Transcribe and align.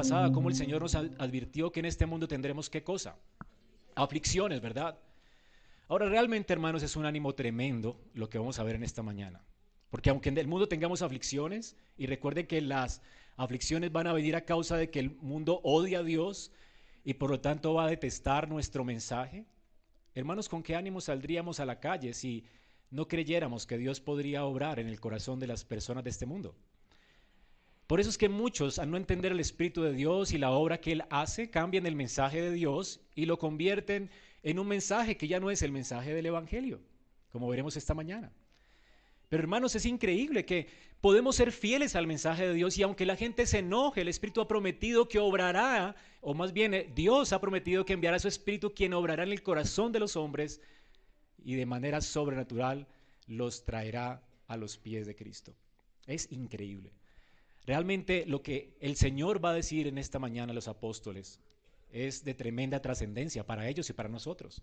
pasada 0.00 0.32
cómo 0.32 0.48
el 0.48 0.54
Señor 0.54 0.80
nos 0.80 0.94
advirtió 0.94 1.70
que 1.70 1.80
en 1.80 1.84
este 1.84 2.06
mundo 2.06 2.26
tendremos 2.26 2.70
qué 2.70 2.82
cosa? 2.82 3.18
Aflicciones, 3.94 4.62
¿verdad? 4.62 4.98
Ahora 5.88 6.08
realmente, 6.08 6.54
hermanos, 6.54 6.82
es 6.82 6.96
un 6.96 7.04
ánimo 7.04 7.34
tremendo 7.34 8.00
lo 8.14 8.30
que 8.30 8.38
vamos 8.38 8.58
a 8.58 8.62
ver 8.62 8.76
en 8.76 8.82
esta 8.82 9.02
mañana. 9.02 9.44
Porque 9.90 10.08
aunque 10.08 10.30
en 10.30 10.38
el 10.38 10.46
mundo 10.46 10.68
tengamos 10.68 11.02
aflicciones, 11.02 11.76
y 11.98 12.06
recuerden 12.06 12.46
que 12.46 12.62
las 12.62 13.02
aflicciones 13.36 13.92
van 13.92 14.06
a 14.06 14.14
venir 14.14 14.36
a 14.36 14.46
causa 14.46 14.78
de 14.78 14.88
que 14.88 15.00
el 15.00 15.10
mundo 15.16 15.60
odia 15.64 15.98
a 15.98 16.02
Dios 16.02 16.50
y 17.04 17.14
por 17.14 17.28
lo 17.28 17.40
tanto 17.40 17.74
va 17.74 17.84
a 17.84 17.90
detestar 17.90 18.48
nuestro 18.48 18.84
mensaje, 18.84 19.44
hermanos, 20.14 20.48
¿con 20.48 20.62
qué 20.62 20.76
ánimo 20.76 21.02
saldríamos 21.02 21.60
a 21.60 21.66
la 21.66 21.78
calle 21.78 22.14
si 22.14 22.46
no 22.90 23.06
creyéramos 23.06 23.66
que 23.66 23.76
Dios 23.76 24.00
podría 24.00 24.44
obrar 24.44 24.78
en 24.78 24.88
el 24.88 24.98
corazón 24.98 25.40
de 25.40 25.46
las 25.46 25.66
personas 25.66 26.04
de 26.04 26.10
este 26.10 26.24
mundo? 26.24 26.56
Por 27.90 27.98
eso 27.98 28.08
es 28.08 28.18
que 28.18 28.28
muchos, 28.28 28.78
al 28.78 28.88
no 28.88 28.96
entender 28.96 29.32
el 29.32 29.40
Espíritu 29.40 29.82
de 29.82 29.92
Dios 29.92 30.32
y 30.32 30.38
la 30.38 30.52
obra 30.52 30.80
que 30.80 30.92
Él 30.92 31.02
hace, 31.10 31.50
cambian 31.50 31.86
el 31.86 31.96
mensaje 31.96 32.40
de 32.40 32.52
Dios 32.52 33.00
y 33.16 33.26
lo 33.26 33.36
convierten 33.36 34.10
en 34.44 34.60
un 34.60 34.68
mensaje 34.68 35.16
que 35.16 35.26
ya 35.26 35.40
no 35.40 35.50
es 35.50 35.60
el 35.62 35.72
mensaje 35.72 36.14
del 36.14 36.26
Evangelio, 36.26 36.80
como 37.32 37.48
veremos 37.48 37.76
esta 37.76 37.92
mañana. 37.92 38.30
Pero 39.28 39.42
hermanos, 39.42 39.74
es 39.74 39.86
increíble 39.86 40.44
que 40.44 40.68
podemos 41.00 41.34
ser 41.34 41.50
fieles 41.50 41.96
al 41.96 42.06
mensaje 42.06 42.46
de 42.46 42.54
Dios 42.54 42.78
y 42.78 42.84
aunque 42.84 43.04
la 43.04 43.16
gente 43.16 43.44
se 43.44 43.58
enoje, 43.58 44.02
el 44.02 44.08
Espíritu 44.08 44.40
ha 44.40 44.46
prometido 44.46 45.08
que 45.08 45.18
obrará, 45.18 45.96
o 46.20 46.32
más 46.32 46.52
bien 46.52 46.74
eh, 46.74 46.92
Dios 46.94 47.32
ha 47.32 47.40
prometido 47.40 47.84
que 47.84 47.94
enviará 47.94 48.18
a 48.18 48.20
su 48.20 48.28
Espíritu 48.28 48.72
quien 48.72 48.94
obrará 48.94 49.24
en 49.24 49.32
el 49.32 49.42
corazón 49.42 49.90
de 49.90 49.98
los 49.98 50.14
hombres 50.14 50.60
y 51.42 51.56
de 51.56 51.66
manera 51.66 52.00
sobrenatural 52.00 52.86
los 53.26 53.64
traerá 53.64 54.22
a 54.46 54.56
los 54.56 54.78
pies 54.78 55.08
de 55.08 55.16
Cristo. 55.16 55.56
Es 56.06 56.30
increíble. 56.30 56.92
Realmente 57.66 58.24
lo 58.26 58.42
que 58.42 58.76
el 58.80 58.96
Señor 58.96 59.44
va 59.44 59.50
a 59.50 59.54
decir 59.54 59.86
en 59.86 59.98
esta 59.98 60.18
mañana 60.18 60.52
a 60.52 60.54
los 60.54 60.68
apóstoles 60.68 61.40
es 61.92 62.24
de 62.24 62.34
tremenda 62.34 62.80
trascendencia 62.80 63.44
para 63.44 63.68
ellos 63.68 63.90
y 63.90 63.92
para 63.92 64.08
nosotros. 64.08 64.62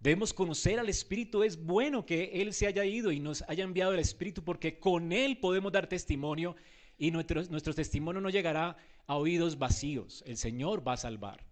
Debemos 0.00 0.34
conocer 0.34 0.80
al 0.80 0.88
Espíritu. 0.88 1.42
Es 1.44 1.62
bueno 1.62 2.04
que 2.04 2.42
Él 2.42 2.52
se 2.52 2.66
haya 2.66 2.84
ido 2.84 3.12
y 3.12 3.20
nos 3.20 3.42
haya 3.48 3.64
enviado 3.64 3.92
el 3.92 4.00
Espíritu 4.00 4.42
porque 4.42 4.78
con 4.78 5.12
Él 5.12 5.38
podemos 5.38 5.70
dar 5.72 5.86
testimonio 5.86 6.56
y 6.98 7.10
nuestro, 7.10 7.74
testimonio 7.74 8.20
no 8.20 8.30
llegará 8.30 8.76
a 9.06 9.16
oídos 9.16 9.58
vacíos. 9.58 10.22
El 10.26 10.36
Señor 10.36 10.86
va 10.86 10.94
a 10.94 10.96
salvar. 10.96 11.44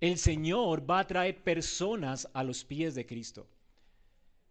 El 0.00 0.18
Señor 0.18 0.88
va 0.88 1.00
a 1.00 1.06
traer 1.06 1.42
personas 1.42 2.28
a 2.34 2.44
los 2.44 2.64
pies 2.64 2.94
de 2.94 3.06
Cristo. 3.06 3.48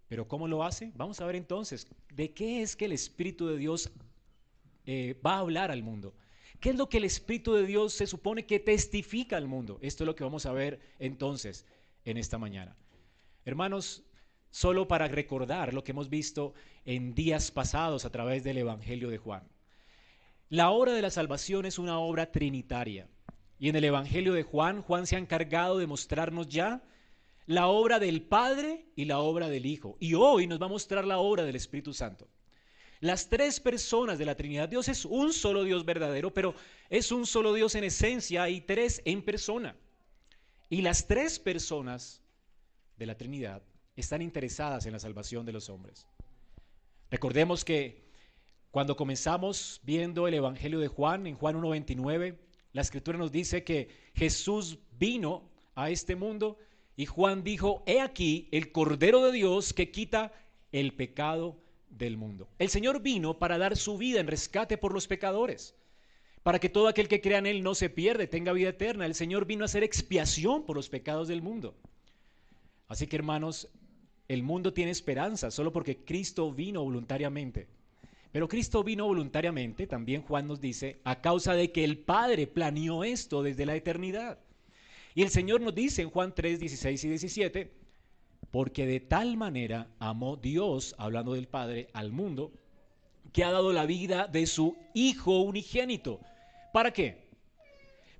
Pero 0.08 0.28
¿cómo 0.28 0.48
lo 0.48 0.64
hace? 0.64 0.92
Vamos 0.95 1.22
a 1.22 1.26
ver 1.26 1.36
entonces, 1.36 1.88
¿de 2.14 2.34
qué 2.34 2.61
es 2.61 2.76
que 2.76 2.86
el 2.86 2.92
Espíritu 2.92 3.48
de 3.48 3.58
Dios 3.58 3.92
eh, 4.88 5.20
va 5.24 5.36
a 5.36 5.40
hablar 5.40 5.70
al 5.70 5.84
mundo. 5.84 6.16
¿Qué 6.60 6.70
es 6.70 6.76
lo 6.76 6.90
que 6.90 6.98
el 6.98 7.04
Espíritu 7.04 7.54
de 7.54 7.68
Dios 7.68 7.94
se 7.94 8.08
supone 8.08 8.46
que 8.46 8.60
testifica 8.60 9.38
al 9.38 9.48
mundo? 9.48 9.78
Esto 9.82 10.04
es 10.04 10.08
lo 10.08 10.16
que 10.16 10.24
vamos 10.24 10.46
a 10.46 10.54
ver 10.54 10.80
entonces 10.98 11.66
en 12.06 12.18
esta 12.18 12.38
mañana. 12.38 12.76
Hermanos, 13.46 14.04
solo 14.50 14.88
para 14.88 15.08
recordar 15.08 15.74
lo 15.74 15.84
que 15.84 15.92
hemos 15.92 16.10
visto 16.10 16.54
en 16.86 17.14
días 17.14 17.52
pasados 17.52 18.06
a 18.06 18.12
través 18.12 18.44
del 18.44 18.58
Evangelio 18.58 19.10
de 19.10 19.18
Juan. 19.18 19.44
La 20.50 20.72
obra 20.72 20.94
de 20.94 21.02
la 21.02 21.12
salvación 21.12 21.66
es 21.66 21.78
una 21.78 22.00
obra 22.00 22.32
trinitaria. 22.32 23.10
Y 23.60 23.68
en 23.68 23.76
el 23.76 23.84
Evangelio 23.84 24.34
de 24.34 24.44
Juan, 24.44 24.82
Juan 24.82 25.06
se 25.06 25.18
ha 25.18 25.20
encargado 25.20 25.78
de 25.78 25.88
mostrarnos 25.88 26.48
ya 26.48 26.82
la 27.46 27.68
obra 27.68 28.00
del 28.00 28.22
Padre 28.22 28.86
y 28.96 29.06
la 29.06 29.20
obra 29.20 29.50
del 29.50 29.66
Hijo. 29.66 29.98
Y 30.00 30.14
hoy 30.14 30.48
nos 30.48 30.62
va 30.62 30.68
a 30.68 30.70
mostrar 30.70 31.06
la 31.06 31.18
obra 31.18 31.44
del 31.44 31.58
Espíritu 31.58 31.94
Santo. 31.94 32.30
Las 33.00 33.30
tres 33.30 33.59
personas 33.59 34.17
de 34.17 34.26
la 34.26 34.36
Trinidad, 34.36 34.70
Dios 34.70 34.88
es 34.88 35.05
un 35.05 35.32
solo 35.32 35.64
Dios 35.64 35.86
verdadero, 35.86 36.33
pero 36.33 36.55
es 36.89 37.11
un 37.11 37.26
solo 37.26 37.54
Dios 37.54 37.76
en 37.76 37.83
esencia 37.83 38.49
y 38.49 38.61
tres 38.61 39.02
en 39.05 39.22
persona. 39.22 39.76
Y 40.70 40.82
las 40.82 41.08
tres 41.08 41.39
personas 41.39 42.22
de 42.98 43.05
la 43.05 43.16
Trinidad 43.16 43.61
están 43.95 44.22
interesadas 44.22 44.86
en 44.86 44.94
la 44.94 44.99
salvación 44.99 45.45
de 45.45 45.54
los 45.54 45.70
hombres. 45.70 46.08
Recordemos 47.10 47.64
que 47.64 48.08
cuando 48.72 48.95
comenzamos 48.95 49.80
viendo 49.83 50.27
el 50.27 50.33
Evangelio 50.33 50.80
de 50.80 50.88
Juan, 50.88 51.27
en 51.27 51.36
Juan 51.36 51.55
1.29, 51.55 52.38
la 52.73 52.82
escritura 52.82 53.17
nos 53.17 53.32
dice 53.32 53.64
que 53.64 53.89
Jesús 54.14 54.80
vino 54.99 55.49
a 55.76 55.89
este 55.89 56.16
mundo 56.16 56.58
y 56.95 57.05
Juan 57.05 57.43
dijo, 57.43 57.83
he 57.86 58.02
aquí 58.02 58.49
el 58.52 58.72
Cordero 58.72 59.23
de 59.23 59.32
Dios 59.32 59.73
que 59.73 59.92
quita 59.92 60.33
el 60.72 60.93
pecado 60.93 61.58
del 61.89 62.17
mundo. 62.17 62.48
El 62.59 62.70
Señor 62.70 63.02
vino 63.02 63.37
para 63.39 63.58
dar 63.58 63.77
su 63.77 63.98
vida 63.98 64.20
en 64.20 64.27
rescate 64.27 64.77
por 64.77 64.93
los 64.93 65.08
pecadores, 65.08 65.75
para 66.43 66.59
que 66.59 66.70
todo 66.70 66.87
aquel 66.87 67.08
que 67.08 67.21
crea 67.21 67.39
en 67.39 67.45
Él 67.45 67.64
no 67.64 67.75
se 67.75 67.89
pierda, 67.89 68.25
tenga 68.27 68.53
vida 68.53 68.70
eterna. 68.70 69.05
El 69.05 69.15
Señor 69.15 69.45
vino 69.45 69.64
a 69.64 69.65
hacer 69.65 69.83
expiación 69.83 70.65
por 70.65 70.75
los 70.75 70.89
pecados 70.89 71.27
del 71.27 71.42
mundo. 71.42 71.75
Así 72.87 73.08
que 73.08 73.17
hermanos, 73.17 73.67
el 74.27 74.43
mundo 74.43 74.73
tiene 74.73 74.92
esperanza 74.92 75.52
solo 75.52 75.71
porque 75.71 75.98
Cristo 75.98 76.52
vino 76.52 76.83
voluntariamente. 76.83 77.67
Pero 78.31 78.48
Cristo 78.48 78.83
vino 78.83 79.05
voluntariamente, 79.05 79.87
también 79.87 80.21
Juan 80.21 80.48
nos 80.48 80.61
dice, 80.61 80.99
a 81.04 81.21
causa 81.21 81.54
de 81.54 81.71
que 81.71 81.83
el 81.83 81.98
Padre 81.98 82.45
planeó 82.45 83.04
esto 83.04 83.42
desde 83.42 83.65
la 83.65 83.75
eternidad. 83.75 84.37
Y 85.15 85.23
el 85.23 85.30
Señor 85.30 85.61
nos 85.61 85.73
dice 85.73 86.02
en 86.02 86.09
Juan 86.09 86.36
3, 86.36 86.59
16 86.59 87.04
y 87.04 87.09
17, 87.09 87.71
porque 88.52 88.86
de 88.86 89.00
tal 89.00 89.38
manera 89.38 89.88
amó 90.00 90.38
Dios, 90.38 90.96
hablando 90.98 91.34
del 91.34 91.48
Padre, 91.48 91.90
al 91.94 92.12
mundo, 92.12 92.52
que 93.34 93.44
ha 93.44 93.52
dado 93.52 93.74
la 93.74 93.86
vida 93.86 94.28
de 94.28 94.48
su 94.48 94.78
Hijo 94.94 95.42
unigénito. 95.42 96.20
¿Para 96.74 96.92
qué? 96.92 97.28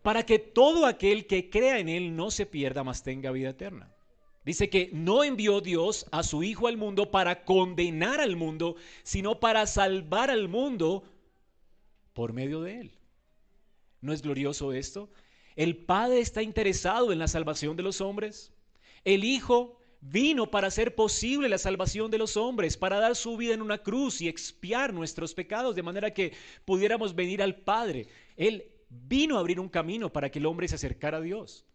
Para 0.02 0.26
que 0.26 0.40
todo 0.40 0.86
aquel 0.86 1.28
que 1.28 1.50
crea 1.50 1.80
en 1.80 1.90
Él 1.90 2.16
no 2.16 2.32
se 2.32 2.46
pierda, 2.46 2.84
mas 2.84 3.04
tenga 3.04 3.32
vida 3.32 3.50
eterna. 3.50 3.92
Dice 4.46 4.70
que 4.70 4.90
no 4.94 5.24
envió 5.24 5.60
Dios 5.60 6.06
a 6.12 6.24
su 6.24 6.44
Hijo 6.44 6.68
al 6.68 6.78
mundo 6.78 7.12
para 7.12 7.44
condenar 7.44 8.22
al 8.22 8.36
mundo, 8.36 8.76
sino 9.04 9.40
para 9.40 9.68
salvar 9.68 10.30
al 10.30 10.48
mundo 10.48 11.04
por 12.14 12.32
medio 12.32 12.62
de 12.62 12.80
Él. 12.80 12.92
¿No 14.02 14.14
es 14.14 14.22
glorioso 14.22 14.72
esto? 14.72 15.10
El 15.56 15.76
Padre 15.76 16.20
está 16.20 16.42
interesado 16.42 17.12
en 17.12 17.20
la 17.20 17.28
salvación 17.28 17.76
de 17.76 17.84
los 17.84 18.00
hombres. 18.00 18.54
El 19.04 19.24
Hijo 19.24 19.77
Vino 20.00 20.52
para 20.52 20.68
hacer 20.68 20.96
posible 20.96 21.50
la 21.50 21.58
salvación 21.58 22.12
de 22.12 22.18
los 22.18 22.38
hombres, 22.38 22.78
para 22.78 23.00
dar 23.00 23.16
su 23.16 23.36
vida 23.36 23.54
en 23.54 23.62
una 23.62 23.80
cruz 23.80 24.22
y 24.22 24.28
expiar 24.28 24.94
nuestros 24.94 25.34
pecados 25.34 25.76
de 25.76 25.84
manera 25.84 26.14
que 26.14 26.34
pudiéramos 26.66 27.16
venir 27.16 27.42
al 27.42 27.56
Padre. 27.56 28.08
Él 28.36 28.72
vino 28.90 29.38
a 29.38 29.40
abrir 29.40 29.60
un 29.60 29.70
camino 29.70 30.12
para 30.12 30.30
que 30.30 30.40
el 30.40 30.46
hombre 30.46 30.68
se 30.68 30.76
acercara 30.76 31.18
a 31.18 31.22
Dios. 31.22 31.66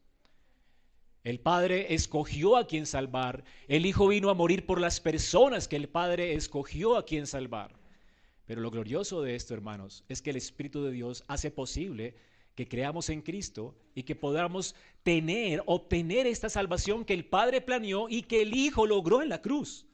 El 1.25 1.38
Padre 1.41 1.94
escogió 1.94 2.56
a 2.56 2.66
quien 2.66 2.87
salvar. 2.87 3.44
El 3.69 3.87
Hijo 3.87 4.09
vino 4.09 4.31
a 4.31 4.34
morir 4.34 4.66
por 4.66 4.81
las 4.81 5.00
personas 5.00 5.69
que 5.69 5.77
el 5.77 5.89
Padre 5.89 6.34
escogió 6.34 6.97
a 6.97 7.04
quien 7.04 7.27
salvar. 7.27 7.78
Pero 8.44 8.60
lo 8.60 8.71
glorioso 8.71 9.22
de 9.22 9.37
esto, 9.37 9.54
hermanos, 9.54 10.04
es 10.09 10.21
que 10.21 10.31
el 10.31 10.37
Espíritu 10.37 10.83
de 10.84 10.91
Dios 10.91 11.25
hace 11.28 11.50
posible 11.50 12.16
que 12.54 12.69
creamos 12.69 13.09
en 13.09 13.22
Cristo 13.22 13.75
y 13.94 14.03
que 14.03 14.16
podamos 14.16 14.75
tener, 15.03 15.63
obtener 15.67 16.27
esta 16.27 16.49
salvación 16.49 17.05
que 17.05 17.15
el 17.15 17.25
Padre 17.25 17.61
planeó 17.61 18.09
y 18.09 18.23
que 18.23 18.43
el 18.43 18.55
Hijo 18.55 18.87
logró 18.87 19.23
en 19.23 19.29
la 19.29 19.43
cruz. 19.43 19.87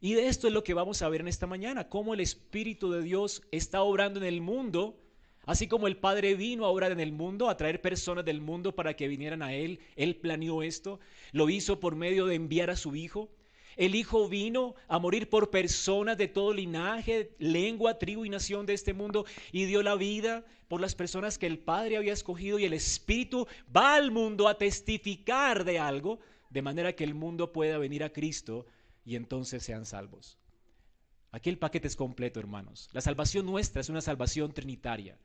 Y 0.00 0.14
de 0.14 0.28
esto 0.28 0.46
es 0.46 0.52
lo 0.52 0.62
que 0.62 0.74
vamos 0.74 1.02
a 1.02 1.08
ver 1.08 1.22
en 1.22 1.28
esta 1.28 1.46
mañana, 1.46 1.88
cómo 1.88 2.14
el 2.14 2.20
Espíritu 2.20 2.90
de 2.92 3.02
Dios 3.02 3.42
está 3.50 3.82
obrando 3.82 4.20
en 4.20 4.26
el 4.26 4.40
mundo, 4.40 4.96
así 5.44 5.66
como 5.66 5.88
el 5.88 5.96
Padre 5.96 6.34
vino 6.34 6.64
a 6.64 6.68
obrar 6.68 6.92
en 6.92 7.00
el 7.00 7.12
mundo, 7.12 7.48
a 7.48 7.56
traer 7.56 7.80
personas 7.80 8.24
del 8.24 8.40
mundo 8.40 8.74
para 8.74 8.94
que 8.94 9.08
vinieran 9.08 9.42
a 9.42 9.54
Él. 9.54 9.80
Él 9.96 10.16
planeó 10.16 10.62
esto, 10.62 11.00
lo 11.32 11.50
hizo 11.50 11.80
por 11.80 11.96
medio 11.96 12.26
de 12.26 12.36
enviar 12.36 12.70
a 12.70 12.76
su 12.76 12.94
Hijo. 12.94 13.28
El 13.76 13.94
Hijo 13.94 14.28
vino 14.28 14.74
a 14.88 14.98
morir 14.98 15.28
por 15.28 15.50
personas 15.50 16.16
de 16.16 16.28
todo 16.28 16.52
linaje, 16.52 17.32
lengua, 17.38 17.98
tribu 17.98 18.24
y 18.24 18.28
nación 18.28 18.66
de 18.66 18.74
este 18.74 18.92
mundo 18.92 19.24
y 19.52 19.64
dio 19.64 19.82
la 19.82 19.94
vida 19.94 20.44
por 20.68 20.80
las 20.80 20.94
personas 20.94 21.38
que 21.38 21.46
el 21.46 21.58
Padre 21.58 21.96
había 21.96 22.12
escogido 22.12 22.58
y 22.58 22.64
el 22.66 22.74
Espíritu 22.74 23.46
va 23.74 23.94
al 23.94 24.10
mundo 24.10 24.48
a 24.48 24.58
testificar 24.58 25.64
de 25.64 25.78
algo, 25.78 26.20
de 26.50 26.62
manera 26.62 26.94
que 26.94 27.04
el 27.04 27.14
mundo 27.14 27.52
pueda 27.52 27.78
venir 27.78 28.04
a 28.04 28.12
Cristo 28.12 28.66
y 29.04 29.16
entonces 29.16 29.62
sean 29.62 29.86
salvos. 29.86 30.38
Aquí 31.32 31.50
el 31.50 31.58
paquete 31.58 31.88
es 31.88 31.96
completo, 31.96 32.38
hermanos. 32.38 32.88
La 32.92 33.00
salvación 33.00 33.46
nuestra 33.46 33.80
es 33.80 33.88
una 33.88 34.00
salvación 34.00 34.52
trinitaria. 34.52 35.18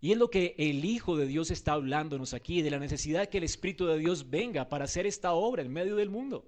Y 0.00 0.12
es 0.12 0.18
lo 0.18 0.28
que 0.28 0.54
el 0.58 0.84
Hijo 0.84 1.16
de 1.16 1.26
Dios 1.26 1.50
está 1.50 1.72
hablándonos 1.72 2.34
aquí, 2.34 2.60
de 2.60 2.70
la 2.70 2.78
necesidad 2.78 3.28
que 3.28 3.38
el 3.38 3.44
Espíritu 3.44 3.86
de 3.86 3.98
Dios 3.98 4.28
venga 4.28 4.68
para 4.68 4.84
hacer 4.84 5.06
esta 5.06 5.32
obra 5.32 5.62
en 5.62 5.72
medio 5.72 5.96
del 5.96 6.10
mundo. 6.10 6.44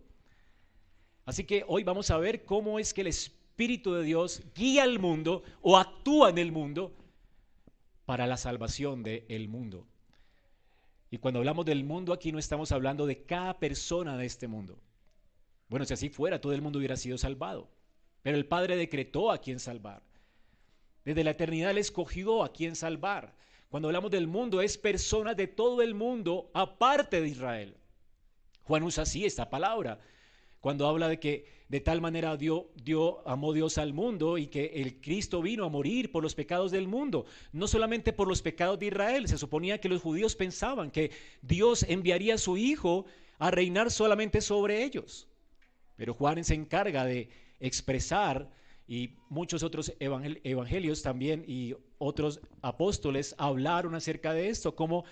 Así 1.25 1.45
que 1.45 1.65
hoy 1.67 1.83
vamos 1.83 2.11
a 2.11 2.19
ver 2.19 2.45
cómo 2.45 2.79
es 2.79 2.93
que 2.93 3.01
el 3.01 3.07
Espíritu 3.07 3.95
de 3.95 4.05
Dios 4.05 4.43
guía 4.55 4.83
al 4.83 4.99
mundo 4.99 5.43
o 5.63 5.79
actúa 5.79 6.29
en 6.29 6.39
el 6.39 6.53
mundo 6.53 6.95
para 8.07 8.27
la 8.27 8.37
salvación 8.37 9.03
del 9.03 9.49
mundo. 9.49 9.87
Y 11.11 11.19
cuando 11.19 11.41
hablamos 11.41 11.67
del 11.67 11.85
mundo 11.85 12.13
aquí 12.13 12.33
no 12.33 12.39
estamos 12.39 12.73
hablando 12.73 13.05
de 13.07 13.25
cada 13.25 13.59
persona 13.59 14.17
de 14.17 14.27
este 14.27 14.49
mundo. 14.49 14.79
Bueno, 15.69 15.85
si 15.85 15.93
así 15.93 16.09
fuera, 16.09 16.41
todo 16.41 16.53
el 16.53 16.63
mundo 16.63 16.79
hubiera 16.79 16.97
sido 16.97 17.19
salvado. 17.19 17.69
Pero 18.23 18.37
el 18.39 18.47
Padre 18.47 18.77
decretó 18.77 19.31
a 19.31 19.39
quién 19.39 19.59
salvar. 19.59 20.03
Desde 21.05 21.25
la 21.25 21.31
eternidad 21.31 21.71
Él 21.73 21.79
escogió 21.79 22.43
a 22.43 22.53
quién 22.53 22.75
salvar. 22.77 23.35
Cuando 23.69 23.89
hablamos 23.89 24.11
del 24.11 24.29
mundo 24.29 24.61
es 24.61 24.79
personas 24.79 25.37
de 25.37 25.49
todo 25.49 25.83
el 25.83 25.95
mundo 25.95 26.51
aparte 26.55 27.21
de 27.21 27.29
Israel. 27.29 27.77
Juan 28.63 28.85
usa 28.85 29.03
así 29.03 29.25
esta 29.25 29.51
palabra 29.51 30.01
cuando 30.67 30.89
habla 30.89 31.07
de 31.07 31.21
que 31.21 31.47
de 31.69 31.79
tal 31.79 32.01
manera 32.01 32.37
dio, 32.37 32.73
dio, 32.83 33.23
amó 33.29 33.53
Dios 33.53 33.79
al 33.79 33.93
mundo 33.93 34.37
y 34.37 34.49
que 34.49 34.73
el 34.83 35.01
Cristo 35.01 35.41
vino 35.41 35.65
a 35.65 35.69
morir 35.69 36.11
por 36.11 36.25
los 36.25 36.35
pecados 36.35 36.73
del 36.73 36.89
mundo, 36.89 37.25
no 37.53 37.69
solamente 37.69 38.13
por 38.13 38.27
los 38.27 38.43
pecados 38.43 38.77
de 38.81 38.87
Israel. 38.87 39.29
Se 39.29 39.39
suponía 39.39 39.79
que 39.81 39.89
los 39.89 40.03
judíos 40.03 40.35
pensaban 40.35 40.91
que 40.91 41.13
Dios 41.41 41.85
enviaría 41.89 42.35
a 42.35 42.39
su 42.39 42.57
Hijo 42.57 43.07
a 43.39 43.53
reinar 43.53 43.93
solamente 43.93 44.41
sobre 44.41 44.83
ellos. 44.83 45.29
Pero 45.95 46.15
Juan 46.15 46.43
se 46.43 46.55
encarga 46.55 47.05
de 47.05 47.29
expresar 47.61 48.51
y 48.89 49.11
muchos 49.29 49.63
otros 49.63 49.95
evangelios 50.01 51.01
también 51.01 51.45
y 51.47 51.77
otros 51.99 52.41
apóstoles 52.61 53.37
hablaron 53.39 53.95
acerca 53.95 54.33
de 54.33 54.49
esto, 54.49 54.75
como 54.75 55.05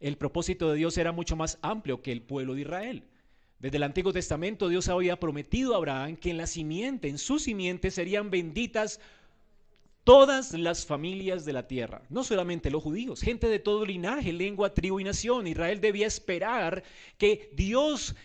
el 0.00 0.16
propósito 0.16 0.70
de 0.70 0.78
Dios 0.78 0.96
era 0.96 1.12
mucho 1.12 1.36
más 1.36 1.58
amplio 1.60 2.00
que 2.00 2.12
el 2.12 2.22
pueblo 2.22 2.54
de 2.54 2.62
Israel. 2.62 3.04
Desde 3.62 3.76
el 3.76 3.84
Antiguo 3.84 4.12
Testamento 4.12 4.68
Dios 4.68 4.88
había 4.88 5.20
prometido 5.20 5.74
a 5.74 5.76
Abraham 5.76 6.16
que 6.16 6.30
en 6.30 6.36
la 6.36 6.48
simiente, 6.48 7.08
en 7.08 7.16
su 7.16 7.38
simiente 7.38 7.92
serían 7.92 8.28
benditas 8.28 8.98
todas 10.02 10.52
las 10.52 10.84
familias 10.84 11.44
de 11.44 11.52
la 11.52 11.68
tierra, 11.68 12.02
no 12.10 12.24
solamente 12.24 12.72
los 12.72 12.82
judíos, 12.82 13.20
gente 13.20 13.48
de 13.48 13.60
todo 13.60 13.86
linaje, 13.86 14.32
lengua, 14.32 14.74
tribu 14.74 14.98
y 14.98 15.04
nación. 15.04 15.46
Israel 15.46 15.80
debía 15.80 16.08
esperar 16.08 16.82
que 17.18 17.50
Dios 17.52 18.16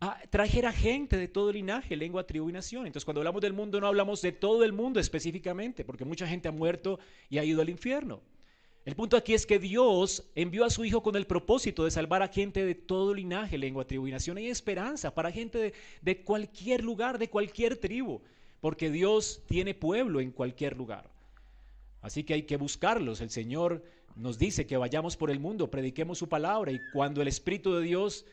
ah, 0.00 0.20
trajera 0.30 0.70
gente 0.70 1.16
de 1.16 1.26
todo 1.26 1.50
linaje, 1.50 1.96
lengua, 1.96 2.24
tribu 2.24 2.48
y 2.48 2.52
nación. 2.52 2.86
Entonces 2.86 3.04
cuando 3.04 3.22
hablamos 3.22 3.42
del 3.42 3.54
mundo 3.54 3.80
no 3.80 3.88
hablamos 3.88 4.22
de 4.22 4.30
todo 4.30 4.62
el 4.62 4.72
mundo 4.72 5.00
específicamente, 5.00 5.84
porque 5.84 6.04
mucha 6.04 6.28
gente 6.28 6.46
ha 6.46 6.52
muerto 6.52 7.00
y 7.28 7.38
ha 7.38 7.44
ido 7.44 7.60
al 7.60 7.70
infierno. 7.70 8.20
El 8.86 8.94
punto 8.94 9.16
aquí 9.16 9.34
es 9.34 9.46
que 9.46 9.58
Dios 9.58 10.22
envió 10.36 10.64
a 10.64 10.70
su 10.70 10.84
Hijo 10.84 11.02
con 11.02 11.16
el 11.16 11.26
propósito 11.26 11.84
de 11.84 11.90
salvar 11.90 12.22
a 12.22 12.28
gente 12.28 12.64
de 12.64 12.76
todo 12.76 13.12
linaje, 13.12 13.58
lengua, 13.58 13.84
tribu 13.84 14.06
y 14.06 14.12
nación. 14.12 14.38
Esperanza 14.38 15.12
para 15.12 15.32
gente 15.32 15.58
de, 15.58 15.74
de 16.02 16.22
cualquier 16.22 16.84
lugar, 16.84 17.18
de 17.18 17.28
cualquier 17.28 17.76
tribu, 17.76 18.20
porque 18.60 18.88
Dios 18.88 19.42
tiene 19.48 19.74
pueblo 19.74 20.20
en 20.20 20.30
cualquier 20.30 20.76
lugar. 20.76 21.10
Así 22.00 22.22
que 22.22 22.34
hay 22.34 22.44
que 22.44 22.56
buscarlos. 22.56 23.20
El 23.20 23.30
Señor 23.30 23.82
nos 24.14 24.38
dice 24.38 24.68
que 24.68 24.76
vayamos 24.76 25.16
por 25.16 25.32
el 25.32 25.40
mundo, 25.40 25.68
prediquemos 25.68 26.18
su 26.18 26.28
palabra 26.28 26.70
y 26.70 26.80
cuando 26.92 27.22
el 27.22 27.26
Espíritu 27.26 27.74
de 27.74 27.82
Dios 27.82 28.24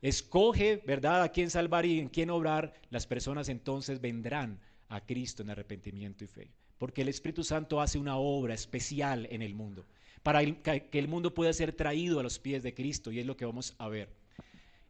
escoge, 0.00 0.82
¿verdad?, 0.84 1.22
a 1.22 1.28
quién 1.28 1.48
salvar 1.48 1.86
y 1.86 2.00
en 2.00 2.08
quién 2.08 2.30
obrar, 2.30 2.74
las 2.90 3.06
personas 3.06 3.48
entonces 3.48 4.00
vendrán 4.00 4.58
a 4.88 5.00
Cristo 5.00 5.44
en 5.44 5.50
arrepentimiento 5.50 6.24
y 6.24 6.26
fe. 6.26 6.50
Porque 6.82 7.02
el 7.02 7.08
Espíritu 7.08 7.44
Santo 7.44 7.80
hace 7.80 7.96
una 7.96 8.16
obra 8.16 8.54
especial 8.54 9.28
en 9.30 9.40
el 9.40 9.54
mundo, 9.54 9.86
para 10.24 10.44
que 10.44 10.98
el 10.98 11.06
mundo 11.06 11.32
pueda 11.32 11.52
ser 11.52 11.72
traído 11.72 12.18
a 12.18 12.24
los 12.24 12.40
pies 12.40 12.64
de 12.64 12.74
Cristo 12.74 13.12
y 13.12 13.20
es 13.20 13.24
lo 13.24 13.36
que 13.36 13.44
vamos 13.44 13.76
a 13.78 13.86
ver. 13.86 14.08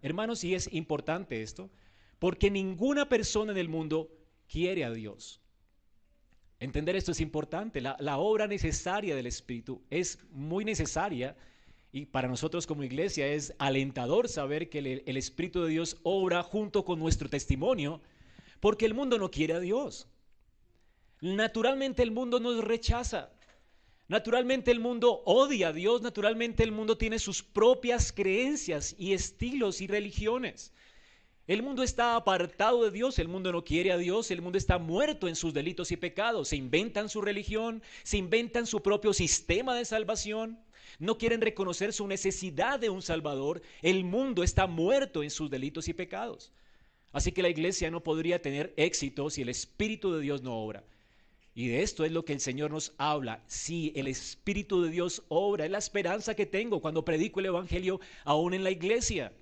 Hermanos, 0.00 0.42
y 0.42 0.54
es 0.54 0.72
importante 0.72 1.42
esto, 1.42 1.68
porque 2.18 2.50
ninguna 2.50 3.10
persona 3.10 3.52
en 3.52 3.58
el 3.58 3.68
mundo 3.68 4.10
quiere 4.48 4.86
a 4.86 4.90
Dios. 4.90 5.42
Entender 6.60 6.96
esto 6.96 7.12
es 7.12 7.20
importante. 7.20 7.82
La, 7.82 8.16
obra 8.16 8.46
necesaria 8.46 9.14
del 9.14 9.26
Espíritu 9.26 9.82
es 9.90 10.18
muy 10.30 10.64
necesaria 10.64 11.36
y 11.92 12.06
para 12.06 12.26
nosotros 12.26 12.66
como 12.66 12.84
iglesia 12.84 13.26
es 13.26 13.52
alentador 13.58 14.30
saber 14.30 14.70
que 14.70 14.78
el, 14.78 15.02
el 15.04 15.16
Espíritu 15.18 15.62
de 15.62 15.68
Dios 15.68 15.98
obra 16.04 16.42
junto 16.42 16.86
con 16.86 16.98
nuestro 16.98 17.28
testimonio 17.28 18.00
porque 18.60 18.86
el 18.86 18.94
mundo 18.94 19.18
no 19.18 19.30
quiere 19.30 19.52
a 19.52 19.60
Dios. 19.60 20.08
Naturalmente 21.22 22.02
el 22.02 22.10
mundo 22.10 22.40
nos 22.40 22.64
rechaza. 22.64 23.30
Naturalmente 24.08 24.72
el 24.72 24.80
mundo 24.80 25.22
odia 25.24 25.68
a 25.68 25.72
Dios, 25.72 26.02
naturalmente 26.02 26.64
el 26.64 26.72
mundo 26.72 26.98
tiene 26.98 27.20
sus 27.20 27.44
propias 27.44 28.12
creencias 28.12 28.96
y 28.98 29.12
estilos 29.12 29.80
y 29.80 29.86
religiones. 29.86 30.72
El 31.46 31.62
mundo 31.62 31.84
está 31.84 32.16
apartado 32.16 32.82
de 32.82 32.90
Dios, 32.90 33.20
el 33.20 33.28
mundo 33.28 33.52
no 33.52 33.62
quiere 33.62 33.92
a 33.92 33.98
Dios, 33.98 34.32
el 34.32 34.42
mundo 34.42 34.58
está 34.58 34.78
muerto 34.78 35.28
en 35.28 35.36
sus 35.36 35.54
delitos 35.54 35.92
y 35.92 35.96
pecados. 35.96 36.48
Se 36.48 36.56
inventan 36.56 37.08
su 37.08 37.20
religión, 37.20 37.84
se 38.02 38.16
inventan 38.16 38.66
su 38.66 38.82
propio 38.82 39.12
sistema 39.12 39.76
de 39.76 39.84
salvación, 39.84 40.58
no 40.98 41.18
quieren 41.18 41.40
reconocer 41.40 41.92
su 41.92 42.08
necesidad 42.08 42.80
de 42.80 42.90
un 42.90 43.00
Salvador. 43.00 43.62
El 43.80 44.02
mundo 44.02 44.42
está 44.42 44.66
muerto 44.66 45.22
en 45.22 45.30
sus 45.30 45.48
delitos 45.50 45.86
y 45.86 45.94
pecados. 45.94 46.52
Así 47.12 47.30
que 47.30 47.42
la 47.42 47.48
iglesia 47.48 47.92
no 47.92 48.02
podría 48.02 48.42
tener 48.42 48.74
éxito 48.76 49.30
si 49.30 49.42
el 49.42 49.50
Espíritu 49.50 50.12
de 50.12 50.20
Dios 50.20 50.42
no 50.42 50.56
obra. 50.56 50.82
Y 51.54 51.68
de 51.68 51.82
esto 51.82 52.04
es 52.04 52.12
lo 52.12 52.24
que 52.24 52.32
el 52.32 52.40
Señor 52.40 52.70
nos 52.70 52.94
habla. 52.96 53.42
Si 53.46 53.92
el 53.94 54.06
Espíritu 54.06 54.82
de 54.82 54.90
Dios 54.90 55.22
obra, 55.28 55.66
es 55.66 55.70
la 55.70 55.78
esperanza 55.78 56.34
que 56.34 56.46
tengo 56.46 56.80
cuando 56.80 57.04
predico 57.04 57.40
el 57.40 57.46
Evangelio 57.46 58.00
aún 58.24 58.54
en 58.54 58.64
la 58.64 58.70
iglesia 58.70 59.32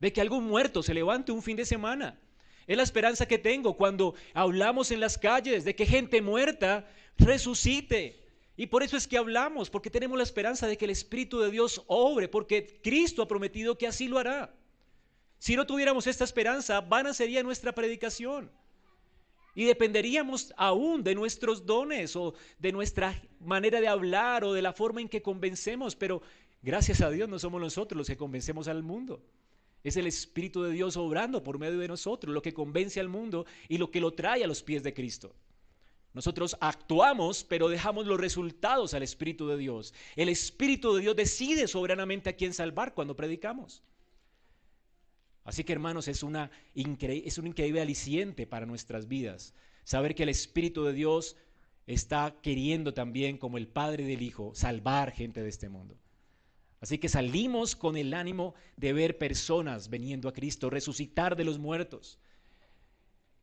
de 0.00 0.12
que 0.12 0.20
algún 0.20 0.44
muerto 0.44 0.82
se 0.82 0.94
levante 0.94 1.32
un 1.32 1.42
fin 1.42 1.56
de 1.56 1.66
semana. 1.66 2.18
Es 2.66 2.76
la 2.76 2.82
esperanza 2.82 3.26
que 3.26 3.38
tengo 3.38 3.76
cuando 3.76 4.14
hablamos 4.34 4.90
en 4.90 5.00
las 5.00 5.18
calles 5.18 5.64
de 5.64 5.74
que 5.74 5.86
gente 5.86 6.20
muerta 6.20 6.88
resucite. 7.18 8.22
Y 8.56 8.66
por 8.66 8.82
eso 8.82 8.96
es 8.96 9.06
que 9.06 9.18
hablamos, 9.18 9.68
porque 9.68 9.90
tenemos 9.90 10.16
la 10.16 10.24
esperanza 10.24 10.66
de 10.66 10.78
que 10.78 10.86
el 10.86 10.90
Espíritu 10.90 11.40
de 11.40 11.50
Dios 11.50 11.82
obre, 11.86 12.28
porque 12.28 12.80
Cristo 12.82 13.22
ha 13.22 13.28
prometido 13.28 13.76
que 13.76 13.86
así 13.86 14.08
lo 14.08 14.18
hará. 14.18 14.54
Si 15.38 15.54
no 15.54 15.66
tuviéramos 15.66 16.06
esta 16.06 16.24
esperanza, 16.24 16.80
vana 16.80 17.12
sería 17.12 17.42
nuestra 17.42 17.72
predicación. 17.72 18.50
Y 19.56 19.64
dependeríamos 19.64 20.52
aún 20.58 21.02
de 21.02 21.14
nuestros 21.14 21.64
dones 21.64 22.14
o 22.14 22.34
de 22.58 22.72
nuestra 22.72 23.20
manera 23.40 23.80
de 23.80 23.88
hablar 23.88 24.44
o 24.44 24.52
de 24.52 24.60
la 24.60 24.74
forma 24.74 25.00
en 25.00 25.08
que 25.08 25.22
convencemos, 25.22 25.96
pero 25.96 26.20
gracias 26.60 27.00
a 27.00 27.08
Dios 27.08 27.26
no 27.26 27.38
somos 27.38 27.58
nosotros 27.58 27.96
los 27.96 28.06
que 28.06 28.18
convencemos 28.18 28.68
al 28.68 28.82
mundo. 28.82 29.24
Es 29.82 29.96
el 29.96 30.06
Espíritu 30.06 30.62
de 30.62 30.72
Dios 30.72 30.98
obrando 30.98 31.42
por 31.42 31.58
medio 31.58 31.78
de 31.78 31.88
nosotros, 31.88 32.34
lo 32.34 32.42
que 32.42 32.52
convence 32.52 33.00
al 33.00 33.08
mundo 33.08 33.46
y 33.66 33.78
lo 33.78 33.90
que 33.90 33.98
lo 34.00 34.12
trae 34.12 34.44
a 34.44 34.46
los 34.46 34.62
pies 34.62 34.82
de 34.82 34.92
Cristo. 34.92 35.34
Nosotros 36.12 36.54
actuamos, 36.60 37.42
pero 37.42 37.70
dejamos 37.70 38.06
los 38.06 38.20
resultados 38.20 38.92
al 38.92 39.04
Espíritu 39.04 39.48
de 39.48 39.56
Dios. 39.56 39.94
El 40.16 40.28
Espíritu 40.28 40.94
de 40.94 41.00
Dios 41.00 41.16
decide 41.16 41.66
soberanamente 41.66 42.28
a 42.28 42.36
quién 42.36 42.52
salvar 42.52 42.92
cuando 42.92 43.16
predicamos. 43.16 43.82
Así 45.46 45.62
que 45.62 45.72
hermanos, 45.72 46.08
es, 46.08 46.24
una 46.24 46.50
es 46.74 47.38
un 47.38 47.46
increíble 47.46 47.80
aliciente 47.80 48.46
para 48.46 48.66
nuestras 48.66 49.06
vidas 49.06 49.54
saber 49.84 50.16
que 50.16 50.24
el 50.24 50.28
Espíritu 50.28 50.84
de 50.84 50.92
Dios 50.92 51.36
está 51.86 52.34
queriendo 52.42 52.92
también, 52.92 53.38
como 53.38 53.56
el 53.56 53.68
Padre 53.68 54.04
del 54.04 54.22
Hijo, 54.22 54.52
salvar 54.56 55.12
gente 55.12 55.44
de 55.44 55.48
este 55.48 55.68
mundo. 55.68 55.96
Así 56.80 56.98
que 56.98 57.08
salimos 57.08 57.76
con 57.76 57.96
el 57.96 58.12
ánimo 58.12 58.54
de 58.76 58.92
ver 58.92 59.18
personas 59.18 59.88
veniendo 59.88 60.28
a 60.28 60.32
Cristo, 60.32 60.68
resucitar 60.68 61.36
de 61.36 61.44
los 61.44 61.58
muertos, 61.58 62.18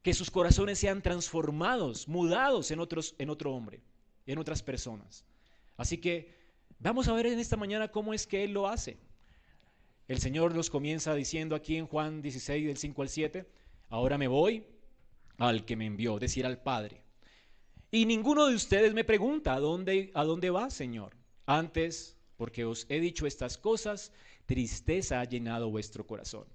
que 0.01 0.13
sus 0.13 0.29
corazones 0.29 0.77
sean 0.77 1.01
transformados, 1.01 2.09
mudados 2.09 2.69
en, 2.71 2.81
otros, 2.81 3.15
en 3.17 3.29
otro 3.29 3.55
hombre, 3.55 3.81
en 4.25 4.37
otras 4.37 4.61
personas. 4.61 5.23
Así 5.77 5.97
que 5.97 6.35
vamos 6.79 7.07
a 7.07 7.13
ver 7.13 7.27
en 7.27 7.39
esta 7.39 7.55
mañana 7.55 7.87
cómo 7.87 8.13
es 8.13 8.27
que 8.27 8.43
Él 8.43 8.51
lo 8.51 8.67
hace. 8.67 8.97
El 10.07 10.19
Señor 10.19 10.53
nos 10.53 10.69
comienza 10.69 11.15
diciendo 11.15 11.55
aquí 11.55 11.77
en 11.77 11.87
Juan 11.87 12.21
16, 12.21 12.67
del 12.67 12.77
5 12.77 13.01
al 13.01 13.09
7, 13.09 13.45
ahora 13.89 14.17
me 14.17 14.27
voy 14.27 14.65
al 15.37 15.65
que 15.65 15.75
me 15.75 15.85
envió, 15.85 16.19
decir 16.19 16.45
al 16.45 16.61
Padre. 16.61 17.01
Y 17.89 18.05
ninguno 18.05 18.47
de 18.47 18.55
ustedes 18.55 18.93
me 18.93 19.03
pregunta, 19.03 19.53
¿a 19.53 19.59
dónde, 19.59 20.11
a 20.13 20.23
dónde 20.23 20.49
va, 20.49 20.69
Señor? 20.69 21.15
Antes 21.45 22.17
porque 22.37 22.65
os 22.65 22.85
he 22.89 22.99
dicho 22.99 23.25
estas 23.25 23.57
cosas, 23.57 24.11
tristeza 24.45 25.21
ha 25.21 25.25
llenado 25.25 25.69
vuestro 25.69 26.05
corazón. 26.05 26.45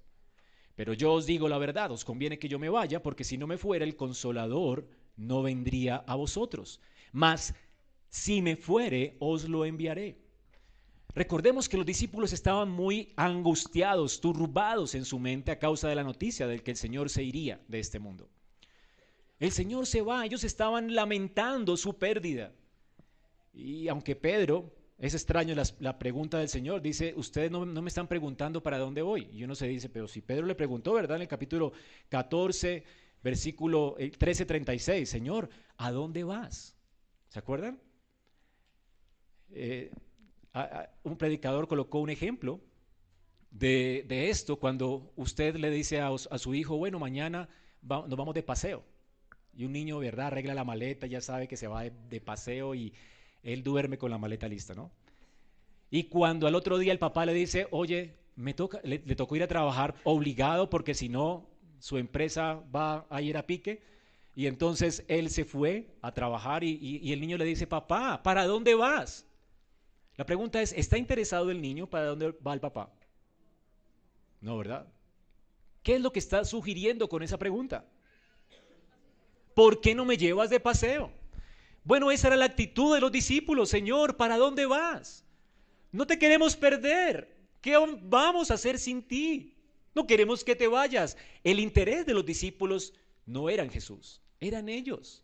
Pero 0.75 0.93
yo 0.93 1.13
os 1.13 1.25
digo 1.25 1.49
la 1.49 1.57
verdad, 1.57 1.91
os 1.91 2.05
conviene 2.05 2.39
que 2.39 2.47
yo 2.47 2.59
me 2.59 2.69
vaya, 2.69 3.01
porque 3.01 3.23
si 3.23 3.37
no 3.37 3.47
me 3.47 3.57
fuera 3.57 3.85
el 3.85 3.95
consolador, 3.95 4.87
no 5.17 5.41
vendría 5.41 5.95
a 5.95 6.15
vosotros. 6.15 6.79
Mas 7.11 7.55
si 8.09 8.41
me 8.41 8.55
fuere, 8.55 9.15
os 9.19 9.49
lo 9.49 9.65
enviaré. 9.65 10.17
Recordemos 11.15 11.67
que 11.67 11.77
los 11.77 11.85
discípulos 11.85 12.33
estaban 12.33 12.69
muy 12.69 13.13
angustiados, 13.15 14.21
turbados 14.21 14.95
en 14.95 15.05
su 15.05 15.19
mente 15.19 15.51
a 15.51 15.59
causa 15.59 15.89
de 15.89 15.95
la 15.95 16.03
noticia 16.03 16.47
del 16.47 16.63
que 16.63 16.71
el 16.71 16.77
Señor 16.77 17.09
se 17.09 17.23
iría 17.23 17.59
de 17.67 17.79
este 17.79 17.99
mundo. 17.99 18.29
El 19.39 19.51
Señor 19.51 19.87
se 19.87 20.01
va, 20.01 20.25
ellos 20.25 20.43
estaban 20.43 20.93
lamentando 20.93 21.77
su 21.77 21.97
pérdida. 21.97 22.51
Y 23.53 23.87
aunque 23.87 24.15
Pedro 24.15 24.71
es 24.99 25.13
extraño 25.13 25.55
la, 25.79 25.97
pregunta 25.97 26.39
del 26.39 26.49
Señor. 26.49 26.81
Dice, 26.81 27.13
ustedes 27.15 27.49
no, 27.49 27.65
me 27.65 27.87
están 27.87 28.07
preguntando 28.07 28.61
para 28.61 28.77
dónde 28.77 29.01
voy. 29.01 29.29
Y 29.31 29.43
uno 29.45 29.55
se 29.55 29.67
dice, 29.67 29.87
pero 29.87 30.09
si 30.09 30.21
Pedro 30.21 30.45
le 30.45 30.55
preguntó, 30.55 30.93
¿verdad? 30.93 31.15
En 31.15 31.21
el 31.21 31.27
capítulo 31.27 31.71
14, 32.09 32.83
versículo 33.23 33.95
13, 33.97 34.43
eh, 34.43 34.45
36, 34.45 35.09
Señor, 35.09 35.49
¿a 35.77 35.91
dónde 35.91 36.25
vas? 36.25 36.75
¿Se 37.29 37.39
acuerdan? 37.39 37.79
Eh, 39.51 39.89
un 41.03 41.17
predicador 41.17 41.67
colocó 41.67 41.99
un 41.99 42.09
ejemplo 42.09 42.59
de, 43.51 44.29
esto 44.29 44.57
cuando 44.57 45.11
usted 45.15 45.55
le 45.55 45.69
dice 45.69 46.01
a, 46.01 46.17
su 46.17 46.53
hijo, 46.53 46.77
bueno, 46.77 46.99
mañana 46.99 47.49
nos 47.81 48.09
vamos 48.09 48.33
de 48.33 48.43
paseo. 48.43 48.83
Y 49.55 49.65
un 49.65 49.71
niño, 49.73 49.99
¿verdad? 49.99 50.27
Arregla 50.27 50.53
la 50.53 50.63
maleta, 50.63 51.07
ya 51.07 51.21
sabe 51.21 51.47
que 51.47 51.57
se 51.57 51.67
va 51.67 51.83
de 51.83 52.21
paseo 52.21 52.75
y 52.75 52.93
él 53.43 53.63
duerme 53.63 53.97
con 53.97 54.11
la 54.11 54.17
maleta 54.17 54.47
lista, 54.47 54.73
¿no? 54.73 54.91
Y 55.91 56.03
cuando 56.03 56.47
al 56.47 56.55
otro 56.55 56.77
día 56.77 56.91
el 56.91 56.99
papá 56.99 57.25
le 57.25 57.33
dice, 57.33 57.67
oye, 57.71 58.13
me 58.35 58.53
toca, 58.53 58.79
le, 58.83 58.99
tocó 58.99 59.35
ir 59.35 59.43
a 59.43 59.47
trabajar 59.47 59.95
obligado 60.03 60.69
porque 60.69 60.93
si 60.93 61.09
no, 61.09 61.49
su 61.79 61.97
empresa 61.97 62.61
va 62.73 63.07
a 63.09 63.21
ir 63.21 63.37
a 63.37 63.47
pique. 63.47 63.81
Y 64.35 64.45
entonces 64.45 65.03
él 65.07 65.29
se 65.29 65.43
fue 65.43 65.97
a 66.01 66.13
trabajar 66.13 66.63
y 66.63 67.11
el 67.11 67.19
niño 67.19 67.37
le 67.37 67.45
dice, 67.45 67.67
papá, 67.67 68.21
¿para 68.23 68.45
dónde 68.45 68.75
vas? 68.75 69.25
La 70.19 70.25
pregunta 70.25 70.61
es, 70.61 70.73
¿está 70.73 70.97
interesado 70.97 71.49
el 71.49 71.61
niño 71.61 71.89
para 71.89 72.07
dónde 72.07 72.31
va 72.45 72.53
el 72.53 72.59
papá? 72.59 72.91
No, 74.41 74.57
¿verdad? 74.57 74.85
¿Qué 75.81 75.95
es 75.95 76.01
lo 76.01 76.11
que 76.11 76.19
está 76.19 76.43
sugiriendo 76.43 77.07
con 77.07 77.23
esa 77.23 77.37
pregunta? 77.37 77.85
¿Por 79.53 79.79
qué 79.79 79.95
no 79.95 80.03
me 80.03 80.17
llevas 80.17 80.49
de 80.49 80.59
paseo? 80.59 81.09
Bueno, 81.85 82.11
esa 82.11 82.27
era 82.27 82.35
la 82.35 82.43
actitud 82.43 82.93
de 82.93 82.99
los 82.99 83.13
discípulos. 83.13 83.69
Señor, 83.69 84.17
¿para 84.17 84.35
dónde 84.35 84.65
vas? 84.65 85.23
No 85.93 86.05
te 86.05 86.19
queremos 86.19 86.57
perder. 86.57 87.33
¿Qué 87.61 87.77
vamos 88.01 88.51
a 88.51 88.55
hacer 88.55 88.77
sin 88.77 89.01
ti? 89.01 89.55
No 89.95 90.05
queremos 90.05 90.43
que 90.43 90.57
te 90.57 90.67
vayas. 90.67 91.15
El 91.45 91.61
interés 91.61 92.05
de 92.05 92.13
los 92.13 92.25
discípulos 92.25 92.93
no 93.25 93.49
era 93.49 93.63
en 93.63 93.69
Jesús, 93.69 94.19
eran 94.41 94.67
ellos. 94.67 95.23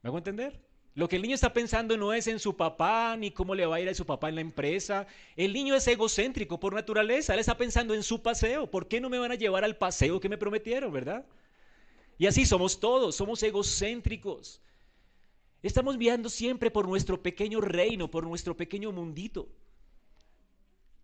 ¿Me 0.00 0.08
hago 0.08 0.16
entender? 0.16 0.58
Lo 0.94 1.08
que 1.08 1.16
el 1.16 1.22
niño 1.22 1.34
está 1.34 1.52
pensando 1.54 1.96
no 1.96 2.12
es 2.12 2.26
en 2.26 2.38
su 2.38 2.54
papá, 2.56 3.16
ni 3.16 3.30
cómo 3.30 3.54
le 3.54 3.64
va 3.64 3.76
a 3.76 3.80
ir 3.80 3.88
a 3.88 3.94
su 3.94 4.04
papá 4.04 4.28
en 4.28 4.34
la 4.34 4.40
empresa. 4.42 5.06
El 5.36 5.54
niño 5.54 5.74
es 5.74 5.86
egocéntrico 5.88 6.60
por 6.60 6.74
naturaleza. 6.74 7.32
Él 7.32 7.40
está 7.40 7.56
pensando 7.56 7.94
en 7.94 8.02
su 8.02 8.20
paseo. 8.20 8.70
¿Por 8.70 8.88
qué 8.88 9.00
no 9.00 9.08
me 9.08 9.18
van 9.18 9.32
a 9.32 9.36
llevar 9.36 9.64
al 9.64 9.76
paseo 9.76 10.20
que 10.20 10.28
me 10.28 10.36
prometieron, 10.36 10.92
verdad? 10.92 11.24
Y 12.18 12.26
así 12.26 12.44
somos 12.44 12.78
todos, 12.78 13.16
somos 13.16 13.42
egocéntricos. 13.42 14.60
Estamos 15.62 15.96
viendo 15.96 16.28
siempre 16.28 16.70
por 16.70 16.86
nuestro 16.86 17.22
pequeño 17.22 17.60
reino, 17.60 18.10
por 18.10 18.24
nuestro 18.24 18.56
pequeño 18.56 18.92
mundito. 18.92 19.48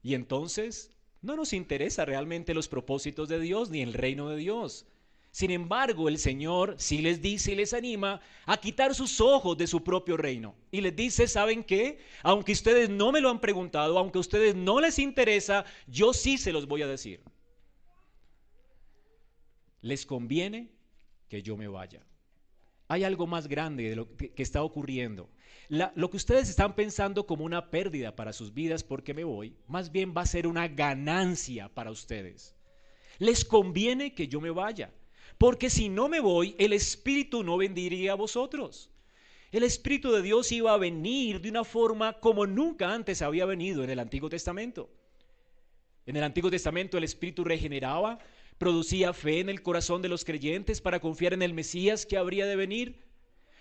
Y 0.03 0.15
entonces 0.15 0.91
no 1.23 1.35
nos 1.35 1.55
interesa 1.55 2.05
realmente 2.05 2.55
los 2.55 2.69
propósitos 2.69 3.29
de 3.29 3.41
Dios 3.41 3.71
ni 3.71 3.81
el 3.81 3.95
reino 3.95 4.29
de 4.29 4.37
Dios. 4.37 4.87
Sin 5.39 5.53
embargo, 5.53 6.09
el 6.09 6.19
Señor 6.19 6.75
sí 6.79 7.01
les 7.01 7.23
dice 7.23 7.53
y 7.53 7.55
les 7.55 7.73
anima 7.73 8.21
a 8.45 8.57
quitar 8.57 8.93
sus 8.93 9.21
ojos 9.21 9.57
de 9.57 9.69
su 9.69 9.85
propio 9.85 10.17
reino. 10.17 10.57
Y 10.73 10.81
les 10.81 10.97
dice, 10.97 11.29
¿saben 11.29 11.63
qué? 11.63 12.01
Aunque 12.25 12.51
ustedes 12.51 12.91
no 12.91 13.13
me 13.13 13.21
lo 13.21 13.31
han 13.31 13.41
preguntado, 13.41 13.97
aunque 14.01 14.19
a 14.19 14.21
ustedes 14.21 14.57
no 14.57 14.81
les 14.81 14.99
interesa, 14.99 15.65
yo 15.87 16.13
sí 16.13 16.39
se 16.39 16.51
los 16.51 16.67
voy 16.67 16.83
a 16.83 16.89
decir. 16.89 17.21
Les 19.81 20.05
conviene 20.05 20.73
que 21.29 21.41
yo 21.41 21.57
me 21.57 21.69
vaya. 21.69 22.05
Hay 22.89 23.05
algo 23.05 23.29
más 23.29 23.47
grande 23.47 23.91
de 23.91 23.95
lo 23.95 24.17
que, 24.17 24.33
está 24.39 24.65
ocurriendo. 24.65 25.31
lo 25.69 26.11
que 26.11 26.17
ustedes 26.17 26.49
están 26.49 26.75
pensando 26.75 27.29
como 27.29 27.45
una 27.45 27.71
pérdida 27.71 28.17
para 28.17 28.33
sus 28.33 28.53
vidas 28.53 28.83
porque 28.83 29.15
me 29.15 29.23
voy, 29.23 29.55
más 29.69 29.93
bien 29.93 30.15
va 30.17 30.23
a 30.23 30.27
ser 30.27 30.49
una 30.49 30.67
ganancia 30.67 31.69
para 31.69 31.93
ustedes. 31.93 32.57
Les 33.21 33.45
conviene 33.45 34.17
que 34.17 34.27
yo 34.27 34.41
me 34.41 34.51
vaya, 34.51 34.93
porque 35.39 35.71
si 35.71 35.89
no 35.89 36.09
me 36.09 36.19
voy, 36.19 36.57
el 36.59 36.73
Espíritu 36.73 37.45
no 37.45 37.57
vendría 37.57 38.13
a 38.13 38.17
vosotros. 38.17 38.91
El 39.53 39.63
Espíritu 39.63 40.13
de 40.13 40.21
Dios 40.21 40.53
iba 40.53 40.75
a 40.75 40.79
venir 40.79 41.41
de 41.41 41.49
una 41.49 41.65
forma 41.65 42.21
como 42.21 42.47
nunca 42.47 42.93
antes 42.93 43.23
había 43.23 43.47
venido 43.47 43.83
en 43.83 43.91
el 43.91 44.01
Antiguo 44.01 44.29
Testamento. 44.29 44.91
En 46.05 46.17
el 46.17 46.25
Antiguo 46.25 46.51
Testamento 46.51 46.99
el 46.99 47.05
Espíritu 47.05 47.45
regeneraba, 47.45 48.19
producía 48.59 49.13
fe 49.13 49.41
en 49.41 49.49
el 49.49 49.63
corazón 49.63 50.03
de 50.03 50.09
los 50.09 50.25
creyentes 50.25 50.81
para 50.81 51.01
confiar 51.01 51.33
en 51.33 51.43
el 51.43 51.55
Mesías 51.55 52.05
que 52.05 52.19
habría 52.19 52.45
de 52.45 52.57
venir. 52.57 53.07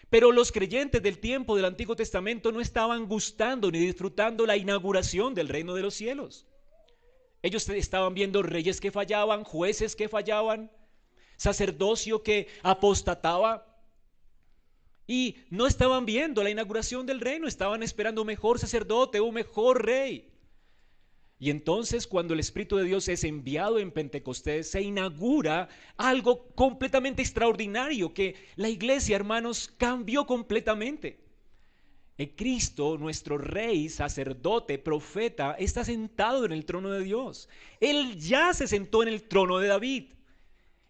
Pero 0.10 0.32
los 0.32 0.52
creyentes 0.52 1.04
del 1.04 1.20
tiempo 1.20 1.56
del 1.56 1.66
Antiguo 1.66 1.96
Testamento 1.96 2.52
no 2.52 2.60
estaban 2.60 3.08
gustando 3.08 3.70
ni 3.70 3.80
disfrutando 3.80 4.46
la 4.46 4.58
inauguración 4.58 5.36
del 5.36 5.50
reino 5.50 5.76
de 5.76 5.84
los 5.84 5.94
cielos. 5.94 6.48
Ellos 7.44 7.70
estaban 7.70 8.14
viendo 8.14 8.42
reyes 8.42 8.82
que 8.82 8.92
fallaban, 8.92 9.44
jueces 9.44 9.96
que 9.96 10.10
fallaban, 10.10 10.72
sacerdocio 11.38 12.22
que 12.22 12.48
apostataba. 12.64 13.66
Y 15.08 15.38
no 15.50 15.68
estaban 15.68 16.06
viendo 16.06 16.44
la 16.44 16.50
inauguración 16.50 17.06
del 17.06 17.22
reino, 17.22 17.48
estaban 17.48 17.82
esperando 17.82 18.22
un 18.22 18.28
mejor 18.28 18.60
sacerdote, 18.60 19.22
un 19.22 19.36
mejor 19.36 19.86
rey. 19.86 20.30
Y 21.40 21.52
entonces 21.52 22.08
cuando 22.08 22.34
el 22.34 22.40
Espíritu 22.40 22.78
de 22.78 22.84
Dios 22.84 23.08
es 23.08 23.24
enviado 23.24 23.80
en 23.80 23.92
Pentecostés, 23.92 24.72
se 24.72 24.82
inaugura 24.82 25.70
algo 25.96 26.48
completamente 26.56 27.22
extraordinario 27.22 28.14
que 28.14 28.36
la 28.56 28.70
iglesia, 28.70 29.16
hermanos, 29.16 29.72
cambió 29.78 30.26
completamente. 30.26 31.20
El 32.18 32.36
Cristo, 32.36 32.98
nuestro 32.98 33.38
rey, 33.38 33.90
sacerdote, 33.90 34.80
profeta, 34.80 35.54
está 35.60 35.86
sentado 35.86 36.46
en 36.46 36.52
el 36.52 36.66
trono 36.66 36.90
de 36.90 37.04
Dios. 37.04 37.48
Él 37.80 38.18
ya 38.20 38.56
se 38.56 38.68
sentó 38.68 39.04
en 39.04 39.10
el 39.10 39.28
trono 39.28 39.60
de 39.60 39.68
David. 39.68 40.06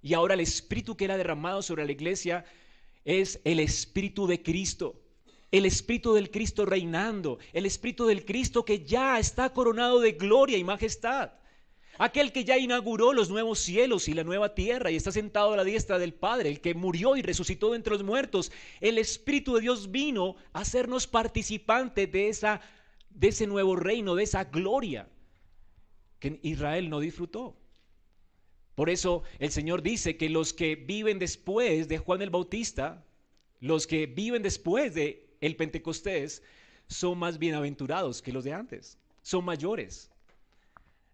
Y 0.02 0.14
ahora 0.14 0.34
el 0.34 0.42
Espíritu 0.42 0.96
que 0.96 1.06
era 1.06 1.18
derramado 1.18 1.62
sobre 1.62 1.86
la 1.86 1.92
iglesia 1.92 2.46
es 3.06 3.40
el 3.44 3.60
Espíritu 3.60 4.28
de 4.28 4.42
Cristo 4.42 5.02
el 5.52 5.66
Espíritu 5.66 6.14
del 6.14 6.30
Cristo 6.30 6.66
reinando, 6.66 7.40
el 7.54 7.66
Espíritu 7.66 8.06
del 8.06 8.26
Cristo 8.26 8.66
que 8.66 8.84
ya 8.84 9.18
está 9.20 9.54
coronado 9.54 10.00
de 10.00 10.14
gloria 10.14 10.58
y 10.58 10.64
majestad. 10.64 11.32
Aquel 12.00 12.32
que 12.32 12.44
ya 12.44 12.58
inauguró 12.58 13.12
los 13.12 13.30
nuevos 13.30 13.60
cielos 13.60 14.08
y 14.08 14.14
la 14.14 14.24
nueva 14.24 14.54
tierra 14.54 14.92
y 14.92 14.96
está 14.96 15.12
sentado 15.12 15.54
a 15.54 15.58
la 15.58 15.64
diestra 15.64 15.98
del 15.98 16.14
Padre, 16.14 16.50
el 16.50 16.62
que 16.62 16.76
murió 16.76 17.16
y 17.16 17.24
resucitó 17.24 17.74
entre 17.74 17.94
los 17.94 18.04
muertos. 18.04 18.52
El 18.82 19.00
Espíritu 19.00 19.56
de 19.56 19.62
Dios 19.62 19.90
vino 19.90 20.36
a 20.54 20.60
hacernos 20.60 21.08
participantes 21.08 22.12
de, 22.12 22.30
esa, 22.30 22.62
de 23.10 23.30
ese 23.30 23.48
nuevo 23.48 23.76
reino, 23.76 24.14
de 24.14 24.24
esa 24.24 24.44
gloria 24.44 25.10
que 26.20 26.40
Israel 26.44 26.90
no 26.90 27.00
disfrutó. 27.00 27.58
Por 28.78 28.92
eso 28.92 29.24
el 29.40 29.50
Señor 29.50 29.82
dice 29.82 30.18
que 30.18 30.30
los 30.30 30.54
que 30.54 30.76
viven 30.76 31.18
después 31.18 31.88
de 31.88 31.98
Juan 31.98 32.22
el 32.22 32.30
Bautista, 32.30 33.04
los 33.60 33.88
que 33.88 34.06
viven 34.06 34.44
después 34.44 34.94
de 34.94 35.26
el 35.42 35.56
Pentecostés 35.56 36.44
son 36.86 37.18
más 37.18 37.40
bienaventurados 37.40 38.22
que 38.22 38.32
los 38.32 38.44
de 38.44 38.54
antes, 38.54 39.00
son 39.24 39.46
mayores. 39.46 40.12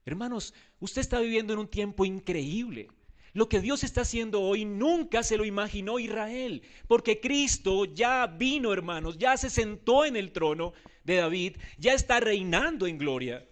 Hermanos, 0.06 0.54
usted 0.82 1.00
está 1.00 1.22
viviendo 1.22 1.54
en 1.54 1.60
un 1.60 1.70
tiempo 1.70 2.04
increíble. 2.04 2.90
Lo 3.32 3.48
que 3.48 3.62
Dios 3.62 3.86
está 3.86 4.02
haciendo 4.02 4.42
hoy 4.42 4.66
nunca 4.66 5.24
se 5.24 5.38
lo 5.38 5.46
imaginó 5.46 6.00
Israel, 6.00 6.64
porque 6.90 7.22
Cristo 7.22 7.86
ya 7.86 8.28
vino, 8.28 8.74
hermanos, 8.74 9.18
ya 9.18 9.38
se 9.38 9.50
sentó 9.50 10.04
en 10.04 10.18
el 10.18 10.34
trono 10.34 10.74
de 11.06 11.16
David, 11.16 11.56
ya 11.78 11.94
está 11.94 12.20
reinando 12.20 12.88
en 12.88 12.98
gloria 12.98 13.48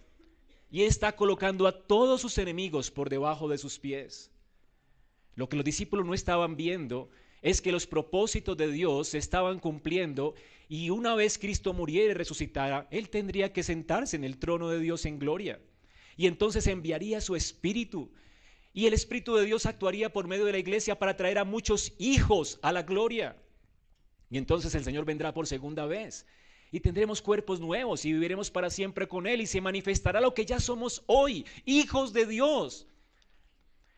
y 0.72 0.84
está 0.84 1.12
colocando 1.12 1.66
a 1.66 1.86
todos 1.86 2.22
sus 2.22 2.38
enemigos 2.38 2.90
por 2.90 3.10
debajo 3.10 3.46
de 3.46 3.58
sus 3.58 3.78
pies. 3.78 4.30
Lo 5.34 5.46
que 5.46 5.56
los 5.56 5.66
discípulos 5.66 6.06
no 6.06 6.14
estaban 6.14 6.56
viendo 6.56 7.10
es 7.42 7.60
que 7.60 7.72
los 7.72 7.86
propósitos 7.86 8.56
de 8.56 8.72
Dios 8.72 9.08
se 9.08 9.18
estaban 9.18 9.58
cumpliendo 9.58 10.34
y 10.70 10.88
una 10.88 11.14
vez 11.14 11.36
Cristo 11.36 11.74
muriera 11.74 12.12
y 12.12 12.14
resucitara, 12.14 12.88
Él 12.90 13.10
tendría 13.10 13.52
que 13.52 13.62
sentarse 13.62 14.16
en 14.16 14.24
el 14.24 14.38
trono 14.38 14.70
de 14.70 14.80
Dios 14.80 15.04
en 15.04 15.18
gloria. 15.18 15.60
Y 16.16 16.26
entonces 16.26 16.66
enviaría 16.66 17.20
su 17.20 17.36
Espíritu. 17.36 18.10
Y 18.72 18.86
el 18.86 18.94
Espíritu 18.94 19.36
de 19.36 19.44
Dios 19.44 19.66
actuaría 19.66 20.10
por 20.10 20.26
medio 20.26 20.46
de 20.46 20.52
la 20.52 20.58
iglesia 20.58 20.98
para 20.98 21.18
traer 21.18 21.36
a 21.36 21.44
muchos 21.44 21.92
hijos 21.98 22.58
a 22.62 22.72
la 22.72 22.82
gloria. 22.82 23.36
Y 24.30 24.38
entonces 24.38 24.74
el 24.74 24.84
Señor 24.84 25.04
vendrá 25.04 25.34
por 25.34 25.46
segunda 25.46 25.84
vez. 25.84 26.24
Y 26.72 26.80
tendremos 26.80 27.22
cuerpos 27.22 27.60
nuevos 27.60 28.04
y 28.04 28.12
viviremos 28.12 28.50
para 28.50 28.70
siempre 28.70 29.06
con 29.06 29.28
Él. 29.28 29.42
Y 29.42 29.46
se 29.46 29.60
manifestará 29.60 30.20
lo 30.20 30.34
que 30.34 30.44
ya 30.44 30.58
somos 30.58 31.04
hoy, 31.06 31.46
hijos 31.64 32.12
de 32.12 32.26
Dios. 32.26 32.88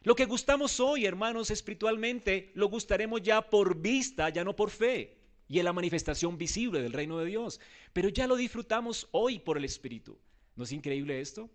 Lo 0.02 0.14
que 0.14 0.26
gustamos 0.26 0.80
hoy, 0.80 1.06
hermanos, 1.06 1.50
espiritualmente, 1.50 2.50
lo 2.54 2.68
gustaremos 2.68 3.22
ya 3.22 3.48
por 3.48 3.80
vista, 3.80 4.28
ya 4.28 4.44
no 4.44 4.54
por 4.54 4.68
fe 4.70 5.16
y 5.48 5.58
en 5.58 5.64
la 5.64 5.72
manifestación 5.72 6.38
visible 6.38 6.82
del 6.82 6.92
reino 6.92 7.18
de 7.18 7.26
Dios. 7.26 7.60
Pero 7.92 8.08
ya 8.08 8.26
lo 8.26 8.36
disfrutamos 8.36 9.08
hoy 9.12 9.38
por 9.38 9.56
el 9.56 9.64
Espíritu. 9.64 10.18
¿No 10.56 10.64
es 10.64 10.72
increíble 10.72 11.20
esto? 11.20 11.50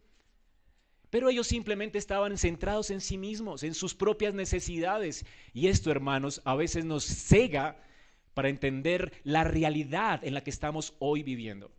Pero 1.09 1.29
ellos 1.29 1.47
simplemente 1.47 1.97
estaban 1.97 2.37
centrados 2.37 2.91
en 2.91 3.01
sí 3.01 3.17
mismos, 3.17 3.63
en 3.63 3.73
sus 3.73 3.95
propias 3.95 4.33
necesidades. 4.33 5.25
Y 5.53 5.67
esto, 5.67 5.89
hermanos, 5.89 6.41
a 6.45 6.55
veces 6.55 6.85
nos 6.85 7.03
cega 7.03 7.81
para 8.39 8.47
entender 8.47 9.11
la 9.25 9.43
realidad 9.43 10.23
en 10.23 10.33
la 10.33 10.41
que 10.41 10.49
estamos 10.49 10.93
hoy 10.99 11.23
viviendo. 11.23 11.71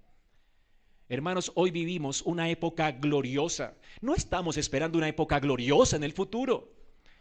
Hermanos, 1.08 1.52
hoy 1.54 1.70
vivimos 1.70 2.20
una 2.20 2.50
época 2.50 2.92
gloriosa. 2.92 3.78
No 4.02 4.14
estamos 4.14 4.58
esperando 4.58 4.98
una 4.98 5.08
época 5.08 5.40
gloriosa 5.40 5.96
en 5.96 6.04
el 6.04 6.12
futuro. 6.12 6.70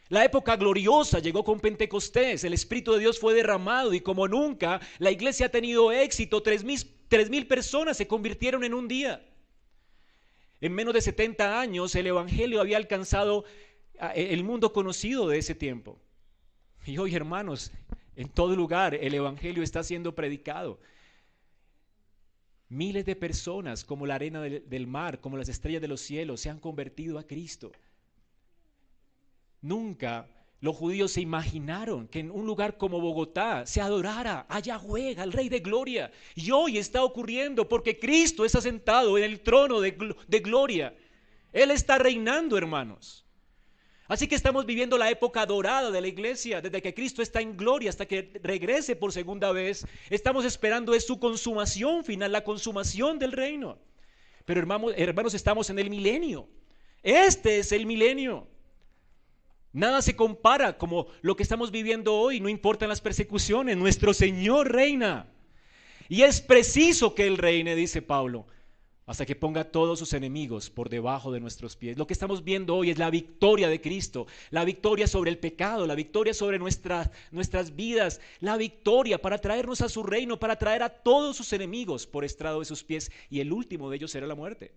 La 0.09 0.25
época 0.25 0.57
gloriosa 0.57 1.19
llegó 1.19 1.45
con 1.45 1.61
Pentecostés, 1.61 2.43
el 2.43 2.51
Espíritu 2.51 2.91
de 2.91 2.99
Dios 2.99 3.17
fue 3.17 3.33
derramado 3.33 3.93
y 3.93 4.01
como 4.01 4.27
nunca 4.27 4.81
la 4.97 5.09
iglesia 5.09 5.45
ha 5.45 5.49
tenido 5.49 5.93
éxito, 5.93 6.43
tres 6.43 6.65
mil, 6.65 7.47
personas 7.47 7.95
se 7.95 8.07
convirtieron 8.07 8.65
en 8.65 8.73
un 8.73 8.89
día. 8.89 9.25
En 10.59 10.73
menos 10.73 10.93
de 10.93 10.99
70 10.99 11.61
años 11.61 11.95
el 11.95 12.07
Evangelio 12.07 12.59
había 12.59 12.75
alcanzado 12.75 13.45
el 14.15 14.43
mundo 14.43 14.73
conocido 14.73 15.29
de 15.29 15.37
ese 15.37 15.55
tiempo. 15.55 15.97
Y 16.85 16.97
hoy, 16.97 17.15
hermanos, 17.15 17.71
en 18.19 18.27
todo 18.27 18.53
lugar 18.53 18.95
el 18.95 19.13
Evangelio 19.13 19.63
está 19.63 19.81
siendo 19.81 20.13
predicado. 20.13 20.77
Miles 22.67 23.05
de 23.05 23.15
personas, 23.15 23.85
como 23.85 24.05
la 24.05 24.15
arena 24.15 24.41
del, 24.41 24.87
mar, 24.87 25.21
como 25.21 25.37
las 25.37 25.47
estrellas 25.47 25.81
de 25.81 25.87
los 25.87 26.01
cielos, 26.01 26.41
se 26.41 26.49
han 26.49 26.59
convertido 26.59 27.17
a 27.17 27.23
Cristo. 27.23 27.71
Nunca 29.61 30.27
los 30.59 30.75
judíos 30.75 31.13
se 31.13 31.21
imaginaron 31.21 32.09
que 32.09 32.19
en 32.19 32.29
un 32.29 32.45
lugar 32.45 32.77
como 32.77 32.99
Bogotá 32.99 33.65
se 33.65 33.79
adorara 33.79 34.45
a 34.49 34.59
Yahweh, 34.59 35.15
al 35.17 35.31
Rey 35.31 35.47
de 35.47 35.61
Gloria. 35.61 36.11
Y 36.35 36.51
hoy 36.51 36.77
está 36.77 37.05
ocurriendo 37.05 37.69
porque 37.69 37.97
Cristo 37.99 38.43
está 38.43 38.59
sentado 38.59 39.17
en 39.17 39.23
el 39.23 39.39
trono 39.39 39.79
de, 39.79 39.91
gloria. 40.43 40.93
Él 41.53 41.71
está 41.71 41.97
reinando, 41.97 42.57
hermanos. 42.57 43.25
Así 44.09 44.27
que 44.27 44.33
estamos 44.33 44.65
viviendo 44.65 44.97
la 44.97 45.11
época 45.11 45.45
dorada 45.45 45.91
de 45.91 46.01
la 46.01 46.07
iglesia, 46.07 46.61
desde 46.61 46.81
que 46.81 46.95
Cristo 46.95 47.21
está 47.21 47.41
en 47.41 47.55
gloria 47.55 47.91
hasta 47.91 48.07
que 48.07 48.39
regrese 48.41 48.95
por 48.95 49.13
segunda 49.13 49.51
vez. 49.51 49.85
Estamos 50.09 50.45
esperando 50.45 50.95
es 50.95 51.05
su 51.05 51.19
consumación 51.19 52.03
final, 52.03 52.31
la 52.31 52.43
consumación 52.43 53.19
del 53.19 53.31
reino. 53.31 53.77
Pero 54.45 54.61
hermanos, 54.61 54.93
hermanos 54.97 55.35
estamos 55.35 55.69
en 55.69 55.77
el 55.77 55.91
milenio. 55.91 56.49
Este 57.03 57.59
es 57.59 57.71
el 57.71 57.85
milenio. 57.85 58.47
Nada 59.73 60.01
se 60.01 60.15
compara 60.15 60.79
como 60.79 61.05
lo 61.21 61.35
que 61.35 61.43
estamos 61.43 61.69
viviendo 61.69 62.15
hoy, 62.15 62.39
no 62.39 62.49
importan 62.49 62.89
las 62.89 63.01
persecuciones, 63.01 63.77
nuestro 63.77 64.15
Señor 64.15 64.71
reina. 64.71 65.27
Y 66.07 66.23
es 66.23 66.41
preciso 66.41 67.13
que 67.13 67.27
Él 67.27 67.37
reine, 67.37 67.75
dice 67.75 68.01
Pablo, 68.01 68.47
hasta 69.09 69.25
que 69.25 69.35
ponga 69.35 69.61
a 69.61 69.71
todos 69.71 69.97
sus 69.97 70.13
enemigos 70.13 70.69
por 70.69 70.87
debajo 70.87 71.31
de 71.31 71.39
nuestros 71.39 71.75
pies. 71.75 71.97
Lo 71.97 72.05
que 72.05 72.13
estamos 72.13 72.43
viendo 72.43 72.75
hoy 72.75 72.91
es 72.91 72.99
la 72.99 73.09
victoria 73.09 73.67
de 73.67 73.81
Cristo, 73.81 74.27
la 74.51 74.63
victoria 74.63 75.07
sobre 75.07 75.31
el 75.31 75.39
pecado, 75.39 75.87
la 75.87 75.95
victoria 75.95 76.31
sobre 76.31 76.59
nuestras, 76.59 77.09
nuestras 77.31 77.75
vidas, 77.75 78.21
la 78.39 78.55
victoria 78.55 79.19
para 79.19 79.39
traernos 79.39 79.81
a 79.81 79.89
su 79.89 80.03
reino, 80.03 80.39
para 80.39 80.57
traer 80.59 80.83
a 80.83 80.89
todos 80.89 81.35
sus 81.35 81.51
enemigos 81.53 82.05
por 82.05 82.23
estrado 82.23 82.59
de 82.59 82.65
sus 82.65 82.83
pies, 82.83 83.11
y 83.31 83.39
el 83.39 83.51
último 83.51 83.89
de 83.89 83.95
ellos 83.95 84.11
será 84.11 84.27
la 84.27 84.35
muerte. 84.35 84.75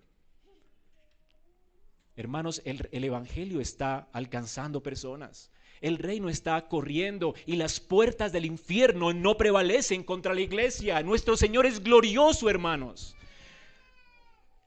Hermanos, 2.16 2.62
el, 2.64 3.04
Evangelio 3.04 3.60
está 3.60 4.08
alcanzando 4.14 4.82
personas. 4.82 5.50
El 5.82 5.98
reino 5.98 6.30
está 6.30 6.68
corriendo 6.68 7.34
y 7.44 7.56
las 7.56 7.80
puertas 7.80 8.32
del 8.32 8.46
infierno 8.46 9.12
no 9.12 9.36
prevalecen 9.36 10.02
contra 10.02 10.32
la 10.32 10.40
iglesia. 10.40 11.02
Nuestro 11.02 11.36
Señor 11.36 11.66
es 11.66 11.82
glorioso, 11.82 12.48
hermanos. 12.48 13.14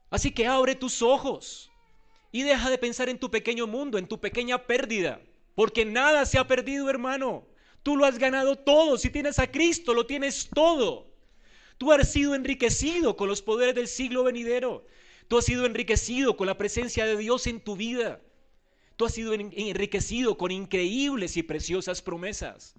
Así 0.10 0.32
que 0.32 0.48
abre 0.48 0.76
tus 0.76 1.02
ojos 1.02 1.72
y 2.32 2.44
deja 2.44 2.70
de 2.70 2.78
pensar 2.78 3.10
en 3.10 3.20
tu 3.20 3.32
pequeño 3.32 3.68
mundo, 3.68 3.98
en 3.98 4.08
tu 4.08 4.20
pequeña 4.20 4.66
pérdida, 4.68 5.22
porque 5.56 5.86
nada 5.86 6.26
se 6.26 6.38
ha 6.38 6.48
perdido, 6.48 6.90
hermano. 6.90 7.46
Tú 7.82 7.96
lo 7.96 8.06
has 8.06 8.18
ganado 8.18 8.56
todo. 8.58 8.98
Si 8.98 9.10
tienes 9.10 9.40
a 9.40 9.52
Cristo, 9.52 9.94
lo 9.94 10.06
tienes 10.06 10.50
todo. 10.54 11.08
Tú 11.78 11.92
has 11.92 12.12
sido 12.12 12.36
enriquecido 12.36 13.16
con 13.16 13.28
los 13.28 13.42
poderes 13.42 13.76
del 13.76 13.88
siglo 13.88 14.24
venidero. 14.24 14.86
Tú 15.28 15.38
has 15.38 15.46
sido 15.46 15.66
enriquecido 15.66 16.38
con 16.38 16.48
la 16.48 16.58
presencia 16.58 17.06
de 17.06 17.18
Dios 17.18 17.48
en 17.48 17.60
tu 17.60 17.76
vida. 17.76 18.22
Tú 18.96 19.06
has 19.06 19.14
sido 19.14 19.34
enriquecido 19.34 20.38
con 20.38 20.52
increíbles 20.52 21.36
y 21.38 21.44
preciosas 21.44 22.02
promesas. 22.02 22.76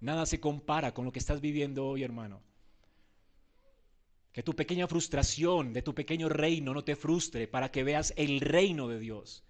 Nada 0.00 0.26
se 0.26 0.40
compara 0.40 0.94
con 0.94 1.04
lo 1.04 1.12
que 1.12 1.18
estás 1.18 1.40
viviendo 1.40 1.86
hoy, 1.86 2.02
hermano. 2.02 2.42
Que 4.32 4.42
tu 4.42 4.54
pequeña 4.54 4.88
frustración 4.88 5.72
de 5.72 5.82
tu 5.82 5.94
pequeño 5.94 6.28
reino 6.28 6.72
no 6.72 6.84
te 6.84 6.96
frustre 6.96 7.46
para 7.46 7.70
que 7.70 7.84
veas 7.84 8.14
el 8.16 8.40
reino 8.40 8.88
de 8.88 8.98
Dios. 8.98 9.44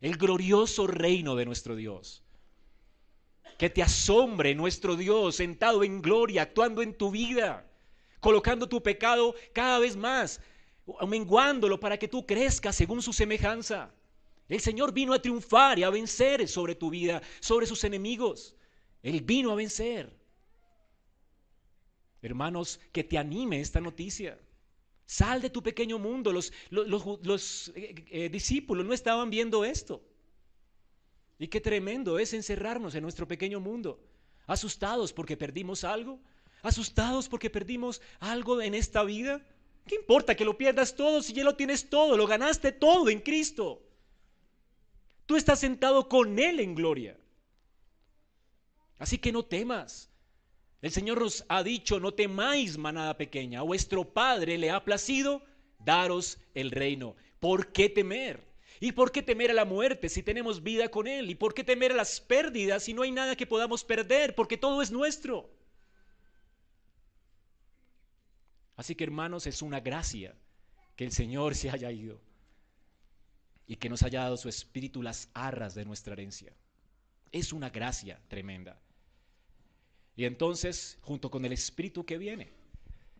El 0.00 0.16
glorioso 0.16 0.86
reino 0.86 1.36
de 1.36 1.44
nuestro 1.46 1.76
Dios. 1.76 2.24
Que 3.58 3.70
te 3.70 3.82
asombre 3.82 4.54
nuestro 4.54 4.96
Dios 4.96 5.36
sentado 5.36 5.84
en 5.84 6.02
gloria, 6.02 6.42
actuando 6.42 6.82
en 6.82 6.94
tu 6.94 7.10
vida, 7.10 7.70
colocando 8.20 8.68
tu 8.68 8.82
pecado 8.82 9.34
cada 9.52 9.78
vez 9.78 9.96
más 9.96 10.40
menguándolo 11.06 11.78
para 11.78 11.98
que 11.98 12.08
tú 12.08 12.26
crezcas 12.26 12.76
según 12.76 13.02
su 13.02 13.12
semejanza. 13.12 13.92
El 14.48 14.60
Señor 14.60 14.92
vino 14.92 15.12
a 15.12 15.22
triunfar 15.22 15.78
y 15.78 15.84
a 15.84 15.90
vencer 15.90 16.48
sobre 16.48 16.74
tu 16.74 16.90
vida, 16.90 17.22
sobre 17.40 17.66
sus 17.66 17.84
enemigos. 17.84 18.56
Él 19.02 19.20
vino 19.20 19.52
a 19.52 19.54
vencer. 19.54 20.19
Hermanos, 22.22 22.80
que 22.92 23.04
te 23.04 23.18
anime 23.18 23.60
esta 23.60 23.80
noticia. 23.80 24.38
Sal 25.06 25.40
de 25.40 25.50
tu 25.50 25.62
pequeño 25.62 25.98
mundo. 25.98 26.32
Los, 26.32 26.52
eh, 27.74 27.94
eh, 28.10 28.28
discípulos 28.28 28.86
no 28.86 28.92
estaban 28.92 29.30
viendo 29.30 29.64
esto. 29.64 30.02
Y 31.38 31.48
qué 31.48 31.60
tremendo 31.60 32.18
es 32.18 32.34
encerrarnos 32.34 32.94
en 32.94 33.02
nuestro 33.02 33.26
pequeño 33.26 33.60
mundo, 33.60 33.98
asustados 34.46 35.14
porque 35.14 35.38
perdimos 35.38 35.84
algo, 35.84 36.20
asustados 36.60 37.30
porque 37.30 37.48
perdimos 37.48 38.02
algo 38.18 38.60
en 38.60 38.74
esta 38.74 39.02
vida. 39.04 39.40
¿Qué 39.86 39.94
importa 39.94 40.36
que 40.36 40.44
lo 40.44 40.58
pierdas 40.58 40.94
todo 40.94 41.22
si 41.22 41.32
ya 41.32 41.42
lo 41.42 41.56
tienes 41.56 41.88
todo? 41.88 42.18
Lo 42.18 42.26
ganaste 42.26 42.72
todo 42.72 43.08
en 43.08 43.20
Cristo. 43.20 43.82
Tú 45.24 45.36
estás 45.36 45.60
sentado 45.60 46.10
con 46.10 46.38
Él 46.38 46.60
en 46.60 46.74
gloria. 46.74 47.16
Así 48.98 49.16
que 49.16 49.32
no 49.32 49.42
temas. 49.42 50.09
El 50.82 50.90
Señor 50.90 51.20
nos 51.20 51.44
ha 51.48 51.62
dicho, 51.62 52.00
no 52.00 52.12
temáis 52.14 52.78
manada 52.78 53.16
pequeña. 53.16 53.60
A 53.60 53.64
vuestro 53.64 54.04
Padre 54.04 54.56
le 54.56 54.70
ha 54.70 54.84
placido 54.84 55.42
daros 55.78 56.38
el 56.54 56.70
reino. 56.70 57.16
¿Por 57.38 57.72
qué 57.72 57.88
temer? 57.88 58.50
¿Y 58.80 58.92
por 58.92 59.12
qué 59.12 59.22
temer 59.22 59.50
a 59.50 59.54
la 59.54 59.66
muerte 59.66 60.08
si 60.08 60.22
tenemos 60.22 60.62
vida 60.62 60.88
con 60.90 61.06
Él? 61.06 61.28
¿Y 61.28 61.34
por 61.34 61.52
qué 61.52 61.64
temer 61.64 61.92
a 61.92 61.96
las 61.96 62.20
pérdidas 62.20 62.84
si 62.84 62.94
no 62.94 63.02
hay 63.02 63.10
nada 63.10 63.36
que 63.36 63.46
podamos 63.46 63.84
perder? 63.84 64.34
Porque 64.34 64.56
todo 64.56 64.80
es 64.80 64.90
nuestro. 64.90 65.50
Así 68.76 68.94
que 68.94 69.04
hermanos, 69.04 69.46
es 69.46 69.60
una 69.60 69.80
gracia 69.80 70.34
que 70.96 71.04
el 71.04 71.12
Señor 71.12 71.54
se 71.54 71.68
haya 71.68 71.92
ido 71.92 72.22
y 73.66 73.76
que 73.76 73.90
nos 73.90 74.02
haya 74.02 74.20
dado 74.22 74.38
su 74.38 74.48
espíritu 74.48 75.02
las 75.02 75.28
arras 75.34 75.74
de 75.74 75.84
nuestra 75.84 76.14
herencia. 76.14 76.54
Es 77.32 77.52
una 77.52 77.68
gracia 77.68 78.18
tremenda. 78.28 78.80
Y 80.16 80.24
entonces, 80.24 80.98
junto 81.02 81.30
con 81.30 81.44
el 81.44 81.52
espíritu 81.52 82.04
que 82.04 82.18
viene, 82.18 82.52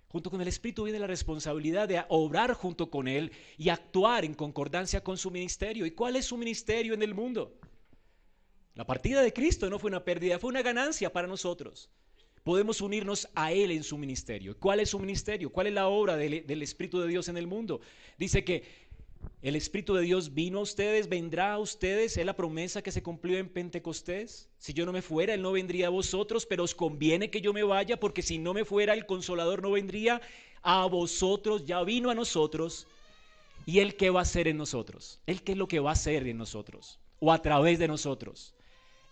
junto 0.08 0.30
con 0.30 0.40
el 0.40 0.48
espíritu 0.48 0.84
viene 0.84 0.98
la 0.98 1.06
responsabilidad 1.06 1.88
de 1.88 2.04
obrar 2.08 2.54
junto 2.54 2.90
con 2.90 3.08
él 3.08 3.32
y 3.56 3.68
actuar 3.68 4.24
en 4.24 4.34
concordancia 4.34 5.02
con 5.02 5.16
su 5.16 5.30
ministerio. 5.30 5.86
¿Y 5.86 5.92
cuál 5.92 6.16
es 6.16 6.26
su 6.26 6.36
ministerio 6.36 6.94
en 6.94 7.02
el 7.02 7.14
mundo? 7.14 7.58
La 8.74 8.86
partida 8.86 9.22
de 9.22 9.32
Cristo 9.32 9.68
no 9.70 9.78
fue 9.78 9.88
una 9.88 10.04
pérdida, 10.04 10.38
fue 10.38 10.50
una 10.50 10.62
ganancia 10.62 11.12
para 11.12 11.26
nosotros 11.26 11.90
podemos 12.42 12.80
unirnos 12.80 13.28
a 13.34 13.52
Él 13.52 13.70
en 13.70 13.82
su 13.82 13.98
ministerio. 13.98 14.56
¿Cuál 14.58 14.80
es 14.80 14.90
su 14.90 14.98
ministerio? 14.98 15.50
¿Cuál 15.50 15.68
es 15.68 15.74
la 15.74 15.88
obra 15.88 16.16
del, 16.16 16.62
Espíritu 16.62 17.00
de 17.00 17.08
Dios 17.08 17.28
en 17.28 17.36
el 17.36 17.46
mundo? 17.46 17.80
Dice 18.18 18.44
que 18.44 18.89
el 19.42 19.56
Espíritu 19.56 19.94
de 19.94 20.02
Dios 20.02 20.34
vino 20.34 20.58
a 20.58 20.62
ustedes, 20.62 21.08
vendrá 21.08 21.54
a 21.54 21.58
ustedes. 21.58 22.16
Es 22.16 22.26
la 22.26 22.36
promesa 22.36 22.82
que 22.82 22.92
se 22.92 23.02
cumplió 23.02 23.38
en 23.38 23.48
Pentecostés. 23.48 24.48
Si 24.58 24.72
yo 24.72 24.86
no 24.86 24.92
me 24.92 25.02
fuera, 25.02 25.34
Él 25.34 25.42
no 25.42 25.52
vendría 25.52 25.86
a 25.86 25.90
vosotros, 25.90 26.46
pero 26.46 26.64
os 26.64 26.74
conviene 26.74 27.30
que 27.30 27.40
yo 27.40 27.52
me 27.52 27.62
vaya, 27.62 27.98
porque 27.98 28.22
si 28.22 28.38
no 28.38 28.54
me 28.54 28.64
fuera, 28.64 28.92
el 28.92 29.06
consolador 29.06 29.62
no 29.62 29.72
vendría 29.72 30.20
a 30.62 30.86
vosotros, 30.86 31.64
ya 31.64 31.82
vino 31.82 32.10
a 32.10 32.14
nosotros. 32.14 32.86
¿Y 33.66 33.80
Él 33.80 33.96
qué 33.96 34.10
va 34.10 34.20
a 34.20 34.22
hacer 34.22 34.48
en 34.48 34.56
nosotros? 34.56 35.20
¿Él 35.26 35.42
qué 35.42 35.52
es 35.52 35.58
lo 35.58 35.68
que 35.68 35.80
va 35.80 35.90
a 35.90 35.94
hacer 35.94 36.26
en 36.26 36.38
nosotros? 36.38 36.98
O 37.18 37.32
a 37.32 37.42
través 37.42 37.78
de 37.78 37.88
nosotros. 37.88 38.54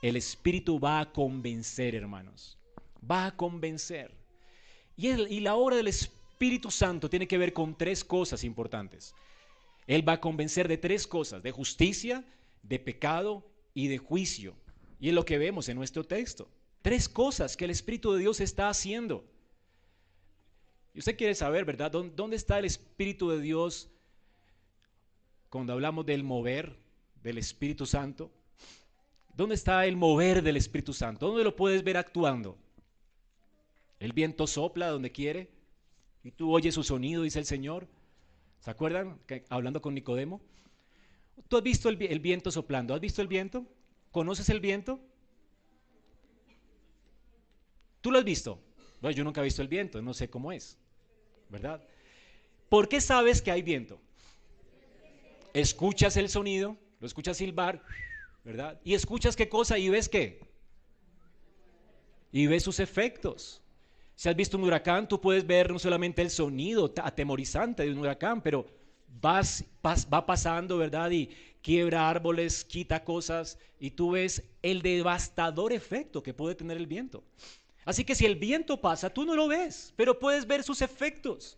El 0.02 0.16
Espíritu 0.16 0.78
va 0.78 1.00
a 1.00 1.12
convencer, 1.12 1.94
hermanos 1.94 2.58
va 3.10 3.26
a 3.26 3.36
convencer. 3.36 4.12
Y, 4.96 5.40
la 5.40 5.54
obra 5.54 5.76
del 5.76 5.88
Espíritu 5.88 6.70
Santo 6.70 7.08
tiene 7.08 7.28
que 7.28 7.38
ver 7.38 7.52
con 7.52 7.76
tres 7.76 8.04
cosas 8.04 8.44
importantes. 8.44 9.14
Él 9.88 10.06
va 10.06 10.12
a 10.12 10.20
convencer 10.20 10.68
de 10.68 10.76
tres 10.76 11.06
cosas, 11.06 11.42
de 11.42 11.50
justicia, 11.50 12.22
de 12.62 12.78
pecado 12.78 13.50
y 13.72 13.88
de 13.88 13.96
juicio. 13.96 14.54
Y 15.00 15.08
es 15.08 15.14
lo 15.14 15.24
que 15.24 15.38
vemos 15.38 15.68
en 15.70 15.78
nuestro 15.78 16.04
texto. 16.04 16.46
Tres 16.82 17.08
cosas 17.08 17.56
que 17.56 17.64
el 17.64 17.70
Espíritu 17.70 18.12
de 18.12 18.20
Dios 18.20 18.40
está 18.40 18.68
haciendo. 18.68 19.24
Y 20.92 20.98
usted 20.98 21.16
quiere 21.16 21.34
saber, 21.34 21.64
¿verdad? 21.64 21.90
¿Dónde 21.90 22.36
está 22.36 22.58
el 22.58 22.66
Espíritu 22.66 23.30
de 23.30 23.40
Dios 23.40 23.88
cuando 25.48 25.72
hablamos 25.72 26.04
del 26.04 26.22
mover 26.22 26.76
del 27.22 27.38
Espíritu 27.38 27.86
Santo? 27.86 28.30
¿Dónde 29.34 29.54
está 29.54 29.86
el 29.86 29.96
mover 29.96 30.42
del 30.42 30.58
Espíritu 30.58 30.92
Santo? 30.92 31.28
¿Dónde 31.28 31.44
lo 31.44 31.56
puedes 31.56 31.82
ver 31.82 31.96
actuando? 31.96 32.58
El 34.00 34.12
viento 34.12 34.46
sopla 34.46 34.88
donde 34.88 35.12
quiere 35.12 35.48
y 36.22 36.30
tú 36.30 36.52
oyes 36.52 36.74
su 36.74 36.82
sonido, 36.82 37.22
dice 37.22 37.38
el 37.38 37.46
Señor. 37.46 37.88
¿Se 38.60 38.70
acuerdan? 38.70 39.18
hablando 39.48 39.80
con 39.80 39.94
Nicodemo. 39.94 40.40
¿Tú 41.48 41.56
has 41.56 41.62
visto 41.62 41.88
el, 41.88 41.96
viento 41.96 42.50
soplando? 42.50 42.94
¿Has 42.94 43.00
visto 43.00 43.22
el 43.22 43.28
viento? 43.28 43.64
¿Conoces 44.10 44.48
el 44.48 44.60
viento? 44.60 45.00
¿Tú 48.00 48.10
lo 48.10 48.18
has 48.18 48.24
visto? 48.24 48.60
Bueno, 49.00 49.16
yo 49.16 49.24
nunca 49.24 49.40
he 49.40 49.44
visto 49.44 49.62
el 49.62 49.68
viento, 49.68 50.02
no 50.02 50.12
sé 50.12 50.28
cómo 50.28 50.50
es, 50.50 50.76
¿verdad? 51.48 51.82
¿Por 52.68 52.88
qué 52.88 53.00
sabes 53.00 53.40
que 53.40 53.50
hay 53.50 53.62
viento? 53.62 54.00
Escuchas 55.54 56.16
el 56.16 56.28
sonido, 56.28 56.76
lo 57.00 57.06
escuchas 57.06 57.36
silbar, 57.36 57.82
¿verdad? 58.44 58.80
Y 58.84 58.94
escuchas 58.94 59.36
qué 59.36 59.48
cosa 59.48 59.78
y 59.78 59.88
ves 59.88 60.08
qué. 60.08 60.40
Y 62.32 62.46
ves 62.46 62.62
sus 62.64 62.80
efectos. 62.80 63.62
Si 64.18 64.28
has 64.28 64.34
visto 64.34 64.56
un 64.56 64.64
huracán, 64.64 65.06
tú 65.06 65.20
puedes 65.20 65.46
ver 65.46 65.70
no 65.70 65.78
solamente 65.78 66.22
el 66.22 66.30
sonido 66.30 66.92
atemorizante 67.00 67.84
de 67.84 67.92
un 67.92 67.98
huracán, 67.98 68.42
pero 68.42 68.66
vas, 69.20 69.64
va 69.80 70.26
pasando, 70.26 70.76
¿verdad? 70.76 71.08
Y 71.12 71.28
quiebra 71.62 72.10
árboles, 72.10 72.64
quita 72.64 73.04
cosas, 73.04 73.60
y 73.78 73.92
tú 73.92 74.10
ves 74.10 74.42
el 74.60 74.82
devastador 74.82 75.72
efecto 75.72 76.20
que 76.20 76.34
puede 76.34 76.56
tener 76.56 76.78
el 76.78 76.88
viento. 76.88 77.22
Así 77.84 78.04
que 78.04 78.16
si 78.16 78.26
el 78.26 78.34
viento 78.34 78.80
pasa, 78.80 79.08
tú 79.08 79.24
no 79.24 79.36
lo 79.36 79.46
ves, 79.46 79.94
pero 79.94 80.18
puedes 80.18 80.48
ver 80.48 80.64
sus 80.64 80.82
efectos. 80.82 81.56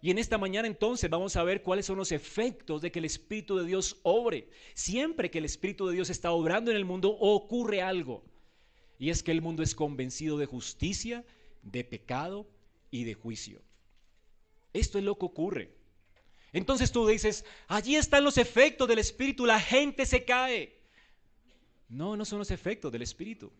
Y 0.00 0.10
en 0.10 0.16
esta 0.16 0.38
mañana 0.38 0.66
entonces 0.66 1.10
vamos 1.10 1.36
a 1.36 1.44
ver 1.44 1.62
cuáles 1.62 1.84
son 1.84 1.98
los 1.98 2.12
efectos 2.12 2.80
de 2.80 2.90
que 2.90 2.98
el 2.98 3.04
Espíritu 3.04 3.58
de 3.58 3.66
Dios 3.66 3.98
obre. 4.04 4.48
Siempre 4.72 5.30
que 5.30 5.36
el 5.36 5.44
Espíritu 5.44 5.86
de 5.86 5.96
Dios 5.96 6.08
está 6.08 6.30
obrando 6.30 6.70
en 6.70 6.78
el 6.78 6.86
mundo, 6.86 7.10
ocurre 7.10 7.82
algo. 7.82 8.24
Y 8.98 9.10
es 9.10 9.22
que 9.22 9.32
el 9.32 9.42
mundo 9.42 9.62
es 9.62 9.74
convencido 9.74 10.38
de 10.38 10.46
justicia, 10.46 11.24
de 11.62 11.84
pecado 11.84 12.46
y 12.90 13.04
de 13.04 13.14
juicio. 13.14 13.60
Esto 14.72 14.98
es 14.98 15.04
lo 15.04 15.18
que 15.18 15.26
ocurre. 15.26 15.74
Entonces 16.52 16.92
tú 16.92 17.06
dices, 17.06 17.44
allí 17.66 17.96
están 17.96 18.24
los 18.24 18.38
efectos 18.38 18.88
del 18.88 18.98
Espíritu, 18.98 19.44
la 19.44 19.60
gente 19.60 20.06
se 20.06 20.24
cae. 20.24 20.80
No, 21.88 22.16
no 22.16 22.24
son 22.24 22.38
los 22.38 22.50
efectos 22.50 22.90
del 22.90 23.02
Espíritu. 23.02 23.52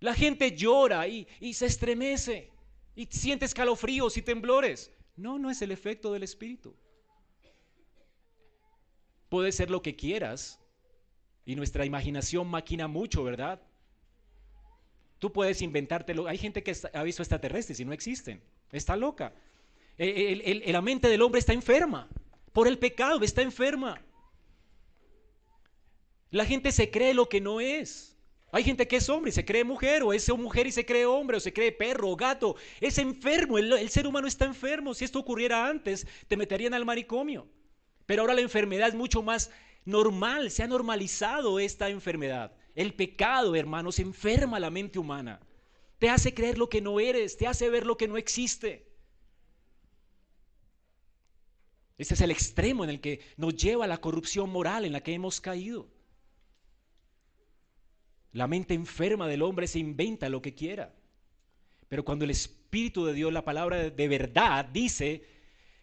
La 0.00 0.14
gente 0.14 0.56
llora 0.56 1.06
y, 1.08 1.26
y 1.40 1.54
se 1.54 1.66
estremece 1.66 2.50
y 2.94 3.06
siente 3.06 3.44
escalofríos 3.44 4.16
y 4.16 4.22
temblores. 4.22 4.90
No, 5.16 5.38
no 5.38 5.50
es 5.50 5.60
el 5.62 5.72
efecto 5.72 6.12
del 6.12 6.22
Espíritu. 6.22 6.74
Puede 9.28 9.52
ser 9.52 9.70
lo 9.70 9.82
que 9.82 9.94
quieras, 9.94 10.58
y 11.48 11.56
nuestra 11.56 11.86
imaginación 11.86 12.46
maquina 12.46 12.88
mucho, 12.88 13.24
¿verdad? 13.24 13.58
Tú 15.18 15.32
puedes 15.32 15.62
inventártelo. 15.62 16.26
Hay 16.26 16.36
gente 16.36 16.62
que 16.62 16.76
ha 16.92 17.02
visto 17.02 17.22
extraterrestres 17.22 17.80
y 17.80 17.86
no 17.86 17.94
existen. 17.94 18.42
Está 18.70 18.96
loca. 18.96 19.32
la 19.96 20.82
mente 20.82 21.08
del 21.08 21.22
hombre 21.22 21.38
está 21.38 21.54
enferma. 21.54 22.06
Por 22.52 22.68
el 22.68 22.76
pecado 22.76 23.18
está 23.22 23.40
enferma. 23.40 23.98
La 26.30 26.44
gente 26.44 26.70
se 26.70 26.90
cree 26.90 27.14
lo 27.14 27.30
que 27.30 27.40
no 27.40 27.62
es. 27.62 28.14
Hay 28.52 28.62
gente 28.62 28.86
que 28.86 28.96
es 28.96 29.08
hombre 29.08 29.30
y 29.30 29.32
se 29.32 29.46
cree 29.46 29.64
mujer, 29.64 30.02
o 30.02 30.12
es 30.12 30.28
mujer 30.28 30.66
y 30.66 30.72
se 30.72 30.84
cree 30.84 31.06
hombre, 31.06 31.38
o 31.38 31.40
se 31.40 31.54
cree 31.54 31.72
perro 31.72 32.10
o 32.10 32.16
gato. 32.16 32.56
Es 32.78 32.98
enfermo, 32.98 33.56
el, 33.56 33.72
el, 33.72 33.88
ser 33.88 34.06
humano 34.06 34.26
está 34.26 34.44
enfermo. 34.44 34.92
Si 34.92 35.06
esto 35.06 35.18
ocurriera 35.18 35.66
antes, 35.66 36.06
te 36.28 36.36
meterían 36.36 36.74
al 36.74 36.84
manicomio. 36.84 37.48
Pero 38.04 38.20
ahora 38.20 38.34
la 38.34 38.42
enfermedad 38.42 38.88
es 38.88 38.94
mucho 38.94 39.22
más 39.22 39.50
normal, 39.88 40.50
se 40.50 40.62
ha 40.62 40.66
normalizado 40.66 41.58
esta 41.58 41.88
enfermedad. 41.88 42.52
El 42.74 42.94
pecado, 42.94 43.56
hermanos, 43.56 43.98
enferma 43.98 44.60
la 44.60 44.70
mente 44.70 44.98
humana. 44.98 45.40
Te 45.98 46.10
hace 46.10 46.32
creer 46.32 46.58
lo 46.58 46.68
que 46.68 46.80
no 46.80 47.00
eres, 47.00 47.36
te 47.36 47.46
hace 47.46 47.70
ver 47.70 47.86
lo 47.86 47.96
que 47.96 48.06
no 48.06 48.16
existe. 48.16 48.86
Este 51.96 52.14
es 52.14 52.20
el 52.20 52.30
extremo 52.30 52.84
en 52.84 52.90
el 52.90 53.00
que 53.00 53.20
nos 53.36 53.56
lleva 53.56 53.88
la 53.88 54.00
corrupción 54.00 54.50
moral 54.50 54.84
en 54.84 54.92
la 54.92 55.00
que 55.00 55.14
hemos 55.14 55.40
caído. 55.40 55.88
La 58.32 58.46
mente 58.46 58.74
enferma 58.74 59.26
del 59.26 59.42
hombre 59.42 59.66
se 59.66 59.80
inventa 59.80 60.28
lo 60.28 60.40
que 60.40 60.54
quiera. 60.54 60.94
Pero 61.88 62.04
cuando 62.04 62.24
el 62.24 62.30
Espíritu 62.30 63.06
de 63.06 63.14
Dios, 63.14 63.32
la 63.32 63.44
palabra 63.44 63.90
de 63.90 64.08
verdad, 64.08 64.66
dice 64.66 65.24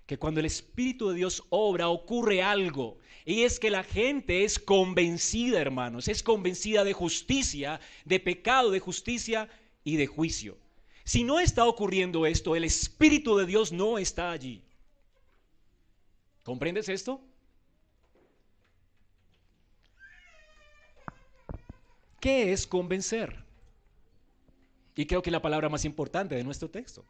que 0.05 0.17
cuando 0.17 0.39
el 0.39 0.45
Espíritu 0.45 1.09
de 1.09 1.15
Dios 1.15 1.43
obra, 1.49 1.89
ocurre 1.89 2.43
algo. 2.43 2.99
Y 3.25 3.41
es 3.41 3.59
que 3.59 3.71
la 3.71 3.83
gente 3.83 4.43
es 4.43 4.59
convencida, 4.59 5.59
hermanos, 5.59 6.07
es 6.07 6.21
convencida 6.21 6.83
de 6.83 6.93
justicia, 6.93 7.79
de 8.05 8.19
pecado, 8.19 8.69
de 8.69 8.79
justicia 8.79 9.49
y 9.83 9.95
de 9.95 10.05
juicio. 10.05 10.57
Si 11.03 11.23
no 11.23 11.39
está 11.39 11.65
ocurriendo 11.65 12.27
esto, 12.27 12.55
el 12.55 12.63
Espíritu 12.63 13.35
de 13.38 13.47
Dios 13.47 13.71
no 13.71 13.97
está 13.97 14.31
allí. 14.31 14.61
¿Comprendes 16.43 16.88
esto? 16.88 17.19
¿Qué 22.19 22.53
es 22.53 22.67
convencer? 22.67 23.43
Y 24.95 25.07
creo 25.07 25.21
que 25.21 25.31
la 25.31 25.41
palabra 25.41 25.69
más 25.69 25.83
importante 25.83 26.35
de 26.35 26.43
nuestro 26.43 26.69
texto. 26.69 27.03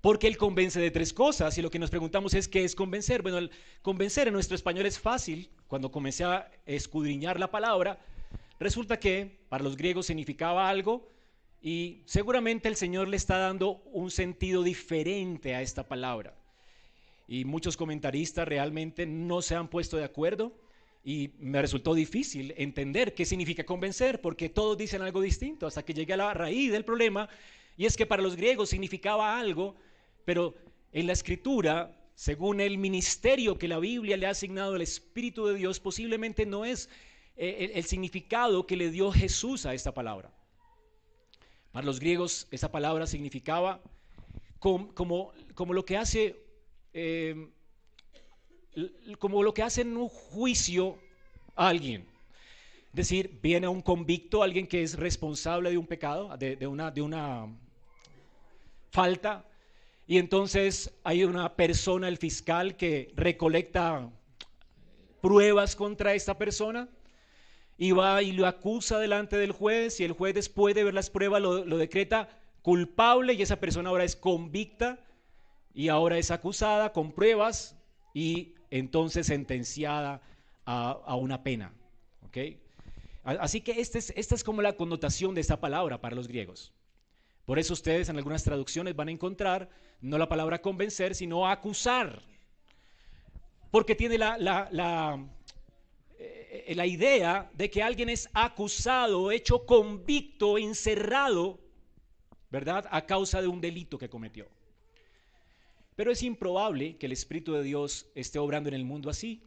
Porque 0.00 0.26
Él 0.26 0.36
convence 0.36 0.78
de 0.80 0.90
tres 0.90 1.12
cosas 1.12 1.56
y 1.58 1.62
lo 1.62 1.70
que 1.70 1.78
nos 1.78 1.90
preguntamos 1.90 2.34
es 2.34 2.48
qué 2.48 2.64
es 2.64 2.74
convencer. 2.74 3.22
Bueno, 3.22 3.38
el 3.38 3.50
convencer 3.82 4.28
en 4.28 4.34
nuestro 4.34 4.54
español 4.54 4.86
es 4.86 4.98
fácil. 4.98 5.50
Cuando 5.66 5.90
comencé 5.90 6.24
a 6.24 6.50
escudriñar 6.64 7.40
la 7.40 7.50
palabra, 7.50 7.98
resulta 8.60 8.98
que 8.98 9.38
para 9.48 9.64
los 9.64 9.76
griegos 9.76 10.06
significaba 10.06 10.68
algo 10.68 11.08
y 11.60 12.02
seguramente 12.04 12.68
el 12.68 12.76
Señor 12.76 13.08
le 13.08 13.16
está 13.16 13.38
dando 13.38 13.82
un 13.92 14.10
sentido 14.10 14.62
diferente 14.62 15.54
a 15.54 15.62
esta 15.62 15.88
palabra. 15.88 16.34
Y 17.26 17.44
muchos 17.44 17.76
comentaristas 17.76 18.46
realmente 18.46 19.06
no 19.06 19.42
se 19.42 19.56
han 19.56 19.68
puesto 19.68 19.96
de 19.96 20.04
acuerdo 20.04 20.52
y 21.04 21.30
me 21.38 21.60
resultó 21.60 21.94
difícil 21.94 22.54
entender 22.56 23.14
qué 23.14 23.24
significa 23.24 23.64
convencer 23.64 24.20
porque 24.20 24.48
todos 24.48 24.76
dicen 24.76 25.02
algo 25.02 25.20
distinto 25.20 25.66
hasta 25.66 25.84
que 25.84 25.94
llegué 25.94 26.12
a 26.12 26.16
la 26.16 26.34
raíz 26.34 26.72
del 26.72 26.84
problema 26.84 27.28
y 27.76 27.86
es 27.86 27.96
que 27.96 28.06
para 28.06 28.22
los 28.22 28.36
griegos 28.36 28.70
significaba 28.70 29.38
algo 29.38 29.76
pero 30.26 30.54
en 30.92 31.06
la 31.06 31.12
escritura, 31.12 31.96
según 32.16 32.60
el 32.60 32.78
ministerio 32.78 33.56
que 33.56 33.68
la 33.68 33.78
Biblia 33.78 34.16
le 34.16 34.26
ha 34.26 34.30
asignado 34.30 34.74
al 34.74 34.82
Espíritu 34.82 35.46
de 35.46 35.54
Dios, 35.54 35.78
posiblemente 35.78 36.44
no 36.44 36.64
es 36.64 36.90
eh, 37.36 37.70
el, 37.74 37.84
significado 37.84 38.66
que 38.66 38.76
le 38.76 38.90
dio 38.90 39.12
Jesús 39.12 39.66
a 39.66 39.72
esta 39.72 39.94
palabra. 39.94 40.32
Para 41.70 41.86
los 41.86 42.00
griegos 42.00 42.48
esa 42.50 42.72
palabra 42.72 43.06
significaba 43.06 43.80
como, 44.58 45.32
lo 45.68 45.84
que 45.84 45.96
hace 45.96 46.36
em, 46.92 47.52
como 49.20 49.44
lo 49.44 49.54
que 49.54 49.62
hace 49.62 49.82
en 49.82 49.96
un 49.96 50.08
juicio 50.08 50.98
a 51.54 51.68
alguien. 51.68 52.04
Es 52.88 52.96
decir, 52.96 53.38
viene 53.40 53.68
un 53.68 53.80
convicto, 53.80 54.42
alguien 54.42 54.66
que 54.66 54.82
es 54.82 54.98
responsable 54.98 55.70
de 55.70 55.78
un 55.78 55.86
pecado, 55.86 56.36
de 56.36 56.66
una 56.66 57.46
falta, 58.90 59.44
y 60.06 60.18
entonces 60.18 60.92
hay 61.02 61.24
una 61.24 61.56
persona, 61.56 62.06
el 62.06 62.16
fiscal, 62.16 62.76
que 62.76 63.12
recolecta 63.16 64.08
pruebas 65.20 65.74
contra 65.74 66.14
esta 66.14 66.38
persona 66.38 66.88
y 67.76 67.90
va 67.90 68.22
y 68.22 68.32
lo 68.32 68.46
acusa 68.46 69.00
delante 69.00 69.36
del 69.36 69.50
juez 69.50 69.98
y 69.98 70.04
el 70.04 70.12
juez 70.12 70.34
después 70.34 70.74
de 70.74 70.84
ver 70.84 70.94
las 70.94 71.10
pruebas 71.10 71.42
lo, 71.42 71.76
decreta 71.76 72.28
culpable 72.62 73.34
y 73.34 73.42
esa 73.42 73.56
persona 73.56 73.90
ahora 73.90 74.04
es 74.04 74.14
convicta 74.14 75.00
y 75.74 75.88
ahora 75.88 76.18
es 76.18 76.30
acusada 76.30 76.92
con 76.92 77.12
pruebas 77.12 77.76
y 78.14 78.54
entonces 78.70 79.26
sentenciada 79.26 80.22
a, 80.64 81.16
una 81.16 81.42
pena. 81.42 81.72
Así 83.24 83.60
que 83.60 83.80
esta 83.80 83.98
es, 83.98 84.12
esta 84.16 84.34
es 84.36 84.44
como 84.44 84.62
la 84.62 84.74
connotación 84.74 85.34
de 85.34 85.40
esta 85.40 85.60
palabra 85.60 86.00
para 86.00 86.14
los 86.14 86.28
griegos. 86.28 86.72
Por 87.44 87.58
eso 87.58 87.72
ustedes 87.72 88.08
en 88.08 88.16
algunas 88.16 88.42
traducciones 88.42 88.96
van 88.96 89.08
a 89.08 89.12
encontrar 89.12 89.68
no 90.00 90.18
la 90.18 90.28
palabra 90.28 90.60
convencer, 90.60 91.14
sino 91.14 91.48
acusar. 91.48 92.22
Porque 93.70 93.94
tiene 93.94 94.18
la, 94.18 94.38
la, 94.38 95.26
eh, 96.18 96.74
la, 96.74 96.86
idea 96.86 97.50
de 97.54 97.70
que 97.70 97.82
alguien 97.82 98.08
es 98.08 98.28
acusado, 98.32 99.30
hecho 99.30 99.66
convicto, 99.66 100.58
encerrado, 100.58 101.60
¿verdad? 102.50 102.86
A 102.90 103.06
causa 103.06 103.40
de 103.40 103.48
un 103.48 103.60
delito 103.60 103.98
que 103.98 104.08
cometió. 104.08 104.46
Pero 105.96 106.10
es 106.12 106.22
improbable 106.22 106.96
que 106.96 107.06
el 107.06 107.12
Espíritu 107.12 107.52
de 107.54 107.62
Dios 107.62 108.06
esté 108.14 108.38
obrando 108.38 108.68
en 108.68 108.74
el 108.74 108.84
mundo 108.84 109.10
así. 109.10 109.42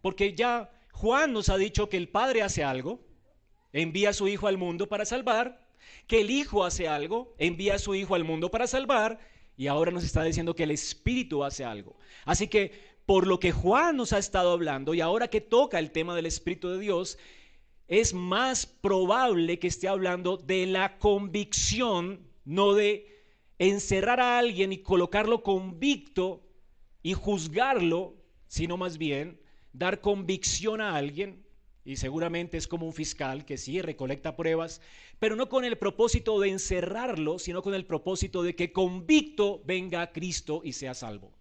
Porque 0.00 0.34
ya 0.34 0.70
Juan 0.92 1.32
nos 1.32 1.48
ha 1.48 1.56
dicho 1.56 1.88
que 1.88 1.96
el 1.96 2.08
Padre 2.08 2.42
hace 2.42 2.64
algo, 2.64 3.00
envía 3.72 4.10
a 4.10 4.12
su 4.12 4.28
Hijo 4.28 4.46
al 4.46 4.58
mundo 4.58 4.88
para 4.88 5.04
salvar, 5.04 5.68
que 6.06 6.20
el 6.20 6.30
Hijo 6.30 6.64
hace 6.64 6.88
algo, 6.88 7.34
envía 7.38 7.74
a 7.74 7.78
su 7.78 7.94
Hijo 7.94 8.14
al 8.14 8.24
mundo 8.24 8.50
para 8.50 8.66
salvar, 8.66 9.18
y 9.58 9.66
ahora 9.66 9.90
nos 9.90 10.04
está 10.04 10.22
diciendo 10.22 10.54
que 10.54 10.62
el 10.62 10.70
Espíritu 10.70 11.42
hace 11.42 11.64
algo. 11.64 11.96
Así 12.24 12.46
que 12.46 12.96
por 13.04 13.26
lo 13.26 13.40
que 13.40 13.50
Juan 13.50 13.96
nos 13.96 14.12
ha 14.12 14.18
estado 14.18 14.52
hablando, 14.52 14.94
y 14.94 15.00
ahora 15.00 15.28
que 15.28 15.40
toca 15.40 15.80
el 15.80 15.90
tema 15.90 16.14
del 16.14 16.26
Espíritu 16.26 16.68
de 16.68 16.78
Dios, 16.78 17.18
es 17.88 18.14
más 18.14 18.66
probable 18.66 19.58
que 19.58 19.66
esté 19.66 19.88
hablando 19.88 20.36
de 20.36 20.66
la 20.66 20.98
convicción, 20.98 22.20
no 22.44 22.74
de 22.74 23.24
encerrar 23.58 24.20
a 24.20 24.38
alguien 24.38 24.72
y 24.72 24.78
colocarlo 24.78 25.42
convicto 25.42 26.46
y 27.02 27.14
juzgarlo, 27.14 28.14
sino 28.46 28.76
más 28.76 28.96
bien 28.96 29.40
dar 29.72 30.00
convicción 30.00 30.80
a 30.80 30.94
alguien 30.94 31.44
y 31.88 31.96
seguramente 31.96 32.58
es 32.58 32.68
como 32.68 32.84
un 32.84 32.92
fiscal 32.92 33.46
que 33.46 33.56
sí 33.56 33.80
recolecta 33.80 34.36
pruebas, 34.36 34.82
pero 35.18 35.36
no 35.36 35.48
con 35.48 35.64
el 35.64 35.78
propósito 35.78 36.38
de 36.38 36.50
encerrarlo, 36.50 37.38
sino 37.38 37.62
con 37.62 37.72
el 37.72 37.86
propósito 37.86 38.42
de 38.42 38.54
que 38.54 38.72
convicto 38.72 39.62
venga 39.64 40.02
a 40.02 40.12
Cristo 40.12 40.60
y 40.62 40.74
sea 40.74 40.92
salvo. 40.92 41.32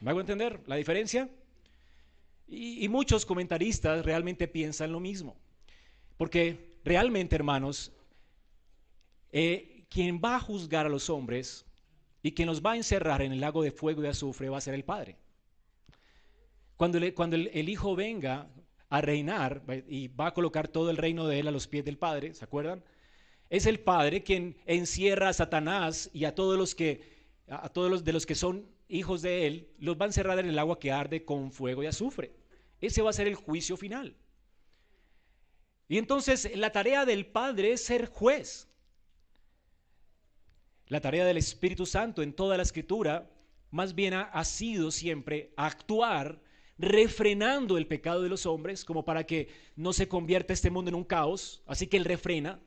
¿Me 0.00 0.10
hago 0.10 0.20
entender 0.20 0.62
la 0.66 0.76
diferencia? 0.76 1.28
Y, 2.48 2.88
muchos 2.88 3.26
comentaristas 3.26 4.02
realmente 4.02 4.48
piensan 4.48 4.92
lo 4.92 5.00
mismo, 5.00 5.36
porque 6.16 6.78
realmente, 6.82 7.36
hermanos, 7.36 7.92
eh, 9.30 9.84
quien 9.90 10.22
va 10.24 10.36
a 10.36 10.40
juzgar 10.40 10.86
a 10.86 10.88
los 10.88 11.10
hombres 11.10 11.66
y 12.22 12.32
quien 12.32 12.48
los 12.48 12.64
va 12.64 12.72
a 12.72 12.76
encerrar 12.76 13.20
en 13.20 13.32
el 13.32 13.40
lago 13.40 13.62
de 13.62 13.72
fuego 13.72 14.02
y 14.02 14.06
azufre 14.06 14.48
va 14.48 14.56
a 14.56 14.62
ser 14.62 14.72
el 14.72 14.84
Padre. 14.84 15.18
Cuando, 16.78 16.98
cuando 17.14 17.36
el, 17.36 17.68
Hijo 17.68 17.94
venga 17.94 18.48
a 18.88 19.00
reinar 19.00 19.62
y 19.88 20.08
va 20.08 20.28
a 20.28 20.34
colocar 20.34 20.68
todo 20.68 20.90
el 20.90 20.96
reino 20.96 21.26
de 21.26 21.40
Él 21.40 21.48
a 21.48 21.52
los 21.52 21.66
pies 21.66 21.84
del 21.84 21.98
Padre, 21.98 22.34
¿se 22.34 22.44
acuerdan? 22.44 22.84
Es 23.50 23.66
el 23.66 23.80
Padre 23.80 24.22
quien 24.22 24.56
encierra 24.66 25.28
a 25.28 25.32
Satanás 25.32 26.10
y 26.12 26.24
a 26.24 26.34
todos 26.34 26.58
los 26.58 26.74
que, 26.74 27.26
a 27.48 27.68
todos 27.68 27.90
los 27.90 28.04
de 28.04 28.12
los 28.12 28.26
que 28.26 28.34
son 28.34 28.66
hijos 28.88 29.22
de 29.22 29.46
Él, 29.46 29.68
los 29.78 29.96
va 29.96 30.04
a 30.04 30.08
encerrar 30.08 30.38
en 30.38 30.46
el 30.46 30.58
agua 30.58 30.78
que 30.78 30.92
arde 30.92 31.24
con 31.24 31.52
fuego 31.52 31.82
y 31.82 31.86
azufre. 31.86 32.32
Ese 32.80 33.02
va 33.02 33.10
a 33.10 33.14
ser 33.14 33.26
el 33.26 33.34
juicio 33.34 33.76
final. 33.76 34.16
Y 35.88 35.98
entonces 35.98 36.50
la 36.56 36.70
tarea 36.70 37.04
del 37.04 37.26
Padre 37.26 37.72
es 37.72 37.84
ser 37.84 38.06
juez. 38.06 38.68
La 40.88 41.00
tarea 41.00 41.24
del 41.24 41.36
Espíritu 41.36 41.86
Santo 41.86 42.22
en 42.22 42.32
toda 42.32 42.56
la 42.56 42.62
escritura 42.62 43.30
más 43.70 43.94
bien 43.94 44.14
ha, 44.14 44.44
sido 44.44 44.90
siempre 44.90 45.52
actuar 45.56 46.40
refrenando 46.78 47.78
el 47.78 47.86
pecado 47.86 48.22
de 48.22 48.28
los 48.28 48.46
hombres 48.46 48.84
como 48.84 49.04
para 49.04 49.24
que 49.24 49.48
no 49.76 49.92
se 49.92 50.08
convierta 50.08 50.52
este 50.52 50.70
mundo 50.70 50.88
en 50.90 50.94
un 50.94 51.04
caos. 51.04 51.62
Así 51.66 51.86
que 51.86 51.96
Él 51.96 52.04
refrena, 52.04 52.60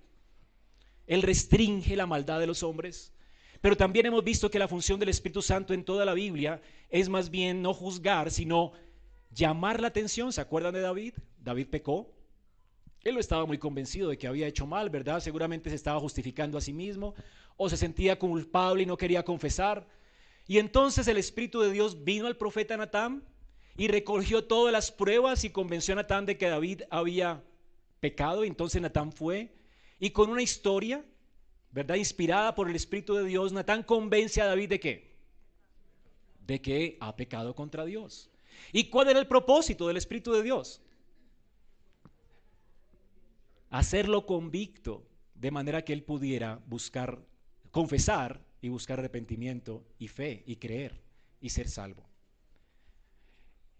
Él 1.08 1.22
restringe 1.22 1.96
la 1.96 2.06
maldad 2.06 2.40
de 2.40 2.48
los 2.48 2.64
hombres. 2.64 3.14
Pero 3.62 3.76
también 3.76 4.06
hemos 4.06 4.24
visto 4.24 4.50
que 4.50 4.60
la 4.60 4.68
función 4.68 5.00
del 5.00 5.10
Espíritu 5.10 5.42
Santo 5.42 5.74
en 5.74 5.84
toda 5.84 6.06
la 6.06 6.14
Biblia 6.14 6.62
es 6.90 7.10
más 7.10 7.30
bien 7.30 7.62
no 7.62 7.74
juzgar, 7.74 8.32
sino 8.32 8.72
llamar 9.32 9.82
la 9.82 9.90
atención. 9.90 10.32
¿Se 10.32 10.42
acuerdan 10.42 10.74
de 10.74 10.82
David? 10.82 11.14
David 11.38 11.68
pecó, 11.68 12.14
él 13.04 13.14
no 13.14 13.20
estaba 13.20 13.46
muy 13.46 13.58
convencido 13.58 14.10
de 14.10 14.18
que 14.18 14.28
había 14.28 14.48
hecho 14.48 14.66
mal, 14.66 14.90
¿verdad? 14.90 15.22
Seguramente 15.22 15.70
se 15.70 15.76
estaba 15.76 16.00
justificando 16.00 16.58
a 16.58 16.62
sí 16.62 16.74
mismo 16.74 17.16
o 17.56 17.70
se 17.70 17.78
sentía 17.78 18.20
culpable 18.20 18.84
y 18.84 18.86
no 18.86 18.98
quería 18.98 19.24
confesar. 19.24 19.88
Y 20.48 20.58
entonces 20.58 21.08
el 21.08 21.18
Espíritu 21.18 21.62
de 21.62 21.72
Dios 21.72 22.04
vino 22.04 22.28
al 22.28 22.36
profeta 22.36 22.76
Natán 22.76 23.24
y 23.80 23.88
recogió 23.88 24.44
todas 24.44 24.72
las 24.72 24.92
pruebas 24.92 25.44
y 25.44 25.50
convenció 25.50 25.94
a 25.94 25.96
Natán 25.96 26.28
de 26.28 26.38
que 26.38 26.50
David 26.50 26.84
había 26.92 27.42
pecado. 28.00 28.44
Entonces 28.44 28.82
Natán 28.82 29.12
fue 29.12 29.52
y 30.00 30.12
con 30.12 30.30
una 30.30 30.44
historia, 30.44 31.04
¿verdad? 31.72 31.96
Inspirada 31.96 32.54
por 32.54 32.70
el 32.70 32.76
Espíritu 32.76 33.16
de 33.16 33.24
Dios, 33.24 33.54
Natán 33.54 33.84
convence 33.84 34.42
a 34.42 34.46
David 34.46 34.70
de 34.70 34.80
qué? 34.80 35.16
De 36.46 36.62
que 36.62 36.98
ha 37.00 37.16
pecado 37.16 37.56
contra 37.56 37.86
Dios. 37.86 38.30
¿Y 38.72 38.90
cuál 38.90 39.10
era 39.10 39.20
el 39.20 39.28
propósito 39.28 39.88
del 39.88 39.98
Espíritu 39.98 40.34
de 40.34 40.44
Dios? 40.44 40.82
hacerlo 43.70 44.26
convicto, 44.26 45.06
de 45.36 45.52
manera 45.52 45.84
que 45.84 45.94
él 45.94 46.04
pudiera 46.04 46.60
buscar, 46.66 47.20
confesar 47.72 48.42
y 48.62 48.70
buscar 48.70 49.00
arrepentimiento 49.00 49.86
y 50.00 50.08
fe 50.08 50.44
y 50.46 50.56
creer 50.58 51.00
y 51.40 51.50
ser 51.50 51.70
salvo. 51.70 52.09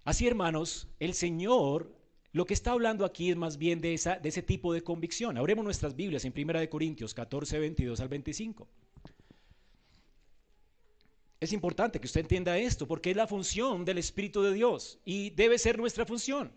Así, 0.10 0.26
hermanos, 0.26 0.88
el 1.00 1.14
Señor 1.14 1.96
lo 2.32 2.48
que 2.48 2.56
está 2.56 2.72
hablando 2.72 3.06
aquí 3.06 3.30
es 3.30 3.38
más 3.38 3.60
bien 3.60 3.80
de, 3.80 3.94
esa, 3.94 4.16
de 4.16 4.30
ese 4.30 4.42
tipo 4.42 4.74
de 4.74 4.82
convicción. 4.82 5.38
Abremos 5.38 5.64
nuestras 5.64 5.96
Biblias 5.96 6.26
en 6.26 6.34
1 6.36 6.68
Corintios 6.68 7.14
14, 7.14 7.60
22 7.60 8.00
al 8.00 8.08
25. 8.08 8.68
Es 11.40 11.54
importante 11.54 12.00
que 12.00 12.08
usted 12.08 12.22
entienda 12.22 12.58
esto 12.58 12.88
porque 12.88 13.12
es 13.12 13.18
la 13.18 13.28
función 13.28 13.86
del 13.86 14.00
Espíritu 14.00 14.42
de 14.42 14.52
Dios 14.52 14.98
y 15.06 15.30
debe 15.30 15.60
ser 15.60 15.78
nuestra 15.78 16.08
función. 16.08 16.52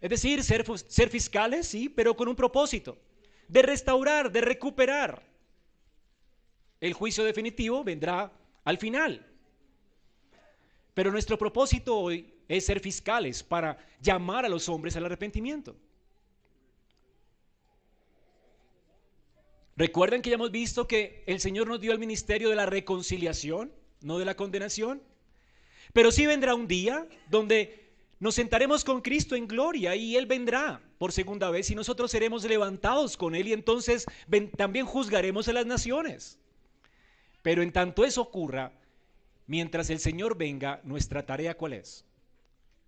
Es 0.00 0.10
decir, 0.10 0.44
ser, 0.44 0.64
ser 0.78 1.08
fiscales, 1.08 1.66
sí, 1.66 1.88
pero 1.88 2.14
con 2.14 2.28
un 2.28 2.36
propósito, 2.36 2.96
de 3.48 3.62
restaurar, 3.62 4.30
de 4.30 4.42
recuperar. 4.42 5.26
El 6.80 6.92
juicio 6.92 7.24
definitivo 7.24 7.82
vendrá 7.82 8.32
al 8.62 8.78
final. 8.78 9.26
Pero 10.94 11.10
nuestro 11.10 11.36
propósito 11.36 11.98
hoy 11.98 12.33
es 12.48 12.66
ser 12.66 12.80
fiscales 12.80 13.42
para 13.42 13.78
llamar 14.00 14.44
a 14.44 14.48
los 14.48 14.68
hombres 14.68 14.96
al 14.96 15.06
arrepentimiento. 15.06 15.76
Recuerden 19.76 20.22
que 20.22 20.30
ya 20.30 20.34
hemos 20.34 20.52
visto 20.52 20.86
que 20.86 21.24
el 21.26 21.40
Señor 21.40 21.66
nos 21.66 21.80
dio 21.80 21.92
el 21.92 21.98
ministerio 21.98 22.48
de 22.48 22.54
la 22.54 22.66
reconciliación, 22.66 23.72
no 24.02 24.18
de 24.18 24.24
la 24.24 24.36
condenación. 24.36 25.02
Pero 25.92 26.12
sí 26.12 26.26
vendrá 26.26 26.54
un 26.54 26.68
día 26.68 27.08
donde 27.28 27.92
nos 28.20 28.36
sentaremos 28.36 28.84
con 28.84 29.00
Cristo 29.00 29.34
en 29.34 29.48
gloria 29.48 29.96
y 29.96 30.16
Él 30.16 30.26
vendrá 30.26 30.80
por 30.98 31.12
segunda 31.12 31.50
vez 31.50 31.70
y 31.70 31.74
nosotros 31.74 32.10
seremos 32.10 32.44
levantados 32.44 33.16
con 33.16 33.34
Él 33.34 33.48
y 33.48 33.52
entonces 33.52 34.06
también 34.56 34.86
juzgaremos 34.86 35.48
a 35.48 35.52
las 35.52 35.66
naciones. 35.66 36.38
Pero 37.42 37.62
en 37.62 37.72
tanto 37.72 38.04
eso 38.04 38.22
ocurra, 38.22 38.72
mientras 39.46 39.90
el 39.90 39.98
Señor 39.98 40.36
venga, 40.38 40.80
nuestra 40.84 41.26
tarea 41.26 41.56
cuál 41.56 41.74
es? 41.74 42.04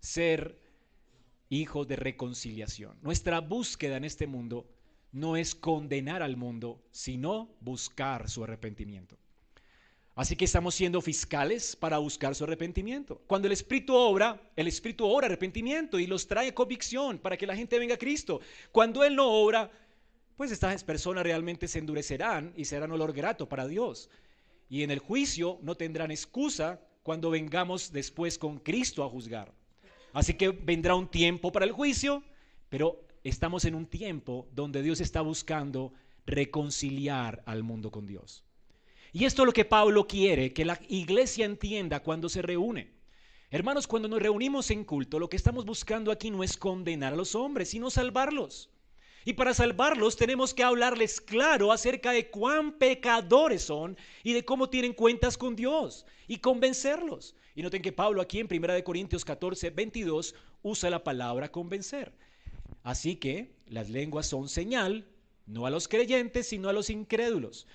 Ser 0.00 0.59
hijos 1.48 1.87
de 1.88 1.96
reconciliación. 1.96 2.98
Nuestra 3.02 3.40
búsqueda 3.40 3.96
en 3.96 4.04
este 4.04 4.26
mundo 4.26 4.68
no 5.12 5.37
es 5.37 5.54
condenar 5.54 6.22
al 6.22 6.37
mundo, 6.37 6.82
sino 6.90 7.56
buscar 7.61 8.28
su 8.28 8.44
arrepentimiento. 8.44 9.16
Así 10.14 10.35
que 10.35 10.46
estamos 10.46 10.74
siendo 10.74 11.02
fiscales 11.02 11.76
para 11.76 11.98
buscar 11.98 12.35
su 12.35 12.44
arrepentimiento. 12.44 13.22
Cuando 13.26 13.46
el 13.48 13.52
Espíritu 13.52 13.94
obra, 13.94 14.40
el 14.56 14.66
Espíritu 14.66 15.04
obra 15.04 15.26
arrepentimiento 15.26 15.98
y 15.98 16.06
los 16.06 16.26
trae 16.26 16.54
convicción 16.54 17.18
para 17.18 17.37
que 17.37 17.46
la 17.46 17.54
gente 17.54 17.78
venga 17.78 17.96
a 17.96 17.98
Cristo. 17.98 18.40
Cuando 18.72 19.04
Él 19.04 19.14
no 19.14 19.26
obra, 19.26 19.70
pues 20.37 20.50
estas 20.50 20.85
personas 20.85 21.22
realmente 21.22 21.68
se 21.68 21.80
endurecerán 21.80 22.54
y 22.56 22.64
serán 22.64 22.92
olor 22.92 23.12
grato 23.12 23.46
para 23.46 23.66
Dios. 23.66 24.09
Y 24.70 24.82
en 24.82 24.90
el 24.90 25.00
juicio 25.00 25.59
no 25.62 25.76
tendrán 25.76 26.11
excusa 26.11 26.80
cuando 27.02 27.30
vengamos 27.30 27.92
después 27.92 28.38
con 28.38 28.59
Cristo 28.59 29.04
a 29.04 29.11
juzgar. 29.11 29.52
Así 30.16 30.33
que 30.33 30.48
vendrá 30.48 30.94
un 30.94 31.09
tiempo 31.09 31.52
para 31.52 31.66
el 31.66 31.72
juicio, 31.72 32.22
pero 32.70 33.07
estamos 33.22 33.66
en 33.66 33.74
un 33.74 33.85
tiempo 33.85 34.48
donde 34.50 34.81
Dios 34.81 35.02
está 35.02 35.20
buscando 35.20 35.92
reconciliar 36.24 37.42
al 37.44 37.62
mundo 37.62 37.90
con 37.90 38.07
Dios. 38.07 38.42
Y 39.12 39.26
esto 39.26 39.42
es 39.42 39.46
lo 39.46 39.52
que 39.52 39.66
Pablo 39.66 40.07
quiere 40.07 40.55
que 40.55 40.64
la 40.64 40.81
iglesia 40.88 41.44
entienda 41.44 42.00
cuando 42.02 42.31
se 42.31 42.40
reúne. 42.40 42.94
Hermanos, 43.50 43.87
cuando 43.87 44.09
nos 44.09 44.22
reunimos 44.22 44.70
en 44.70 44.85
culto, 44.85 45.18
lo 45.18 45.29
que 45.29 45.37
estamos 45.37 45.66
buscando 45.66 46.11
aquí 46.11 46.31
no 46.31 46.42
es 46.42 46.57
condenar 46.57 47.12
a 47.12 47.16
los 47.16 47.35
hombres, 47.35 47.68
sino 47.68 47.90
salvarlos. 47.90 48.70
Y 49.26 49.35
para 49.35 49.52
salvarlos 49.52 50.16
tenemos 50.16 50.55
que 50.55 50.62
hablarles 50.62 51.20
claro 51.20 51.72
acerca 51.72 52.12
de 52.12 52.31
cuán 52.31 52.79
pecadores 52.79 53.64
son 53.64 53.98
y 54.24 54.33
de 54.33 54.46
cómo 54.46 54.70
tienen 54.70 54.94
cuentas 54.94 55.37
con 55.37 55.55
Dios 55.57 56.07
y 56.26 56.38
convencerlos. 56.38 57.35
Y 57.56 57.62
noten 57.62 57.80
que 57.80 57.90
Pablo 57.90 58.20
aquí 58.20 58.38
en 58.38 58.48
1 58.50 58.84
Corintios 58.84 59.24
14, 59.24 59.70
22 59.70 60.34
usa 60.62 60.90
la 60.90 61.02
palabra 61.02 61.50
convencer. 61.50 62.12
Así 62.82 63.16
que 63.16 63.50
las 63.66 63.88
lenguas 63.88 64.26
son 64.26 64.50
señal, 64.50 65.06
no 65.46 65.64
a 65.64 65.70
los 65.70 65.88
creyentes, 65.88 66.46
sino 66.46 66.68
a 66.68 66.74
los 66.74 66.90
incrédulos. 66.90 67.66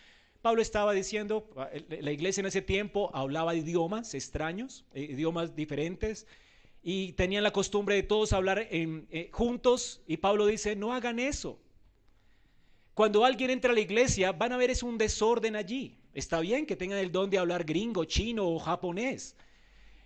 Pablo 0.44 0.62
estaba 0.62 0.94
diciendo, 0.94 1.50
ah, 1.58 1.70
la 2.00 2.12
iglesia 2.12 2.42
en 2.42 2.48
ese 2.48 2.62
tiempo 2.62 3.10
hablaba 3.14 3.56
idiomas 3.56 4.14
extraños, 4.14 4.86
eh, 4.94 5.02
idiomas 5.02 5.56
diferentes, 5.56 6.28
y 6.84 7.14
tenían 7.14 7.44
la 7.44 7.52
costumbre 7.52 7.96
de 7.96 8.04
todos 8.04 8.34
hablar 8.34 8.68
eh, 8.70 9.30
juntos, 9.32 10.02
y 10.08 10.18
Pablo 10.18 10.46
dice, 10.46 10.76
no 10.76 10.94
hagan 10.94 11.20
eso. 11.20 11.60
Cuando 12.94 13.26
alguien 13.26 13.50
entra 13.50 13.72
a 13.72 13.76
la 13.76 13.82
iglesia, 13.82 14.32
van 14.32 14.52
a 14.52 14.58
ver 14.58 14.70
es 14.70 14.84
un 14.84 15.00
desorden 15.00 15.56
allí. 15.56 15.98
Está 16.14 16.40
bien 16.40 16.68
que 16.68 16.76
tengan 16.76 17.00
el 17.00 17.12
don 17.12 17.32
de 17.32 17.40
hablar 17.40 17.64
gringo, 17.64 18.06
chino 18.06 18.48
o 18.48 18.60
japonés. 18.60 19.36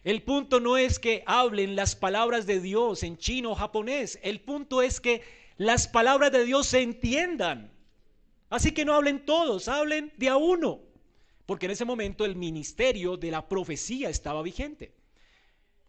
El 0.05 0.21
punto 0.21 0.59
no 0.59 0.77
es 0.77 0.99
que 0.99 1.23
hablen 1.25 1.75
las 1.75 1.95
palabras 1.95 2.45
de 2.45 2.61
Dios 2.61 3.01
en 3.01 3.17
chino 3.17 3.51
o 3.51 3.55
japonés. 3.55 4.19
El 4.21 4.39
punto 4.39 4.83
es 4.83 5.01
que 5.01 5.23
las 5.57 5.87
palabras 5.87 6.31
de 6.31 6.45
Dios 6.45 6.67
se 6.67 6.83
entiendan. 6.83 7.71
Así 8.51 8.71
que 8.71 8.85
no 8.85 8.93
hablen 8.93 9.25
todos, 9.25 9.67
hablen 9.67 10.13
de 10.17 10.29
a 10.29 10.37
uno, 10.37 10.79
porque 11.47 11.65
en 11.65 11.71
ese 11.71 11.85
momento 11.85 12.23
el 12.23 12.35
ministerio 12.35 13.17
de 13.17 13.31
la 13.31 13.49
profecía 13.49 14.09
estaba 14.09 14.43
vigente. 14.43 14.93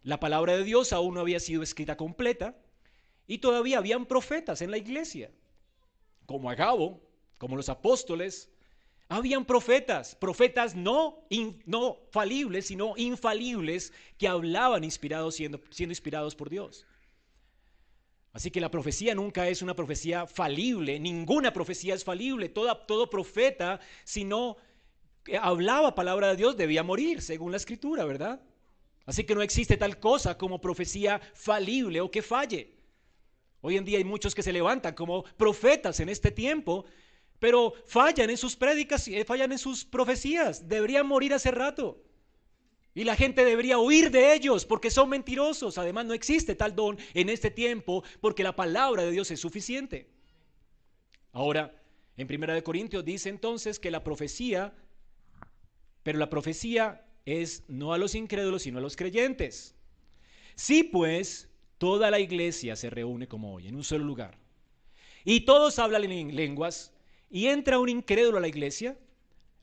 La 0.02 0.18
palabra 0.18 0.56
de 0.56 0.64
Dios 0.64 0.94
aún 0.94 1.12
no 1.12 1.20
había 1.20 1.38
sido 1.38 1.62
escrita 1.62 1.98
completa 1.98 2.56
y 3.26 3.38
todavía 3.38 3.76
habían 3.76 4.06
profetas 4.06 4.62
en 4.62 4.70
la 4.70 4.78
iglesia, 4.78 5.30
como 6.24 6.48
Agabo, 6.48 7.02
como 7.36 7.54
los 7.54 7.68
apóstoles. 7.68 8.48
Habían 9.08 9.44
profetas, 9.44 10.16
profetas 10.16 10.74
no, 10.74 11.26
no 11.64 11.98
falibles, 12.10 12.66
sino 12.66 12.94
infalibles, 12.96 13.92
que 14.18 14.26
hablaban 14.26 14.82
inspirados, 14.82 15.36
siendo, 15.36 15.60
siendo 15.70 15.92
inspirados 15.92 16.34
por 16.34 16.50
Dios. 16.50 16.86
Así 18.32 18.50
que 18.50 18.60
la 18.60 18.70
profecía 18.70 19.14
nunca 19.14 19.48
es 19.48 19.62
una 19.62 19.74
profecía 19.74 20.26
falible, 20.26 20.98
ninguna 20.98 21.52
profecía 21.52 21.94
es 21.94 22.04
falible. 22.04 22.48
todo 22.48 23.08
profeta, 23.08 23.80
si 24.04 24.24
no 24.24 24.56
hablaba 25.40 25.94
palabra 25.94 26.28
de 26.28 26.36
Dios, 26.36 26.56
debía 26.56 26.82
morir, 26.82 27.22
según 27.22 27.52
la 27.52 27.56
escritura, 27.56 28.04
¿verdad? 28.04 28.40
Así 29.06 29.24
que 29.24 29.34
no 29.34 29.42
existe 29.42 29.76
tal 29.76 29.98
cosa 30.00 30.36
como 30.36 30.60
profecía 30.60 31.20
falible 31.32 32.00
o 32.00 32.10
que 32.10 32.22
falle. 32.22 32.74
Hoy 33.60 33.76
en 33.76 33.84
día 33.84 33.98
hay 33.98 34.04
muchos 34.04 34.34
que 34.34 34.42
se 34.42 34.52
levantan 34.52 34.94
como 34.94 35.22
profetas 35.22 36.00
en 36.00 36.08
este 36.08 36.30
tiempo, 36.30 36.84
pero 37.38 37.74
fallan 37.86 38.30
en 38.30 38.36
sus 38.36 38.56
prédicas, 38.56 39.08
y 39.08 39.22
fallan 39.24 39.52
en 39.52 39.58
sus 39.58 39.84
profecías. 39.84 40.68
Deberían 40.68 41.06
morir 41.06 41.34
hace 41.34 41.50
rato. 41.50 42.02
Y 42.94 43.04
la 43.04 43.14
gente 43.14 43.44
debería 43.44 43.78
huir 43.78 44.10
de 44.10 44.32
ellos 44.32 44.64
porque 44.64 44.90
son 44.90 45.10
mentirosos. 45.10 45.76
Además, 45.76 46.06
no 46.06 46.14
existe 46.14 46.54
tal 46.54 46.74
don 46.74 46.98
en 47.12 47.28
este 47.28 47.50
tiempo 47.50 48.02
porque 48.22 48.42
la 48.42 48.56
palabra 48.56 49.04
de 49.04 49.10
Dios 49.10 49.30
es 49.30 49.38
suficiente. 49.38 50.08
Ahora, 51.32 51.78
en 52.16 52.26
Primera 52.26 52.54
de 52.54 52.62
Corintios 52.62 53.04
dice 53.04 53.28
entonces 53.28 53.78
que 53.78 53.90
la 53.90 54.02
profecía, 54.02 54.72
pero 56.02 56.18
la 56.18 56.30
profecía 56.30 57.04
es 57.26 57.64
no 57.68 57.92
a 57.92 57.98
los 57.98 58.14
incrédulos, 58.14 58.62
sino 58.62 58.78
a 58.78 58.80
los 58.80 58.96
creyentes. 58.96 59.74
Sí, 60.54 60.82
pues, 60.82 61.50
toda 61.76 62.10
la 62.10 62.18
iglesia 62.18 62.76
se 62.76 62.88
reúne 62.88 63.28
como 63.28 63.52
hoy, 63.52 63.68
en 63.68 63.76
un 63.76 63.84
solo 63.84 64.06
lugar. 64.06 64.38
Y 65.24 65.40
todos 65.40 65.78
hablan 65.78 66.10
en 66.10 66.34
lenguas, 66.34 66.94
y 67.30 67.46
entra 67.46 67.78
un 67.78 67.88
incrédulo 67.88 68.38
a 68.38 68.40
la 68.40 68.48
iglesia, 68.48 68.98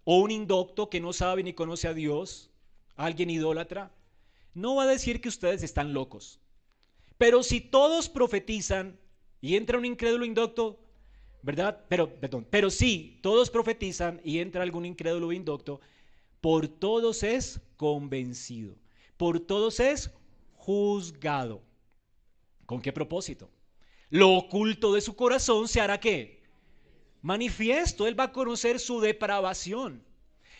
o 0.03 0.19
un 0.19 0.31
indocto 0.31 0.89
que 0.89 0.99
no 0.99 1.13
sabe 1.13 1.43
ni 1.43 1.53
conoce 1.53 1.87
a 1.87 1.93
Dios, 1.93 2.51
alguien 2.95 3.29
idólatra, 3.29 3.91
no 4.53 4.75
va 4.75 4.83
a 4.83 4.87
decir 4.87 5.21
que 5.21 5.29
ustedes 5.29 5.63
están 5.63 5.93
locos. 5.93 6.39
Pero 7.17 7.41
si 7.41 7.61
todos 7.61 8.09
profetizan 8.09 8.99
y 9.41 9.55
entra 9.55 9.77
un 9.77 9.85
incrédulo 9.85 10.25
indocto, 10.25 10.79
¿verdad? 11.41 11.85
Pero, 11.89 12.13
perdón, 12.19 12.45
pero 12.49 12.69
si 12.69 13.19
todos 13.21 13.49
profetizan 13.49 14.21
y 14.23 14.39
entra 14.39 14.63
algún 14.63 14.85
incrédulo 14.85 15.31
indocto, 15.31 15.79
por 16.41 16.67
todos 16.67 17.23
es 17.23 17.61
convencido, 17.77 18.75
por 19.17 19.39
todos 19.39 19.79
es 19.79 20.11
juzgado. 20.53 21.61
¿Con 22.65 22.81
qué 22.81 22.91
propósito? 22.91 23.49
Lo 24.09 24.33
oculto 24.33 24.93
de 24.93 25.01
su 25.01 25.15
corazón 25.15 25.67
se 25.67 25.81
hará 25.81 25.99
qué? 25.99 26.42
Manifiesto, 27.23 28.05
él 28.05 28.19
va 28.19 28.25
a 28.25 28.31
conocer 28.33 28.81
su 28.81 28.99
depravación. 28.99 30.03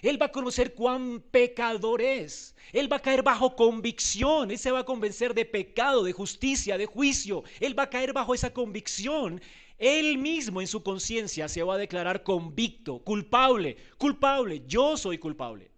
Él 0.02 0.19
va 0.19 0.28
a 0.28 0.32
conocer 0.32 0.73
cuán 0.73 1.19
pecador 1.19 2.02
es. 2.02 2.56
Él 2.71 2.91
va 2.91 2.97
a 2.97 3.02
caer 3.02 3.21
bajo 3.21 3.58
convicción. 3.58 4.49
Él 4.49 4.58
se 4.58 4.71
va 4.71 4.80
a 4.80 4.86
convencer 4.86 5.34
de 5.34 5.43
pecado, 5.43 6.06
de 6.06 6.13
justicia, 6.13 6.78
de 6.78 6.86
juicio. 6.86 7.43
Él 7.60 7.78
va 7.78 7.84
a 7.84 7.89
caer 7.89 8.13
bajo 8.13 8.34
esa 8.34 8.54
convicción. 8.54 9.41
Él 9.78 10.17
mismo 10.17 10.62
en 10.62 10.67
su 10.67 10.84
conciencia 10.84 11.49
se 11.49 11.63
va 11.63 11.76
a 11.76 11.78
declarar 11.78 12.23
convicto, 12.23 12.99
culpable, 12.99 13.76
culpable. 13.97 14.63
Yo 14.65 14.95
soy 14.95 15.17
culpable. 15.17 15.69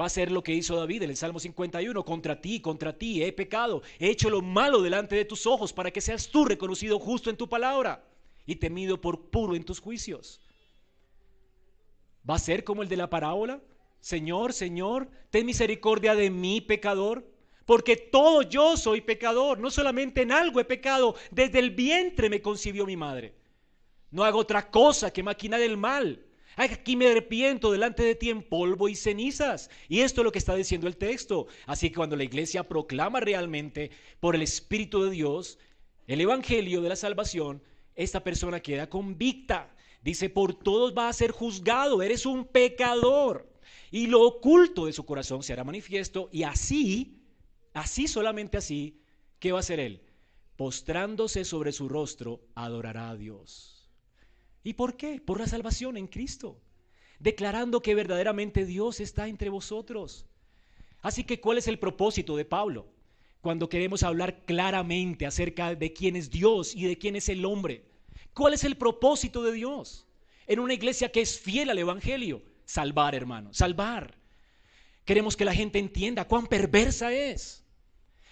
Va 0.00 0.06
a 0.06 0.10
ser 0.10 0.32
lo 0.32 0.42
que 0.42 0.54
hizo 0.54 0.74
David 0.74 1.04
en 1.04 1.10
el 1.10 1.16
Salmo 1.16 1.38
51. 1.38 2.04
Contra 2.04 2.40
ti, 2.40 2.60
contra 2.60 2.98
ti 2.98 3.22
he 3.22 3.32
pecado. 3.32 3.82
He 4.00 4.10
hecho 4.10 4.28
lo 4.28 4.42
malo 4.42 4.82
delante 4.82 5.14
de 5.14 5.24
tus 5.24 5.46
ojos 5.46 5.72
para 5.72 5.92
que 5.92 6.00
seas 6.00 6.28
tú 6.28 6.44
reconocido 6.44 6.98
justo 6.98 7.30
en 7.30 7.36
tu 7.36 7.48
palabra 7.48 8.04
y 8.46 8.56
temido 8.56 9.00
por 9.00 9.30
puro 9.30 9.54
en 9.54 9.64
tus 9.64 9.80
juicios. 9.80 10.40
¿Va 12.28 12.36
a 12.36 12.38
ser 12.38 12.64
como 12.64 12.82
el 12.82 12.88
de 12.88 12.96
la 12.96 13.10
parábola? 13.10 13.60
Señor, 14.00 14.52
Señor, 14.52 15.10
ten 15.30 15.46
misericordia 15.46 16.14
de 16.14 16.30
mí, 16.30 16.60
pecador, 16.60 17.30
porque 17.64 17.96
todo 17.96 18.42
yo 18.42 18.76
soy 18.76 19.00
pecador, 19.00 19.58
no 19.58 19.70
solamente 19.70 20.22
en 20.22 20.32
algo 20.32 20.60
he 20.60 20.64
pecado, 20.64 21.14
desde 21.30 21.58
el 21.58 21.70
vientre 21.70 22.28
me 22.28 22.42
concibió 22.42 22.84
mi 22.86 22.96
madre. 22.96 23.34
No 24.10 24.24
hago 24.24 24.38
otra 24.38 24.70
cosa 24.70 25.12
que 25.12 25.22
maquinar 25.22 25.60
el 25.60 25.76
mal. 25.76 26.24
Aquí 26.56 26.94
me 26.94 27.08
arrepiento 27.08 27.72
delante 27.72 28.04
de 28.04 28.14
ti 28.14 28.30
en 28.30 28.42
polvo 28.42 28.88
y 28.88 28.94
cenizas. 28.94 29.70
Y 29.88 30.00
esto 30.00 30.20
es 30.20 30.24
lo 30.24 30.32
que 30.32 30.38
está 30.38 30.54
diciendo 30.54 30.86
el 30.86 30.96
texto. 30.96 31.48
Así 31.66 31.88
que 31.88 31.96
cuando 31.96 32.14
la 32.14 32.24
iglesia 32.24 32.68
proclama 32.68 33.20
realmente 33.20 33.90
por 34.20 34.36
el 34.36 34.42
Espíritu 34.42 35.02
de 35.02 35.10
Dios 35.10 35.58
el 36.06 36.20
Evangelio 36.20 36.80
de 36.82 36.90
la 36.90 36.96
salvación, 36.96 37.62
esta 37.94 38.22
persona 38.22 38.60
queda 38.60 38.88
convicta 38.88 39.74
Dice, 40.04 40.28
por 40.28 40.54
todos 40.54 40.94
va 40.96 41.08
a 41.08 41.12
ser 41.14 41.30
juzgado, 41.30 42.02
eres 42.02 42.26
un 42.26 42.44
pecador. 42.44 43.50
Y 43.90 44.06
lo 44.06 44.20
oculto 44.20 44.84
de 44.84 44.92
su 44.92 45.06
corazón 45.06 45.42
se 45.42 45.54
hará 45.54 45.64
manifiesto 45.64 46.28
y 46.30 46.42
así, 46.42 47.22
así 47.72 48.06
solamente 48.06 48.58
así, 48.58 49.00
¿qué 49.38 49.50
va 49.50 49.58
a 49.58 49.60
hacer 49.60 49.80
él? 49.80 50.02
Postrándose 50.56 51.46
sobre 51.46 51.72
su 51.72 51.88
rostro, 51.88 52.42
adorará 52.54 53.08
a 53.08 53.16
Dios. 53.16 53.90
¿Y 54.62 54.74
por 54.74 54.98
qué? 54.98 55.22
Por 55.22 55.40
la 55.40 55.46
salvación 55.46 55.96
en 55.96 56.06
Cristo. 56.06 56.60
Declarando 57.18 57.80
que 57.80 57.94
verdaderamente 57.94 58.66
Dios 58.66 59.00
está 59.00 59.26
entre 59.26 59.48
vosotros. 59.48 60.26
Así 61.00 61.24
que, 61.24 61.40
¿cuál 61.40 61.56
es 61.56 61.66
el 61.66 61.78
propósito 61.78 62.36
de 62.36 62.44
Pablo? 62.44 62.92
Cuando 63.44 63.68
queremos 63.68 64.02
hablar 64.02 64.46
claramente 64.46 65.26
acerca 65.26 65.74
de 65.74 65.92
quién 65.92 66.16
es 66.16 66.30
Dios 66.30 66.74
y 66.74 66.86
de 66.86 66.96
quién 66.96 67.14
es 67.14 67.28
el 67.28 67.44
hombre. 67.44 67.84
¿Cuál 68.32 68.54
es 68.54 68.64
el 68.64 68.78
propósito 68.78 69.42
de 69.42 69.52
Dios 69.52 70.06
en 70.46 70.60
una 70.60 70.72
iglesia 70.72 71.12
que 71.12 71.20
es 71.20 71.38
fiel 71.38 71.68
al 71.68 71.78
Evangelio? 71.78 72.42
Salvar, 72.64 73.14
hermano, 73.14 73.52
salvar. 73.52 74.16
Queremos 75.04 75.36
que 75.36 75.44
la 75.44 75.52
gente 75.52 75.78
entienda 75.78 76.26
cuán 76.26 76.46
perversa 76.46 77.12
es. 77.12 77.62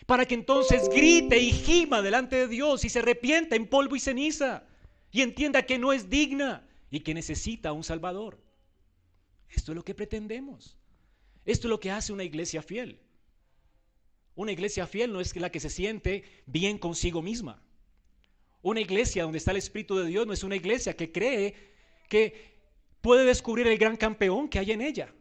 Para 0.06 0.24
que 0.24 0.32
entonces 0.32 0.88
grite 0.88 1.38
y 1.38 1.52
gima 1.52 2.00
delante 2.00 2.36
de 2.36 2.48
Dios 2.48 2.82
y 2.86 2.88
se 2.88 3.00
arrepienta 3.00 3.54
en 3.54 3.68
polvo 3.68 3.94
y 3.94 4.00
ceniza. 4.00 4.64
Y 5.10 5.20
entienda 5.20 5.66
que 5.66 5.78
no 5.78 5.92
es 5.92 6.08
digna 6.08 6.66
y 6.90 7.00
que 7.00 7.12
necesita 7.12 7.72
un 7.72 7.84
Salvador. 7.84 8.40
Esto 9.50 9.72
es 9.72 9.76
lo 9.76 9.84
que 9.84 9.94
pretendemos. 9.94 10.78
Esto 11.44 11.66
es 11.66 11.70
lo 11.70 11.80
que 11.80 11.90
hace 11.90 12.14
una 12.14 12.24
iglesia 12.24 12.62
fiel. 12.62 13.01
Una 14.34 14.52
iglesia 14.52 14.86
fiel 14.86 15.12
no 15.12 15.20
es 15.20 15.34
la 15.36 15.50
que 15.50 15.60
se 15.60 15.70
siente 15.70 16.24
bien 16.46 16.78
consigo 16.78 17.20
misma. 17.22 17.62
Una 18.62 18.80
iglesia 18.80 19.24
donde 19.24 19.38
está 19.38 19.50
el 19.50 19.58
Espíritu 19.58 19.96
de 19.96 20.06
Dios 20.06 20.26
no 20.26 20.32
es 20.32 20.44
una 20.44 20.56
iglesia 20.56 20.96
que 20.96 21.12
cree 21.12 21.54
que 22.08 22.52
puede 23.00 23.24
descubrir 23.24 23.66
el 23.66 23.76
gran 23.76 23.96
campeón 23.96 24.48
que 24.48 24.58
hay 24.58 24.72
en 24.72 24.80
ella. 24.80 25.12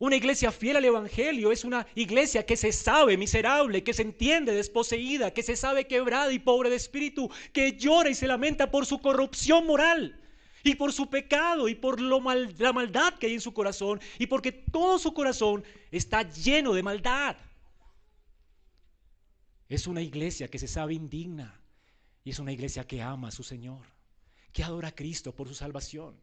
Una 0.00 0.16
iglesia 0.16 0.52
fiel 0.52 0.76
al 0.76 0.84
Evangelio 0.84 1.50
es 1.50 1.64
una 1.64 1.86
iglesia 1.94 2.46
que 2.46 2.56
se 2.56 2.70
sabe 2.70 3.16
miserable, 3.16 3.82
que 3.82 3.92
se 3.92 4.02
entiende 4.02 4.52
desposeída, 4.52 5.32
que 5.32 5.42
se 5.42 5.56
sabe 5.56 5.86
quebrada 5.86 6.32
y 6.32 6.38
pobre 6.38 6.70
de 6.70 6.76
espíritu, 6.76 7.30
que 7.52 7.72
llora 7.72 8.10
y 8.10 8.14
se 8.14 8.28
lamenta 8.28 8.70
por 8.70 8.86
su 8.86 9.00
corrupción 9.00 9.66
moral 9.66 10.20
y 10.62 10.76
por 10.76 10.92
su 10.92 11.08
pecado 11.08 11.68
y 11.68 11.74
por 11.74 12.00
lo 12.00 12.20
la 12.58 12.72
maldad 12.72 13.14
que 13.14 13.26
hay 13.26 13.34
en 13.34 13.40
su 13.40 13.52
corazón 13.52 14.00
y 14.18 14.26
porque 14.26 14.52
todo 14.52 14.98
su 15.00 15.12
corazón 15.12 15.64
está 15.90 16.22
lleno 16.22 16.74
de 16.74 16.82
maldad. 16.82 17.36
Es 19.68 19.86
una 19.86 20.02
iglesia 20.02 20.48
que 20.48 20.58
se 20.58 20.68
sabe 20.68 20.94
indigna, 20.94 21.60
y 22.24 22.30
es 22.30 22.38
una 22.38 22.52
iglesia 22.52 22.86
que 22.86 23.02
ama 23.02 23.28
a 23.28 23.32
su 23.32 23.42
Señor, 23.42 23.86
que 24.52 24.62
adora 24.62 24.88
a 24.88 24.94
Cristo 24.94 25.34
por 25.34 25.48
su 25.48 25.54
salvación. 25.54 26.16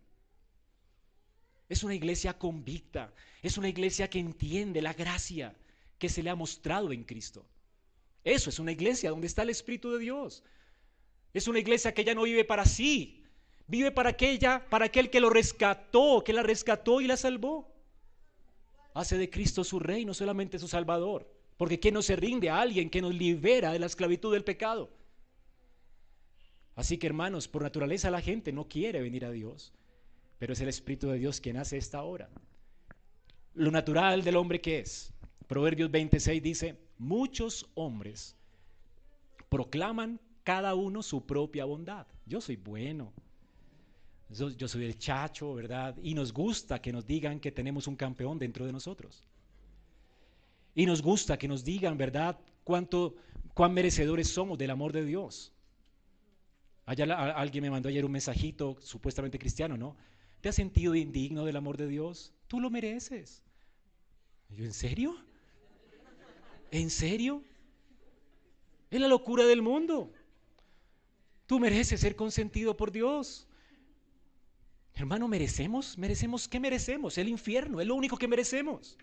Es 1.70 1.84
una 1.84 1.96
iglesia 1.96 2.38
convicta, 2.38 3.14
es 3.42 3.58
una 3.58 3.70
iglesia 3.70 4.10
que 4.10 4.20
entiende 4.20 4.82
la 4.82 4.94
gracia 4.94 5.56
que 5.98 6.10
se 6.10 6.22
le 6.22 6.30
ha 6.30 6.36
mostrado 6.36 6.92
en 6.92 7.04
Cristo. 7.04 7.46
Eso 8.24 8.50
es 8.50 8.60
una 8.60 8.72
iglesia 8.72 9.12
donde 9.12 9.28
está 9.28 9.44
el 9.44 9.50
Espíritu 9.50 9.92
de 9.92 10.00
Dios. 10.00 10.44
Es 11.34 11.48
una 11.48 11.60
iglesia 11.60 11.94
que 11.94 12.04
ya 12.04 12.16
no 12.16 12.24
vive 12.24 12.46
para 12.46 12.66
sí, 12.66 13.24
vive 13.68 13.92
para 13.92 14.12
aquella, 14.12 14.68
para 14.70 14.86
aquel 14.86 15.10
que 15.10 15.20
lo 15.20 15.30
rescató, 15.30 16.24
que 16.24 16.34
la 16.34 16.44
rescató 16.44 17.02
y 17.02 17.08
la 17.08 17.18
salvó. 17.18 17.72
Hace 18.94 19.18
de 19.18 19.30
Cristo 19.30 19.64
su 19.64 19.80
rey, 19.80 20.06
no 20.06 20.14
solamente 20.14 20.58
su 20.58 20.68
salvador. 20.68 21.35
Porque 21.58 21.80
¿quién 21.80 21.94
no 21.94 22.02
se 22.02 22.16
rinde 22.16 22.50
a 22.50 22.60
alguien 22.60 22.90
que 22.90 23.02
nos 23.02 23.14
libera 23.14 23.72
de 23.72 23.80
la 23.80 23.86
esclavitud 23.86 24.34
del 24.34 24.44
pecado? 24.44 24.90
Así 26.76 26.98
que 26.98 27.08
hermanos, 27.08 27.48
por 27.48 27.62
naturaleza 27.62 28.12
la 28.12 28.22
gente 28.22 28.52
no 28.52 28.68
quiere 28.68 29.02
venir 29.02 29.26
a 29.26 29.32
Dios, 29.32 29.74
pero 30.38 30.54
es 30.54 30.60
el 30.60 30.68
Espíritu 30.68 31.08
de 31.08 31.20
Dios 31.20 31.40
quien 31.40 31.58
hace 31.58 31.78
esta 31.78 32.04
obra. 32.04 32.30
Lo 33.54 33.72
natural 33.72 34.24
del 34.24 34.36
hombre 34.36 34.60
que 34.60 34.80
es. 34.80 35.14
Proverbios 35.48 35.90
26 35.90 36.44
dice, 36.44 36.78
muchos 36.98 37.70
hombres 37.76 38.36
proclaman 39.48 40.20
cada 40.44 40.76
uno 40.76 41.02
su 41.02 41.26
propia 41.26 41.64
bondad. 41.64 42.06
Yo 42.26 42.42
soy 42.42 42.58
bueno, 42.58 43.14
yo, 44.30 44.68
soy 44.68 44.86
el 44.86 44.98
chacho, 44.98 45.54
¿verdad? 45.54 45.96
Y 46.02 46.14
nos 46.14 46.34
gusta 46.34 46.82
que 46.82 46.92
nos 46.92 47.06
digan 47.06 47.40
que 47.40 47.52
tenemos 47.52 47.88
un 47.88 47.96
campeón 47.96 48.40
dentro 48.40 48.66
de 48.66 48.74
nosotros. 48.74 49.24
Y 50.76 50.86
nos 50.86 51.02
gusta 51.02 51.38
que 51.38 51.48
nos 51.48 51.64
digan, 51.64 51.98
¿verdad? 51.98 52.38
Cuánto, 52.66 53.16
cuán 53.54 53.74
merecedores 53.74 54.28
somos 54.28 54.58
del 54.58 54.70
amor 54.70 54.92
de 54.92 55.06
Dios. 55.06 55.54
Allá 56.86 57.32
alguien 57.32 57.64
me 57.64 57.72
mandó 57.72 57.90
ayer 57.90 58.06
un 58.06 58.12
mensajito 58.12 58.78
supuestamente 58.82 59.40
cristiano, 59.40 59.78
¿no? 59.78 59.96
¿Te 60.42 60.50
has 60.50 60.56
sentido 60.56 60.94
indigno 60.94 61.46
del 61.46 61.56
amor 61.56 61.78
de 61.78 61.88
Dios? 61.88 62.34
Tú 62.48 62.60
lo 62.60 62.70
mereces. 62.70 63.42
yo, 64.50 64.66
¿en 64.66 64.74
serio? 64.74 65.16
¿En 66.70 66.90
serio? 66.90 67.42
Es 68.92 69.00
la 69.00 69.08
locura 69.08 69.46
del 69.46 69.62
mundo. 69.62 70.12
Tú 71.48 71.60
mereces 71.60 72.02
ser 72.02 72.16
consentido 72.16 72.76
por 72.76 72.92
Dios. 72.92 73.48
Hermano, 74.94 75.28
merecemos, 75.28 75.98
merecemos, 75.98 76.48
¿qué 76.48 76.60
merecemos? 76.60 77.18
El 77.18 77.30
infierno, 77.30 77.82
es 77.82 77.88
lo 77.88 77.96
único 77.96 78.18
que 78.18 78.28
merecemos. 78.28 78.98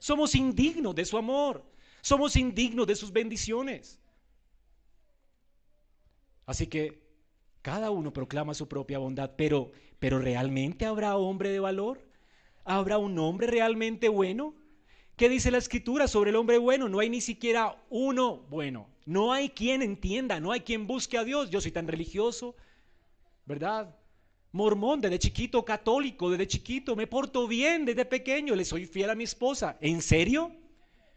Somos 0.00 0.34
indignos 0.34 0.94
de 0.94 1.04
su 1.04 1.16
amor, 1.18 1.62
somos 2.00 2.34
indignos 2.34 2.86
de 2.86 2.96
sus 2.96 3.12
bendiciones. 3.12 4.00
Así 6.46 6.66
que 6.66 7.00
cada 7.62 7.90
uno 7.90 8.12
proclama 8.12 8.54
su 8.54 8.66
propia 8.66 8.98
bondad, 8.98 9.32
pero, 9.36 9.70
pero 9.98 10.18
¿realmente 10.18 10.86
habrá 10.86 11.16
hombre 11.16 11.50
de 11.50 11.60
valor? 11.60 12.00
¿Habrá 12.64 12.96
un 12.98 13.18
hombre 13.18 13.46
realmente 13.46 14.08
bueno? 14.08 14.54
¿Qué 15.16 15.28
dice 15.28 15.50
la 15.50 15.58
escritura 15.58 16.08
sobre 16.08 16.30
el 16.30 16.36
hombre 16.36 16.56
bueno? 16.56 16.88
No 16.88 17.00
hay 17.00 17.10
ni 17.10 17.20
siquiera 17.20 17.76
uno 17.90 18.38
bueno. 18.48 18.88
No 19.04 19.34
hay 19.34 19.50
quien 19.50 19.82
entienda, 19.82 20.40
no 20.40 20.50
hay 20.50 20.60
quien 20.60 20.86
busque 20.86 21.18
a 21.18 21.24
Dios. 21.24 21.50
Yo 21.50 21.60
soy 21.60 21.72
tan 21.72 21.86
religioso, 21.86 22.56
¿verdad? 23.44 23.94
Mormón 24.52 25.00
desde 25.00 25.18
chiquito, 25.18 25.64
católico 25.64 26.30
desde 26.30 26.48
chiquito, 26.48 26.96
me 26.96 27.06
porto 27.06 27.46
bien 27.46 27.84
desde 27.84 28.04
pequeño, 28.04 28.54
le 28.56 28.64
soy 28.64 28.86
fiel 28.86 29.10
a 29.10 29.14
mi 29.14 29.24
esposa. 29.24 29.76
¿En 29.80 30.02
serio? 30.02 30.52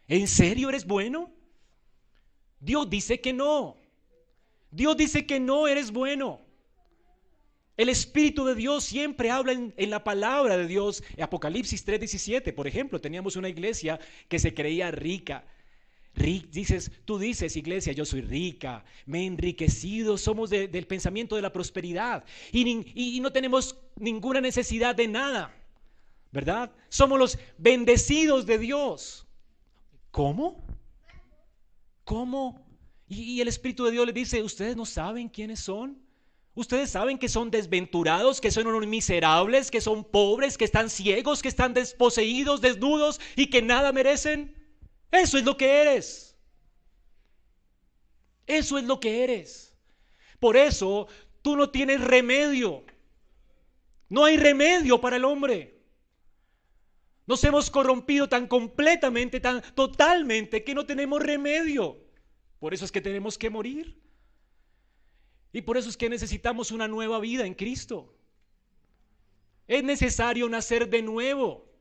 ¿En 0.07 0.27
serio 0.27 0.69
eres 0.69 0.86
bueno? 0.86 1.31
Dios 2.59 2.89
dice 2.89 3.19
que 3.19 3.34
no. 3.34 3.77
Dios 4.71 4.95
dice 4.97 5.25
que 5.25 5.39
no 5.39 5.67
eres 5.67 5.91
bueno. 5.91 6.41
El 7.75 7.89
Espíritu 7.89 8.45
de 8.45 8.53
Dios 8.53 8.84
siempre 8.84 9.31
habla 9.31 9.51
en, 9.53 9.89
la 9.89 10.03
palabra 10.03 10.57
de 10.57 10.67
Dios. 10.67 11.03
Apocalipsis 11.19 11.86
3:17, 11.86 12.53
por 12.53 12.67
ejemplo, 12.67 13.01
teníamos 13.01 13.36
una 13.36 13.49
iglesia 13.49 13.99
que 14.29 14.38
se 14.38 14.53
creía 14.53 14.91
rica. 14.91 15.43
Dices, 16.16 16.91
tú 17.05 17.18
dices, 17.18 17.55
iglesia, 17.55 17.93
yo 17.93 18.05
soy 18.05 18.22
rica, 18.22 18.86
me 19.05 19.22
he 19.22 19.26
enriquecido, 19.26 20.18
somos 20.18 20.49
del 20.49 20.88
pensamiento 20.88 21.36
de 21.36 21.41
la 21.41 21.51
prosperidad 21.51 22.24
y, 22.51 23.16
y 23.16 23.20
no 23.20 23.32
tenemos 23.32 23.78
ninguna 23.95 24.39
necesidad 24.39 24.95
de 24.95 25.07
nada, 25.07 25.55
¿verdad? 26.32 26.72
Somos 26.89 27.20
los 27.20 27.39
bendecidos 27.57 28.45
de 28.45 28.59
Dios. 28.59 29.28
¿Cómo? 30.11 30.64
¿Cómo? 32.03 32.64
Y, 33.07 33.41
el 33.41 33.47
Espíritu 33.47 33.86
de 33.86 33.91
Dios 33.91 34.05
le 34.05 34.14
dice, 34.14 34.43
ustedes 34.43 34.76
no 34.76 34.86
saben 34.86 35.30
quiénes 35.30 35.59
son. 35.59 36.01
Ustedes 36.55 36.91
saben 36.91 37.18
que 37.18 37.30
son 37.30 37.49
desventurados, 37.49 38.39
que 38.39 38.51
son 38.51 38.68
unos 38.68 38.86
miserables, 38.86 39.72
que 39.72 39.82
son 39.82 40.03
pobres, 40.03 40.57
que 40.57 40.66
están 40.66 40.89
ciegos, 40.89 41.41
que 41.41 41.47
están 41.47 41.74
desposeídos, 41.74 42.61
desnudos 42.61 43.20
y 43.36 43.47
que 43.47 43.61
nada 43.64 43.91
merecen. 43.91 44.55
Eso 45.14 45.38
es 45.38 45.43
lo 45.43 45.55
que 45.55 45.82
eres. 45.82 46.36
Eso 48.47 48.80
es 48.80 48.84
lo 48.84 48.99
que 48.99 49.24
eres. 49.24 49.76
Por 50.39 50.57
eso 50.57 51.07
tú 51.43 51.55
no 51.55 51.70
tienes 51.70 52.01
remedio. 52.01 52.84
No 54.09 54.26
hay 54.26 54.38
remedio 54.38 54.99
para 54.99 55.18
el 55.18 55.26
hombre. 55.26 55.80
Nos 57.28 57.43
hemos 57.43 57.70
corrompido 57.70 58.28
tan 58.28 58.47
completamente, 58.47 59.39
tan 59.39 59.61
totalmente, 59.76 60.64
que 60.64 60.74
no 60.74 60.86
tenemos 60.86 61.22
remedio. 61.22 62.03
Por 62.59 62.74
eso 62.74 62.84
es 62.84 62.91
que 62.91 62.99
tenemos 62.99 63.38
que 63.38 63.51
morir. 63.51 64.01
Y 65.53 65.61
por 65.61 65.78
eso 65.78 65.89
es 65.89 65.95
que 65.95 66.09
necesitamos 66.09 66.72
una 66.72 66.88
nueva 66.88 67.20
vida 67.20 67.45
en 67.45 67.53
Cristo. 67.53 68.16
Es 69.68 69.84
necesario 69.84 70.49
nacer 70.49 70.89
de 70.89 71.03
nuevo. 71.03 71.72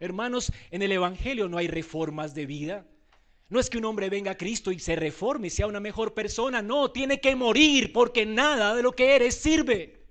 Hermanos, 0.00 0.52
en 0.70 0.82
el 0.82 0.92
Evangelio 0.92 1.48
no 1.48 1.58
hay 1.58 1.68
reformas 1.68 2.34
de 2.34 2.46
vida. 2.46 2.86
No 3.48 3.60
es 3.60 3.70
que 3.70 3.78
un 3.78 3.84
hombre 3.84 4.10
venga 4.10 4.32
a 4.32 4.36
Cristo 4.36 4.72
y 4.72 4.78
se 4.78 4.96
reforme 4.96 5.48
y 5.48 5.50
sea 5.50 5.66
una 5.66 5.80
mejor 5.80 6.14
persona. 6.14 6.62
No, 6.62 6.90
tiene 6.90 7.20
que 7.20 7.36
morir 7.36 7.92
porque 7.92 8.26
nada 8.26 8.74
de 8.74 8.82
lo 8.82 8.92
que 8.92 9.14
eres 9.14 9.34
sirve. 9.34 10.04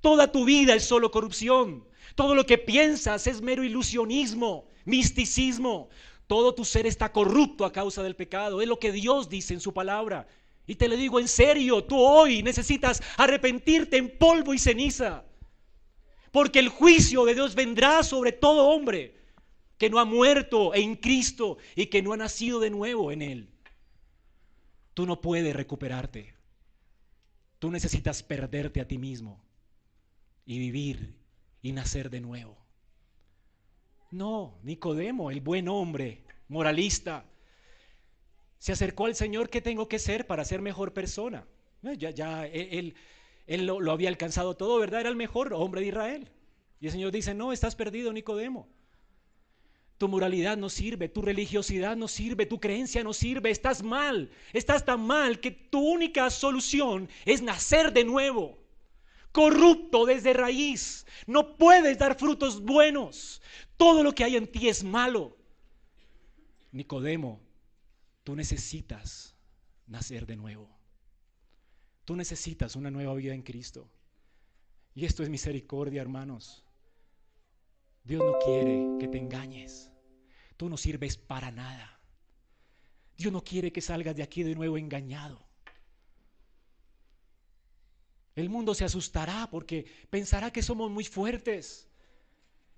Toda 0.00 0.30
tu 0.30 0.44
vida 0.44 0.74
es 0.74 0.84
solo 0.84 1.10
corrupción. 1.10 1.86
Todo 2.14 2.34
lo 2.34 2.46
que 2.46 2.58
piensas 2.58 3.26
es 3.26 3.42
mero 3.42 3.64
ilusionismo, 3.64 4.68
misticismo. 4.84 5.88
Todo 6.26 6.54
tu 6.54 6.64
ser 6.64 6.86
está 6.86 7.12
corrupto 7.12 7.64
a 7.64 7.72
causa 7.72 8.02
del 8.02 8.16
pecado. 8.16 8.62
Es 8.62 8.68
lo 8.68 8.78
que 8.78 8.92
Dios 8.92 9.28
dice 9.28 9.54
en 9.54 9.60
su 9.60 9.74
palabra. 9.74 10.26
Y 10.66 10.76
te 10.76 10.88
lo 10.88 10.96
digo 10.96 11.18
en 11.18 11.28
serio, 11.28 11.84
tú 11.84 11.98
hoy 11.98 12.42
necesitas 12.42 13.02
arrepentirte 13.16 13.96
en 13.96 14.16
polvo 14.16 14.54
y 14.54 14.58
ceniza. 14.58 15.24
Porque 16.32 16.58
el 16.58 16.70
juicio 16.70 17.24
de 17.24 17.34
Dios 17.34 17.54
vendrá 17.54 18.02
sobre 18.02 18.32
todo 18.32 18.68
hombre 18.68 19.14
que 19.78 19.90
no 19.90 19.98
ha 19.98 20.04
muerto 20.04 20.74
en 20.74 20.96
Cristo 20.96 21.58
y 21.76 21.86
que 21.86 22.02
no 22.02 22.12
ha 22.12 22.16
nacido 22.16 22.58
de 22.58 22.70
nuevo 22.70 23.12
en 23.12 23.22
Él. 23.22 23.48
Tú 24.94 25.06
no 25.06 25.20
puedes 25.20 25.54
recuperarte. 25.54 26.34
Tú 27.58 27.70
necesitas 27.70 28.22
perderte 28.22 28.80
a 28.80 28.88
ti 28.88 28.98
mismo 28.98 29.44
y 30.46 30.58
vivir 30.58 31.14
y 31.60 31.72
nacer 31.72 32.10
de 32.10 32.20
nuevo. 32.20 32.56
No, 34.10 34.58
Nicodemo, 34.62 35.30
el 35.30 35.40
buen 35.40 35.68
hombre, 35.68 36.24
moralista, 36.48 37.24
se 38.58 38.72
acercó 38.72 39.06
al 39.06 39.14
Señor, 39.14 39.50
¿qué 39.50 39.60
tengo 39.60 39.88
que 39.88 39.98
ser 39.98 40.26
para 40.26 40.44
ser 40.44 40.60
mejor 40.60 40.92
persona? 40.92 41.46
Ya, 41.82 42.10
ya 42.10 42.46
él 42.46 42.94
lo, 43.46 43.80
lo, 43.80 43.92
había 43.92 44.08
alcanzado 44.08 44.56
todo, 44.56 44.78
¿verdad? 44.78 45.00
Era 45.00 45.08
el 45.08 45.16
mejor 45.16 45.52
hombre 45.52 45.80
de 45.80 45.88
Israel. 45.88 46.30
Y 46.80 46.86
el 46.86 46.92
Señor 46.92 47.12
dice, 47.12 47.34
no, 47.34 47.52
estás 47.52 47.76
perdido, 47.76 48.12
Nicodemo. 48.12 48.68
Tu 49.98 50.08
moralidad 50.08 50.56
no 50.56 50.68
sirve, 50.68 51.08
tu 51.08 51.22
religiosidad 51.22 51.96
no 51.96 52.08
sirve, 52.08 52.46
tu 52.46 52.58
creencia 52.58 53.04
no 53.04 53.12
sirve, 53.12 53.50
estás 53.50 53.84
mal, 53.84 54.30
estás 54.52 54.84
tan 54.84 55.00
mal 55.00 55.38
que 55.38 55.52
tu 55.52 55.78
única 55.78 56.28
solución 56.30 57.08
es 57.24 57.40
nacer 57.40 57.92
de 57.92 58.04
nuevo 58.04 58.62
corrupto 59.32 60.04
desde 60.04 60.34
raíz. 60.34 61.06
No 61.26 61.56
puedes 61.56 61.98
dar 61.98 62.18
frutos 62.18 62.62
buenos. 62.62 63.42
Todo 63.76 64.04
lo 64.04 64.14
que 64.14 64.24
hay 64.24 64.36
en 64.36 64.46
ti 64.46 64.68
es 64.68 64.84
malo. 64.84 65.36
Nicodemo, 66.70 67.40
tú 68.22 68.36
necesitas 68.36 69.34
nacer 69.86 70.26
de 70.26 70.36
nuevo. 70.36 70.70
Tú 72.04 72.16
necesitas 72.16 72.76
una 72.76 72.90
nueva 72.90 73.14
vida 73.14 73.34
en 73.34 73.42
Cristo. 73.42 73.88
Y 74.94 75.04
esto 75.04 75.22
es 75.22 75.28
misericordia, 75.28 76.02
hermanos. 76.02 76.64
Dios 78.04 78.22
no 78.24 78.38
quiere 78.44 78.98
que 78.98 79.08
te 79.08 79.18
engañes. 79.18 79.90
Tú 80.56 80.68
no 80.68 80.76
sirves 80.76 81.16
para 81.16 81.50
nada. 81.50 82.00
Dios 83.16 83.32
no 83.32 83.42
quiere 83.44 83.72
que 83.72 83.80
salgas 83.80 84.16
de 84.16 84.22
aquí 84.22 84.42
de 84.42 84.54
nuevo 84.54 84.76
engañado. 84.76 85.40
El 88.34 88.48
mundo 88.48 88.74
se 88.74 88.84
asustará 88.84 89.48
porque 89.50 89.86
pensará 90.10 90.50
que 90.50 90.62
somos 90.62 90.90
muy 90.90 91.04
fuertes. 91.04 91.88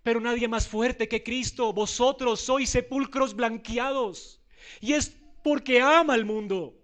Pero 0.03 0.21
nadie 0.21 0.49
más 0.49 0.69
fuerte 0.69 1.09
que 1.09 1.23
Cristo. 1.23 1.73
Vosotros 1.73 2.41
sois 2.41 2.69
sepulcros 2.69 3.35
blanqueados. 3.35 4.41
Y 4.81 4.93
es 4.93 5.17
porque 5.43 5.81
ama 5.81 6.15
al 6.15 6.25
mundo. 6.25 6.84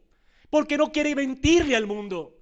Porque 0.51 0.77
no 0.77 0.93
quiere 0.93 1.15
mentirle 1.15 1.77
al 1.77 1.87
mundo. 1.87 2.37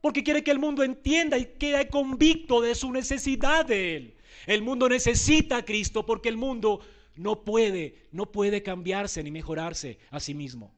Porque 0.00 0.24
quiere 0.24 0.42
que 0.42 0.50
el 0.50 0.58
mundo 0.58 0.82
entienda 0.82 1.38
y 1.38 1.46
quede 1.58 1.88
convicto 1.88 2.60
de 2.60 2.74
su 2.74 2.90
necesidad 2.90 3.64
de 3.64 3.96
Él. 3.96 4.14
El 4.46 4.62
mundo 4.62 4.88
necesita 4.88 5.58
a 5.58 5.64
Cristo 5.64 6.04
porque 6.04 6.28
el 6.28 6.36
mundo 6.36 6.80
no 7.16 7.44
puede, 7.44 8.08
no 8.10 8.30
puede 8.30 8.62
cambiarse 8.62 9.22
ni 9.22 9.30
mejorarse 9.30 9.98
a 10.10 10.20
sí 10.20 10.34
mismo. 10.34 10.74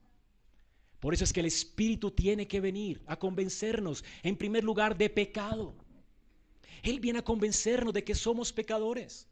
Por 1.00 1.14
eso 1.14 1.24
es 1.24 1.32
que 1.32 1.40
el 1.40 1.46
Espíritu 1.46 2.10
tiene 2.10 2.48
que 2.48 2.60
venir 2.60 3.02
a 3.06 3.16
convencernos, 3.16 4.04
en 4.22 4.36
primer 4.36 4.64
lugar, 4.64 4.96
de 4.96 5.10
pecado. 5.10 5.74
Él 6.82 7.00
viene 7.00 7.20
a 7.20 7.24
convencernos 7.24 7.92
de 7.92 8.04
que 8.04 8.14
somos 8.14 8.52
pecadores. 8.52 9.26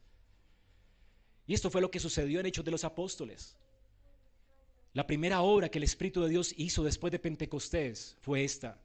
Y 1.46 1.54
esto 1.54 1.70
fue 1.70 1.80
lo 1.80 1.90
que 1.90 2.00
sucedió 2.00 2.40
en 2.40 2.46
Hechos 2.46 2.64
de 2.64 2.70
los 2.70 2.84
Apóstoles. 2.84 3.56
La 4.94 5.06
primera 5.06 5.42
obra 5.42 5.68
que 5.68 5.78
el 5.78 5.84
Espíritu 5.84 6.22
de 6.22 6.30
Dios 6.30 6.54
hizo 6.56 6.82
después 6.82 7.10
de 7.12 7.18
Pentecostés 7.18 8.16
fue 8.22 8.44
esta. 8.44 8.80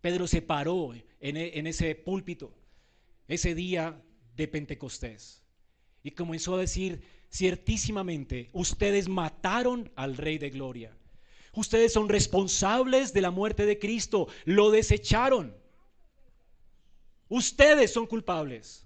Pedro 0.00 0.26
se 0.26 0.42
paró 0.42 0.92
en, 1.20 1.36
e, 1.36 1.58
en 1.58 1.68
ese 1.68 1.94
púlpito 1.94 2.52
ese 3.28 3.54
día 3.54 4.02
de 4.36 4.48
Pentecostés 4.48 5.42
y 6.02 6.10
comenzó 6.10 6.56
a 6.56 6.60
decir, 6.60 7.02
ciertísimamente, 7.30 8.50
ustedes 8.52 9.08
mataron 9.08 9.90
al 9.94 10.16
Rey 10.16 10.38
de 10.38 10.50
Gloria 10.50 10.96
Ustedes 11.56 11.94
son 11.94 12.10
responsables 12.10 13.14
de 13.14 13.22
la 13.22 13.30
muerte 13.30 13.64
de 13.64 13.78
Cristo. 13.78 14.28
Lo 14.44 14.70
desecharon. 14.70 15.56
Ustedes 17.30 17.94
son 17.94 18.06
culpables. 18.06 18.85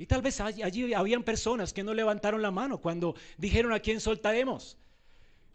Y 0.00 0.06
tal 0.06 0.22
vez 0.22 0.40
allí, 0.40 0.94
habían 0.94 1.22
personas 1.22 1.74
que 1.74 1.84
no 1.84 1.92
levantaron 1.92 2.40
la 2.40 2.50
mano 2.50 2.78
cuando 2.78 3.14
dijeron 3.36 3.74
a 3.74 3.80
quién 3.80 4.00
soltaremos. 4.00 4.78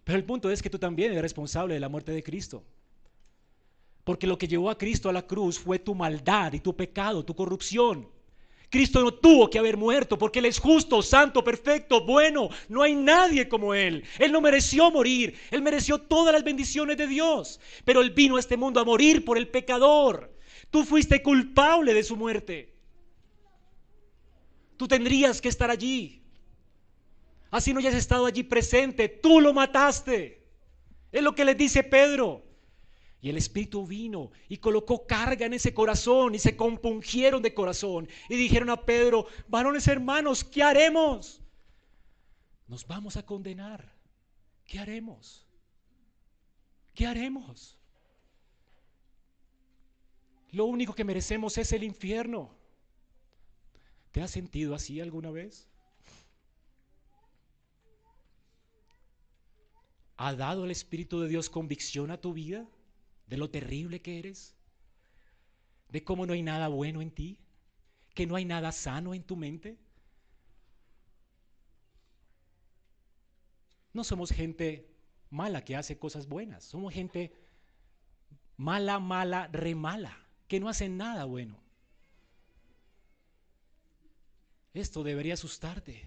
Pero 0.03 0.19
el 0.19 0.23
punto 0.23 0.51
es 0.51 0.61
que 0.61 0.69
tú 0.69 0.77
también 0.77 1.09
eres 1.09 1.23
responsable 1.23 1.73
de 1.73 1.79
la 1.79 1.89
muerte 1.89 2.11
de 2.11 2.21
Cristo. 2.21 2.63
Porque 4.03 4.27
lo 4.27 4.37
que 4.37 4.47
llevó 4.47 4.69
a 4.69 4.77
Cristo 4.77 5.09
a 5.09 5.13
la 5.13 5.25
cruz 5.25 5.57
fue 5.57 5.79
tu 5.79 5.95
maldad 5.95 6.53
y 6.53 6.59
tu 6.59 6.75
pecado, 6.75 7.25
tu 7.25 7.35
corrupción. 7.35 8.07
Cristo 8.69 9.01
no 9.01 9.15
tuvo 9.15 9.49
que 9.49 9.57
haber 9.57 9.77
muerto 9.77 10.15
porque 10.15 10.37
Él 10.37 10.45
es 10.45 10.59
justo, 10.59 11.01
santo, 11.01 11.43
perfecto, 11.43 12.05
bueno. 12.05 12.49
No 12.69 12.83
hay 12.83 12.93
nadie 12.93 13.49
como 13.49 13.73
Él. 13.73 14.03
Él 14.19 14.31
no 14.31 14.41
mereció 14.41 14.91
morir. 14.91 15.33
Él 15.49 15.63
mereció 15.63 15.97
todas 15.97 16.31
las 16.31 16.43
bendiciones 16.43 16.97
de 16.97 17.07
Dios. 17.07 17.59
Pero 17.83 17.99
Él 17.99 18.11
vino 18.11 18.35
a 18.35 18.41
este 18.41 18.57
mundo 18.57 18.79
a 18.79 18.85
morir 18.85 19.25
por 19.25 19.39
el 19.39 19.47
pecador. 19.47 20.31
Tú 20.69 20.83
fuiste 20.83 21.23
culpable 21.23 21.95
de 21.95 22.03
su 22.03 22.15
muerte. 22.15 22.74
Tú 24.77 24.87
tendrías 24.87 25.41
que 25.41 25.49
estar 25.49 25.69
allí. 25.69 26.21
Así 27.51 27.73
no 27.73 27.79
hayas 27.79 27.95
estado 27.95 28.25
allí 28.25 28.43
presente. 28.43 29.07
Tú 29.07 29.39
lo 29.39 29.53
mataste. 29.53 30.45
Es 31.11 31.23
lo 31.23 31.33
que 31.33 31.45
le 31.45 31.55
dice 31.55 31.83
Pedro. 31.83 32.43
Y 33.21 33.29
el 33.29 33.37
Espíritu 33.37 33.87
vino 33.87 34.31
y 34.49 34.57
colocó 34.57 35.07
carga 35.07 35.45
en 35.45 35.53
ese 35.53 35.73
corazón 35.73 36.35
y 36.35 36.39
se 36.39 36.55
compungieron 36.55 37.41
de 37.41 37.53
corazón 37.53 38.07
y 38.29 38.35
dijeron 38.35 38.69
a 38.69 38.85
Pedro, 38.85 39.25
varones 39.47 39.87
hermanos, 39.87 40.43
¿qué 40.43 40.61
haremos? 40.61 41.41
Nos 42.67 42.85
vamos 42.85 43.17
a 43.17 43.25
condenar. 43.25 43.95
¿Qué 44.65 44.77
haremos? 44.77 45.47
¿Qué 46.93 47.07
haremos? 47.07 47.77
Lo 50.51 50.65
único 50.65 50.93
que 50.93 51.03
merecemos 51.03 51.57
es 51.57 51.71
el 51.73 51.83
infierno. 51.83 52.55
¿Te 54.15 54.21
has 54.21 54.31
sentido 54.31 54.75
así 54.75 55.01
alguna 55.01 55.29
vez? 55.29 55.67
¿Ha 60.15 60.33
dado 60.35 60.63
el 60.63 60.71
Espíritu 60.71 61.19
de 61.19 61.27
Dios 61.27 61.49
convicción 61.49 62.09
a 62.11 62.21
tu 62.21 62.31
vida 62.31 62.65
de 63.27 63.35
lo 63.35 63.49
terrible 63.49 64.01
que 64.01 64.17
eres? 64.17 64.55
¿De 65.89 66.01
cómo 66.05 66.25
no 66.25 66.31
hay 66.31 66.43
nada 66.43 66.69
bueno 66.69 67.01
en 67.01 67.11
ti? 67.11 67.39
¿Que 68.13 68.25
no 68.25 68.37
hay 68.37 68.45
nada 68.45 68.71
sano 68.71 69.13
en 69.13 69.21
tu 69.21 69.35
mente? 69.35 69.77
No 73.91 74.05
somos 74.05 74.31
gente 74.31 74.95
mala 75.29 75.65
que 75.65 75.75
hace 75.75 75.99
cosas 75.99 76.29
buenas, 76.29 76.63
somos 76.63 76.93
gente 76.93 77.33
mala, 78.55 78.97
mala, 78.99 79.49
re 79.49 79.75
mala, 79.75 80.17
que 80.47 80.61
no 80.61 80.69
hace 80.69 80.87
nada 80.87 81.25
bueno. 81.25 81.64
Esto 84.75 85.03
debería 85.03 85.35
asustarte. 85.35 86.03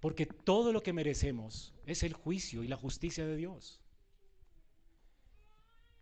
Porque 0.00 0.24
todo 0.24 0.72
lo 0.72 0.82
que 0.82 0.92
merecemos 0.92 1.74
es 1.84 2.04
el 2.04 2.12
juicio 2.12 2.62
y 2.62 2.68
la 2.68 2.76
justicia 2.76 3.26
de 3.26 3.36
Dios. 3.36 3.80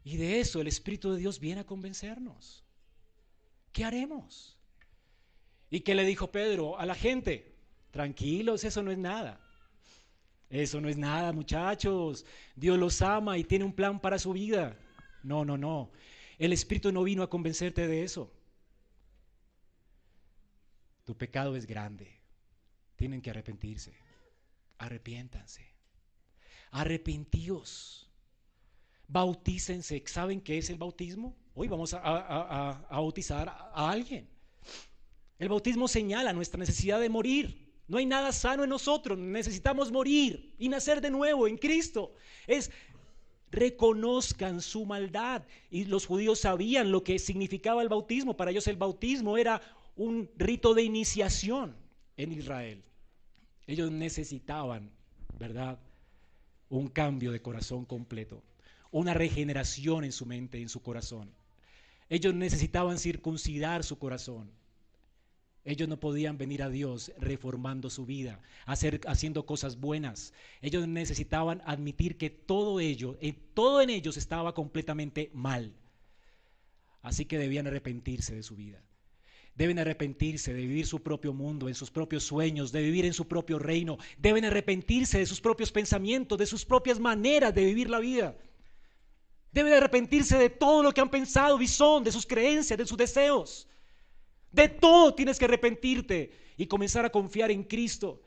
Y 0.05 0.19
de 0.19 0.39
eso 0.41 0.61
el 0.61 0.67
Espíritu 0.67 1.13
de 1.13 1.19
Dios 1.19 1.41
viene 1.41 1.63
a 1.63 1.67
convencernos. 1.67 2.63
¿Qué 3.73 3.85
haremos? 3.85 4.59
¿Y 5.71 5.81
qué 5.81 5.95
le 5.95 6.05
dijo 6.05 6.31
Pedro 6.31 6.79
a 6.79 6.85
la 6.85 6.95
gente? 6.95 7.57
Tranquilos, 7.91 8.65
eso 8.65 8.83
no 8.83 8.91
es 8.91 8.99
nada. 8.99 9.41
Eso 10.51 10.79
no 10.83 10.91
es 10.91 10.99
nada, 10.99 11.33
muchachos. 11.33 12.27
Dios 12.55 12.79
los 12.79 13.01
ama 13.01 13.39
y 13.39 13.45
tiene 13.45 13.65
un 13.65 13.73
plan 13.73 13.99
para 13.99 14.19
su 14.19 14.35
vida. 14.35 14.77
No, 15.23 15.47
no, 15.47 15.57
no. 15.57 15.91
El 16.39 16.53
Espíritu 16.53 16.93
no 16.93 17.03
vino 17.03 17.23
a 17.23 17.31
convencerte 17.31 17.89
de 17.89 18.05
eso. 18.05 18.31
Tu 21.05 21.17
pecado 21.17 21.57
es 21.57 21.67
grande 21.67 22.25
tienen 22.97 23.21
que 23.21 23.31
arrepentirse. 23.31 23.93
Arrepiéntanse. 24.79 25.63
Arrepentíos. 26.71 28.09
Bautícense. 29.09 30.03
¿Saben 30.07 30.41
qué 30.41 30.59
es 30.59 30.71
el 30.71 30.79
bautismo? 30.79 31.37
Hoy 31.55 31.69
vamos 31.69 31.95
a, 31.95 32.87
bautizar 32.91 33.49
a 33.49 33.91
alguien. 33.91 34.29
El 35.39 35.49
bautismo 35.49 35.89
señala 35.89 36.33
nuestra 36.33 36.59
necesidad 36.59 37.01
de 37.01 37.09
morir. 37.09 37.73
No 37.87 37.99
hay 37.99 38.07
nada 38.07 38.33
sano 38.33 38.65
en 38.65 38.71
nosotros. 38.71 39.19
Necesitamos 39.19 39.93
morir 39.93 40.55
y 40.59 40.69
nacer 40.69 41.01
de 41.01 41.11
nuevo 41.11 41.47
en 41.47 41.59
Cristo. 41.59 42.15
Es 42.47 42.71
reconozcan 43.51 44.61
su 44.63 44.85
maldad. 44.85 45.45
Y 45.71 45.85
los 45.85 46.07
judíos 46.07 46.41
sabían 46.41 46.91
lo 46.91 47.05
que 47.05 47.19
significaba 47.19 47.83
el 47.83 47.89
bautismo. 47.89 48.37
Para 48.37 48.51
ellos 48.51 48.67
el 48.67 48.77
bautismo 48.77 49.37
era 49.37 49.61
un 49.97 50.31
rito 50.37 50.75
de 50.75 50.83
iniciación 50.83 51.77
en 52.17 52.33
Israel. 52.33 52.83
Ellos 53.67 53.91
necesitaban, 53.91 54.91
¿verdad? 55.39 55.79
Un 56.69 56.89
cambio 56.89 57.33
de 57.33 57.43
corazón 57.43 57.85
completo, 57.85 58.43
una 58.91 59.15
regeneración 59.15 60.05
en 60.05 60.13
su 60.13 60.27
mente, 60.27 60.61
en 60.61 60.69
su 60.69 60.83
corazón. 60.83 61.33
Ellos 62.09 62.35
necesitaban 62.35 62.99
circuncidar 62.99 63.85
su 63.85 63.99
corazón. 63.99 64.51
Ellos 65.65 65.89
no 65.89 65.99
podían 65.99 66.37
venir 66.37 66.63
a 66.63 66.69
Dios 66.69 67.11
reformando 67.17 67.89
su 67.89 68.05
vida, 68.05 68.43
hacer, 68.67 69.01
haciendo 69.07 69.47
cosas 69.47 69.81
buenas. 69.81 70.35
Ellos 70.61 70.87
necesitaban 70.87 71.63
admitir 71.65 72.19
que 72.19 72.29
todo 72.29 72.81
ello, 72.81 73.17
eh, 73.23 73.33
todo 73.55 73.81
en 73.81 73.89
ellos 73.89 74.19
estaba 74.19 74.53
completamente 74.53 75.31
mal. 75.33 75.75
Así 77.01 77.25
que 77.25 77.39
debían 77.39 77.67
arrepentirse 77.67 78.35
de 78.35 78.43
su 78.43 78.57
vida. 78.57 78.83
Deben 79.55 79.79
arrepentirse 79.79 80.53
de 80.53 80.61
vivir 80.61 80.87
su 80.87 81.03
propio 81.03 81.33
mundo, 81.33 81.69
en 81.69 81.75
sus 81.75 81.91
propios 81.91 82.25
sueños, 82.25 82.73
de 82.73 82.83
vivir 82.83 83.05
en 83.05 83.13
su 83.13 83.29
propio 83.29 83.59
reino. 83.59 83.99
Deben 84.19 84.45
arrepentirse 84.45 85.19
de 85.19 85.27
sus 85.27 85.41
propios 85.41 85.71
pensamientos, 85.71 86.39
de 86.39 86.47
sus 86.47 86.65
propias 86.65 86.99
maneras 86.99 87.55
de 87.55 87.65
vivir 87.65 87.89
la 87.89 88.01
vida. 88.01 88.37
Deben 89.53 89.73
arrepentirse 89.73 90.37
de 90.37 90.51
todo 90.51 90.83
lo 90.83 90.93
que 90.93 91.01
han 91.01 91.11
pensado 91.11 91.61
y 91.63 91.69
son, 91.69 92.03
de 92.03 92.11
sus 92.11 92.27
creencias, 92.27 92.77
de 92.77 92.87
sus 92.87 92.99
deseos. 92.99 93.69
De 94.51 94.69
todo 94.69 95.15
tienes 95.15 95.39
que 95.39 95.45
arrepentirte 95.45 96.33
y 96.57 96.67
comenzar 96.67 97.05
a 97.05 97.11
confiar 97.11 97.53
en 97.53 97.63
Cristo 97.63 98.21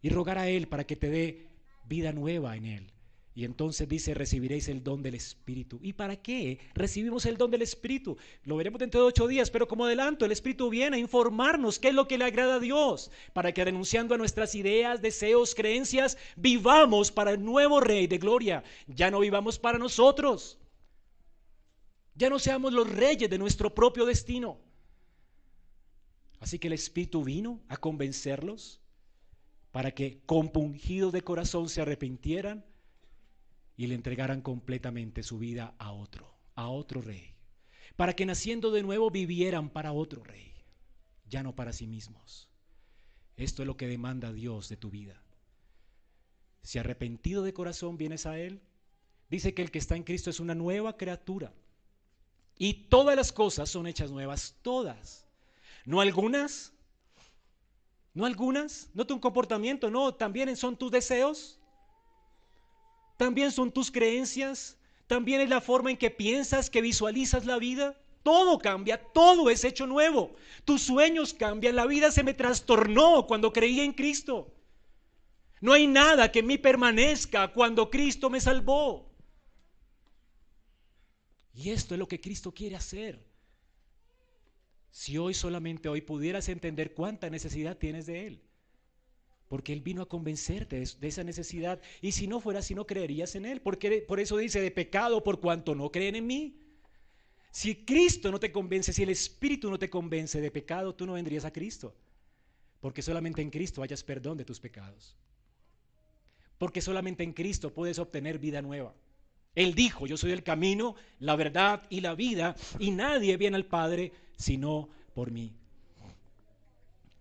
y 0.00 0.08
rogar 0.08 0.38
a 0.38 0.48
Él 0.48 0.68
para 0.68 0.84
que 0.84 0.96
te 0.96 1.10
dé 1.10 1.46
vida 1.84 2.12
nueva 2.12 2.56
en 2.56 2.64
Él. 2.64 2.95
Y 3.36 3.44
entonces 3.44 3.86
dice, 3.86 4.14
recibiréis 4.14 4.66
el 4.68 4.82
don 4.82 5.02
del 5.02 5.14
Espíritu. 5.14 5.78
¿Y 5.82 5.92
para 5.92 6.16
qué 6.16 6.58
recibimos 6.72 7.26
el 7.26 7.36
don 7.36 7.50
del 7.50 7.60
Espíritu? 7.60 8.16
Lo 8.44 8.56
veremos 8.56 8.80
dentro 8.80 9.02
de 9.02 9.08
ocho 9.08 9.26
días, 9.26 9.50
pero 9.50 9.68
como 9.68 9.84
adelanto, 9.84 10.24
el 10.24 10.32
Espíritu 10.32 10.70
viene 10.70 10.96
a 10.96 11.00
informarnos 11.00 11.78
qué 11.78 11.88
es 11.88 11.94
lo 11.94 12.08
que 12.08 12.16
le 12.16 12.24
agrada 12.24 12.54
a 12.54 12.60
Dios, 12.60 13.10
para 13.34 13.52
que 13.52 13.62
renunciando 13.62 14.14
a 14.14 14.18
nuestras 14.18 14.54
ideas, 14.54 15.02
deseos, 15.02 15.54
creencias, 15.54 16.16
vivamos 16.34 17.12
para 17.12 17.32
el 17.32 17.44
nuevo 17.44 17.78
Rey 17.78 18.06
de 18.06 18.16
Gloria. 18.16 18.64
Ya 18.86 19.10
no 19.10 19.20
vivamos 19.20 19.58
para 19.58 19.78
nosotros. 19.78 20.58
Ya 22.14 22.30
no 22.30 22.38
seamos 22.38 22.72
los 22.72 22.88
reyes 22.88 23.28
de 23.28 23.36
nuestro 23.36 23.74
propio 23.74 24.06
destino. 24.06 24.58
Así 26.40 26.58
que 26.58 26.68
el 26.68 26.72
Espíritu 26.72 27.22
vino 27.22 27.60
a 27.68 27.76
convencerlos 27.76 28.80
para 29.72 29.90
que 29.90 30.22
compungidos 30.24 31.12
de 31.12 31.20
corazón 31.20 31.68
se 31.68 31.82
arrepintieran 31.82 32.64
y 33.76 33.86
le 33.86 33.94
entregaran 33.94 34.40
completamente 34.40 35.22
su 35.22 35.38
vida 35.38 35.74
a 35.78 35.92
otro, 35.92 36.34
a 36.54 36.68
otro 36.68 37.02
rey, 37.02 37.34
para 37.96 38.14
que 38.14 38.26
naciendo 38.26 38.70
de 38.70 38.82
nuevo 38.82 39.10
vivieran 39.10 39.70
para 39.70 39.92
otro 39.92 40.22
rey, 40.24 40.52
ya 41.28 41.42
no 41.42 41.54
para 41.54 41.72
sí 41.72 41.86
mismos. 41.86 42.48
Esto 43.36 43.62
es 43.62 43.66
lo 43.66 43.76
que 43.76 43.86
demanda 43.86 44.32
Dios 44.32 44.68
de 44.68 44.76
tu 44.76 44.90
vida. 44.90 45.22
Si 46.62 46.78
arrepentido 46.78 47.42
de 47.42 47.52
corazón 47.52 47.98
vienes 47.98 48.26
a 48.26 48.38
Él, 48.38 48.60
dice 49.28 49.54
que 49.54 49.62
el 49.62 49.70
que 49.70 49.78
está 49.78 49.94
en 49.94 50.04
Cristo 50.04 50.30
es 50.30 50.40
una 50.40 50.54
nueva 50.54 50.96
criatura. 50.96 51.52
Y 52.58 52.74
todas 52.88 53.14
las 53.14 53.32
cosas 53.32 53.68
son 53.68 53.86
hechas 53.86 54.10
nuevas, 54.10 54.56
todas. 54.62 55.26
No 55.84 56.00
algunas, 56.00 56.72
no 58.14 58.24
algunas, 58.24 58.88
no 58.94 59.06
tu 59.06 59.20
comportamiento, 59.20 59.90
no, 59.90 60.14
también 60.14 60.56
son 60.56 60.76
tus 60.76 60.90
deseos, 60.90 61.55
también 63.16 63.50
son 63.50 63.72
tus 63.72 63.90
creencias, 63.90 64.76
también 65.06 65.40
es 65.40 65.48
la 65.48 65.60
forma 65.60 65.90
en 65.90 65.96
que 65.96 66.10
piensas, 66.10 66.70
que 66.70 66.82
visualizas 66.82 67.46
la 67.46 67.58
vida. 67.58 67.98
Todo 68.22 68.58
cambia, 68.58 68.98
todo 68.98 69.50
es 69.50 69.64
hecho 69.64 69.86
nuevo. 69.86 70.34
Tus 70.64 70.82
sueños 70.82 71.32
cambian, 71.32 71.76
la 71.76 71.86
vida 71.86 72.10
se 72.10 72.24
me 72.24 72.34
trastornó 72.34 73.26
cuando 73.26 73.52
creí 73.52 73.80
en 73.80 73.92
Cristo. 73.92 74.52
No 75.60 75.72
hay 75.72 75.86
nada 75.86 76.30
que 76.30 76.40
en 76.40 76.46
mí 76.46 76.58
permanezca 76.58 77.52
cuando 77.52 77.88
Cristo 77.88 78.28
me 78.28 78.40
salvó. 78.40 79.08
Y 81.54 81.70
esto 81.70 81.94
es 81.94 81.98
lo 81.98 82.08
que 82.08 82.20
Cristo 82.20 82.52
quiere 82.52 82.76
hacer. 82.76 83.24
Si 84.90 85.16
hoy 85.16 85.32
solamente 85.32 85.88
hoy 85.88 86.00
pudieras 86.00 86.48
entender 86.48 86.92
cuánta 86.94 87.30
necesidad 87.30 87.78
tienes 87.78 88.06
de 88.06 88.26
Él 88.26 88.45
porque 89.48 89.72
Él 89.72 89.80
vino 89.80 90.02
a 90.02 90.08
convencerte 90.08 90.76
de, 90.78 91.08
esa 91.08 91.22
necesidad. 91.22 91.80
Y 92.00 92.12
si 92.12 92.26
no 92.26 92.40
fuera 92.40 92.60
así, 92.60 92.74
no 92.74 92.86
creerías 92.86 93.34
en 93.36 93.46
Él. 93.46 93.60
Porque 93.60 94.02
por 94.02 94.18
eso 94.18 94.36
dice, 94.36 94.60
de 94.60 94.70
pecado 94.70 95.22
por 95.22 95.40
cuanto 95.40 95.74
no 95.74 95.90
creen 95.90 96.16
en 96.16 96.26
mí. 96.26 96.60
Si 97.52 97.84
Cristo 97.84 98.30
no 98.30 98.40
te 98.40 98.52
convence, 98.52 98.92
si 98.92 99.02
el 99.02 99.08
Espíritu 99.08 99.70
no 99.70 99.78
te 99.78 99.88
convence 99.88 100.40
de 100.40 100.50
pecado, 100.50 100.94
tú 100.94 101.06
no 101.06 101.12
vendrías 101.12 101.44
a 101.44 101.52
Cristo. 101.52 101.94
Porque 102.80 103.02
solamente 103.02 103.40
en 103.40 103.50
Cristo 103.50 103.82
hayas 103.82 104.02
perdón 104.02 104.36
de 104.36 104.44
tus 104.44 104.60
pecados. 104.60 105.16
Porque 106.58 106.80
solamente 106.80 107.22
en 107.22 107.32
Cristo 107.32 107.72
puedes 107.72 107.98
obtener 107.98 108.38
vida 108.38 108.62
nueva. 108.62 108.94
Él 109.54 109.74
dijo, 109.74 110.06
yo 110.06 110.16
soy 110.16 110.32
el 110.32 110.42
camino, 110.42 110.96
la 111.18 111.34
verdad 111.36 111.82
y 111.88 112.00
la 112.00 112.14
vida, 112.14 112.56
y 112.78 112.90
nadie 112.90 113.36
viene 113.38 113.56
al 113.56 113.64
Padre 113.64 114.12
sino 114.36 114.90
por 115.14 115.30
mí. 115.30 115.54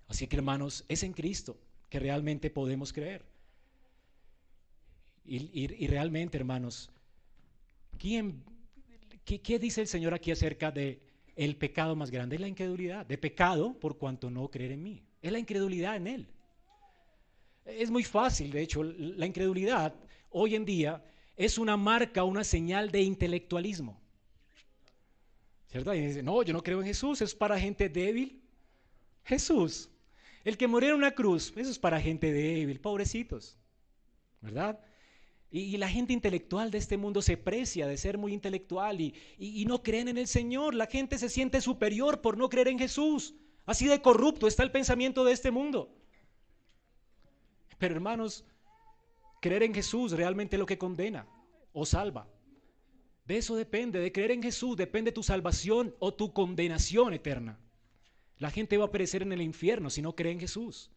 Así 0.09 0.27
que 0.27 0.35
hermanos, 0.35 0.83
es 0.89 1.03
en 1.03 1.13
Cristo 1.13 1.57
que 1.95 1.99
realmente 2.01 2.49
podemos 2.49 2.91
creer. 2.91 3.23
Y, 5.23 5.87
realmente, 5.87 6.37
hermanos, 6.37 6.91
¿quién, 7.97 8.43
qué, 9.23 9.59
dice 9.59 9.79
el 9.79 9.87
Señor 9.87 10.13
aquí 10.13 10.29
acerca 10.29 10.71
de 10.71 10.99
el 11.37 11.55
pecado 11.55 11.95
más 11.95 12.11
grande? 12.11 12.35
Es 12.35 12.41
la 12.41 12.49
incredulidad. 12.49 13.05
De 13.05 13.17
pecado 13.17 13.79
por 13.79 13.97
cuanto 13.97 14.29
no 14.29 14.51
creer 14.51 14.73
en 14.73 14.83
mí. 14.83 15.03
Es 15.21 15.31
la 15.31 15.39
incredulidad 15.39 15.95
en 15.95 16.07
Él. 16.07 16.27
Es 17.63 17.89
muy 17.89 18.03
fácil, 18.03 18.51
de 18.51 18.63
hecho, 18.63 18.83
la 18.83 19.25
incredulidad 19.25 19.95
hoy 20.31 20.55
en 20.55 20.65
día 20.65 21.01
es 21.37 21.57
una 21.57 21.77
marca, 21.77 22.25
una 22.25 22.43
señal 22.43 22.91
de 22.91 23.03
intelectualismo. 23.03 23.97
¿Cierto? 25.71 25.93
Y 25.93 26.01
dice, 26.01 26.21
no, 26.21 26.43
yo 26.43 26.51
no 26.51 26.61
creo 26.61 26.81
en 26.81 26.87
Jesús, 26.87 27.21
es 27.21 27.33
para 27.33 27.57
gente 27.57 27.87
débil. 27.87 28.41
Jesús, 29.23 29.89
el 30.45 30.57
que 30.57 30.67
murió 30.67 30.91
en 30.91 30.95
una 30.95 31.11
cruz, 31.11 31.51
eso 31.57 31.71
es 31.71 31.79
para 31.79 31.99
gente 31.99 32.31
débil, 32.31 32.79
pobrecitos. 32.79 33.57
¿Verdad? 34.41 34.79
Y, 35.49 35.77
la 35.77 35.89
gente 35.89 36.13
intelectual 36.13 36.69
de 36.69 36.77
este 36.77 36.97
mundo 36.97 37.21
se 37.21 37.35
precia 37.35 37.87
de 37.87 37.97
ser 37.97 38.17
muy 38.17 38.33
intelectual 38.33 39.01
y, 39.01 39.15
y 39.37 39.65
no 39.65 39.81
creen 39.81 40.07
en 40.07 40.17
el 40.17 40.27
Señor. 40.27 40.75
La 40.75 40.85
gente 40.85 41.17
se 41.17 41.29
siente 41.29 41.61
superior 41.61 42.21
por 42.21 42.37
no 42.37 42.47
creer 42.47 42.67
en 42.67 42.77
Jesús. 42.77 43.33
Así 43.65 43.87
de 43.87 44.01
corrupto 44.01 44.47
está 44.47 44.61
el 44.61 44.71
pensamiento 44.71 45.25
de 45.25 45.33
este 45.33 45.49
mundo. 45.49 45.95
Pero 47.79 47.95
hermanos, 47.95 48.45
creer 49.41 49.63
en 49.63 49.73
Jesús 49.73 50.11
realmente 50.11 50.57
es 50.57 50.59
lo 50.59 50.67
que 50.67 50.77
condena 50.77 51.27
o 51.73 51.85
salva. 51.85 52.27
De 53.25 53.37
eso 53.37 53.55
depende, 53.55 53.99
de 53.99 54.11
creer 54.11 54.31
en 54.31 54.43
Jesús 54.43 54.77
depende 54.77 55.11
tu 55.11 55.23
salvación 55.23 55.95
o 55.99 56.13
tu 56.13 56.33
condenación 56.33 57.13
eterna. 57.13 57.59
La 58.39 58.51
gente 58.51 58.77
va 58.77 58.85
a 58.85 58.91
perecer 58.91 59.21
en 59.21 59.31
el 59.31 59.41
infierno 59.41 59.89
si 59.89 60.01
no 60.01 60.15
cree 60.15 60.31
en 60.31 60.39
Jesús. 60.39 60.91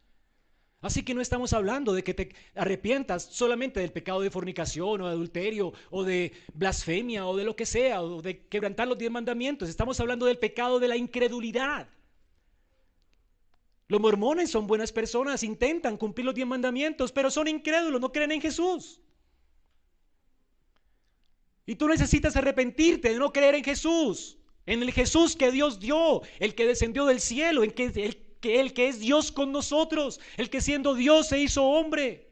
Así 0.81 1.03
que 1.03 1.13
no 1.13 1.19
estamos 1.19 1.51
hablando 1.51 1.93
de 1.93 2.03
que 2.03 2.13
te 2.13 2.33
arrepientas 2.55 3.23
solamente 3.23 3.81
del 3.81 3.91
pecado 3.91 4.21
de 4.21 4.31
fornicación 4.31 5.01
o 5.01 5.07
de 5.07 5.11
adulterio 5.11 5.73
o 5.89 6.05
de 6.05 6.31
blasfemia 6.53 7.25
o 7.27 7.35
de 7.35 7.43
lo 7.43 7.55
que 7.55 7.65
sea 7.65 8.01
o 8.01 8.21
de 8.21 8.45
quebrantar 8.47 8.87
los 8.87 8.97
diez 8.97 9.11
mandamientos. 9.11 9.67
Estamos 9.67 9.99
hablando 9.99 10.25
del 10.25 10.37
pecado 10.37 10.79
de 10.79 10.87
la 10.87 10.95
incredulidad. 10.95 11.89
Los 13.89 13.99
mormones 13.99 14.51
son 14.51 14.67
buenas 14.67 14.93
personas, 14.93 15.43
intentan 15.43 15.97
cumplir 15.97 16.25
los 16.25 16.35
diez 16.35 16.47
mandamientos, 16.47 17.11
pero 17.11 17.29
son 17.29 17.47
incrédulos, 17.47 17.99
no 17.99 18.11
creen 18.11 18.31
en 18.31 18.41
Jesús. 18.41 19.01
Y 21.65 21.75
tú 21.75 21.87
necesitas 21.87 22.35
arrepentirte 22.35 23.09
de 23.09 23.19
no 23.19 23.33
creer 23.33 23.55
en 23.55 23.63
Jesús, 23.63 24.38
en 24.71 24.83
el 24.83 24.91
Jesús 24.91 25.35
que 25.35 25.51
Dios 25.51 25.79
dio, 25.79 26.21
el 26.39 26.53
que 26.53 26.67
descendió 26.67 27.05
del 27.05 27.19
cielo, 27.19 27.63
en 27.63 27.71
que, 27.71 27.85
el, 27.85 28.17
que, 28.39 28.59
el 28.59 28.73
que 28.73 28.87
es 28.87 28.99
Dios 28.99 29.31
con 29.31 29.51
nosotros, 29.51 30.19
el 30.37 30.49
que 30.49 30.61
siendo 30.61 30.93
Dios 30.93 31.27
se 31.27 31.39
hizo 31.39 31.63
hombre 31.65 32.29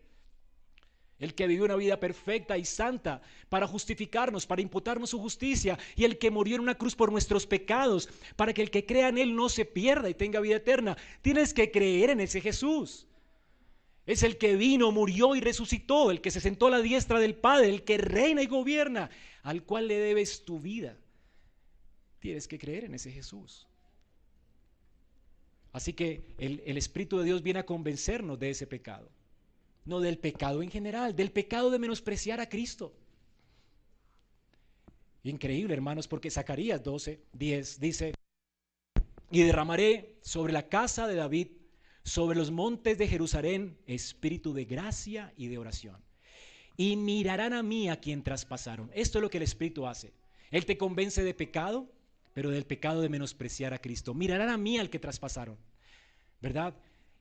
el 1.20 1.34
que 1.34 1.48
vivió 1.48 1.66
una 1.66 1.76
vida 1.76 2.00
perfecta 2.00 2.60
y 2.60 2.66
santa 2.66 3.22
para 3.50 3.66
justificarnos, 3.68 4.46
para 4.46 4.62
imputarnos 4.62 5.10
su 5.10 5.20
justicia, 5.20 5.78
y 5.96 6.04
el 6.04 6.20
que 6.20 6.30
murió 6.30 6.56
en 6.56 6.62
una 6.62 6.78
cruz 6.78 6.96
por 6.96 7.12
nuestros 7.12 7.48
pecados, 7.48 8.08
para 8.36 8.54
que 8.54 8.62
el 8.62 8.70
que 8.70 8.86
crea 8.86 9.08
en 9.08 9.18
Él 9.18 9.36
no 9.36 9.50
se 9.50 9.66
pierda 9.66 10.10
y 10.10 10.14
tenga 10.14 10.40
vida 10.40 10.58
eterna. 10.58 10.96
Tienes 11.24 11.56
que 11.56 11.72
creer 11.72 12.12
en 12.12 12.20
ese 12.20 12.40
Jesús. 12.40 13.08
Es 14.06 14.22
el 14.22 14.38
que 14.38 14.56
vino, 14.56 14.92
murió 14.92 15.36
y 15.36 15.42
resucitó, 15.42 16.12
el 16.12 16.22
que 16.22 16.32
se 16.32 16.40
sentó 16.40 16.68
a 16.68 16.72
la 16.72 16.82
diestra 16.82 17.20
del 17.20 17.36
Padre, 17.36 17.70
el 17.70 17.84
que 17.84 17.98
reina 17.98 18.44
y 18.44 18.46
gobierna, 18.46 19.10
al 19.42 19.64
cual 19.64 19.88
le 19.88 19.98
debes 19.98 20.46
tu 20.46 20.60
vida. 20.60 20.98
Tienes 22.28 22.48
que 22.48 22.60
creer 22.60 22.84
en 22.84 22.94
ese 22.94 23.12
Jesús. 23.12 23.68
Así 25.72 25.94
que 25.94 26.36
el, 26.38 26.62
el 26.66 26.78
Espíritu 26.78 27.18
de 27.18 27.26
Dios 27.26 27.42
viene 27.42 27.60
a 27.60 27.66
convencernos 27.66 28.38
de 28.38 28.50
ese 28.50 28.68
pecado 28.68 29.10
no 29.88 30.02
del 30.02 30.18
pecado 30.18 30.62
en 30.62 30.70
general, 30.70 31.16
del 31.16 31.32
pecado 31.32 31.72
de 31.72 31.80
menospreciar 31.80 32.42
a 32.42 32.50
Cristo. 32.50 32.94
Increíble, 35.24 35.74
hermanos, 35.74 36.10
porque 36.10 36.30
Zacarías 36.30 36.84
12, 36.84 37.22
10 37.32 37.80
dice, 37.80 38.14
y 39.32 39.44
derramaré 39.44 40.18
sobre 40.22 40.52
la 40.52 40.68
casa 40.68 41.08
de 41.08 41.16
David, 41.16 41.48
sobre 42.04 42.38
los 42.38 42.52
montes 42.52 42.98
de 42.98 43.08
Jerusalén, 43.08 43.78
espíritu 43.88 44.54
de 44.54 44.66
gracia 44.66 45.34
y 45.38 45.48
de 45.48 45.58
oración. 45.58 46.04
Y 46.76 46.98
mirarán 46.98 47.54
a 47.54 47.64
mí 47.64 47.90
a 47.90 48.02
quien 48.02 48.24
traspasaron. 48.24 48.92
Esto 48.94 49.20
es 49.20 49.22
lo 49.22 49.30
que 49.30 49.38
el 49.38 49.44
Espíritu 49.44 49.88
hace. 49.88 50.14
Él 50.52 50.66
te 50.66 50.78
convence 50.78 51.24
de 51.24 51.34
pecado, 51.34 51.90
pero 52.38 52.52
del 52.52 52.68
pecado 52.68 53.02
de 53.02 53.10
menospreciar 53.10 53.74
a 53.74 53.80
Cristo. 53.80 54.14
Mirarán 54.14 54.50
a 54.50 54.60
mí 54.60 54.78
al 54.78 54.92
que 54.92 55.00
traspasaron. 55.00 55.58
¿Verdad? 56.40 56.76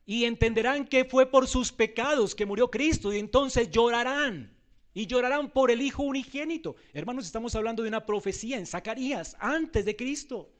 y 0.04 0.26
entenderán 0.26 0.84
que 0.84 1.06
fue 1.06 1.24
por 1.24 1.48
sus 1.48 1.72
pecados 1.72 2.34
que 2.34 2.44
murió 2.44 2.70
Cristo 2.70 3.14
y 3.14 3.18
entonces 3.18 3.70
llorarán. 3.70 4.54
Y 4.92 5.06
llorarán 5.06 5.50
por 5.50 5.70
el 5.70 5.80
Hijo 5.80 6.02
unigénito. 6.02 6.76
Hermanos, 6.92 7.24
estamos 7.24 7.54
hablando 7.54 7.82
de 7.82 7.88
una 7.88 8.04
profecía 8.04 8.58
en 8.58 8.66
Zacarías, 8.66 9.38
antes 9.40 9.86
de 9.86 9.96
Cristo. 9.96 10.50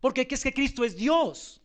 Porque 0.00 0.26
es 0.30 0.42
que 0.42 0.54
Cristo 0.54 0.82
es 0.82 0.96
Dios. 0.96 1.60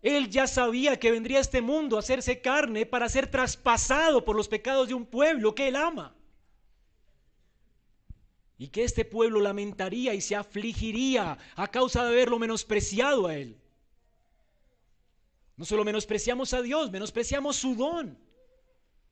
Él 0.00 0.30
ya 0.30 0.46
sabía 0.46 0.98
que 0.98 1.10
vendría 1.10 1.36
a 1.36 1.42
este 1.42 1.60
mundo 1.60 1.96
a 1.96 2.00
hacerse 2.00 2.40
carne 2.40 2.86
para 2.86 3.10
ser 3.10 3.30
traspasado 3.30 4.24
por 4.24 4.34
los 4.34 4.48
pecados 4.48 4.88
de 4.88 4.94
un 4.94 5.04
pueblo 5.04 5.54
que 5.54 5.68
Él 5.68 5.76
ama. 5.76 6.16
Y 8.58 8.68
que 8.68 8.84
este 8.84 9.04
pueblo 9.04 9.40
lamentaría 9.40 10.14
y 10.14 10.20
se 10.20 10.36
afligiría 10.36 11.38
a 11.56 11.68
causa 11.68 12.04
de 12.04 12.10
haberlo 12.10 12.38
menospreciado 12.38 13.26
a 13.26 13.36
Él. 13.36 13.56
No 15.56 15.64
solo 15.64 15.84
menospreciamos 15.84 16.52
a 16.52 16.62
Dios, 16.62 16.90
menospreciamos 16.90 17.56
su 17.56 17.74
don. 17.74 18.18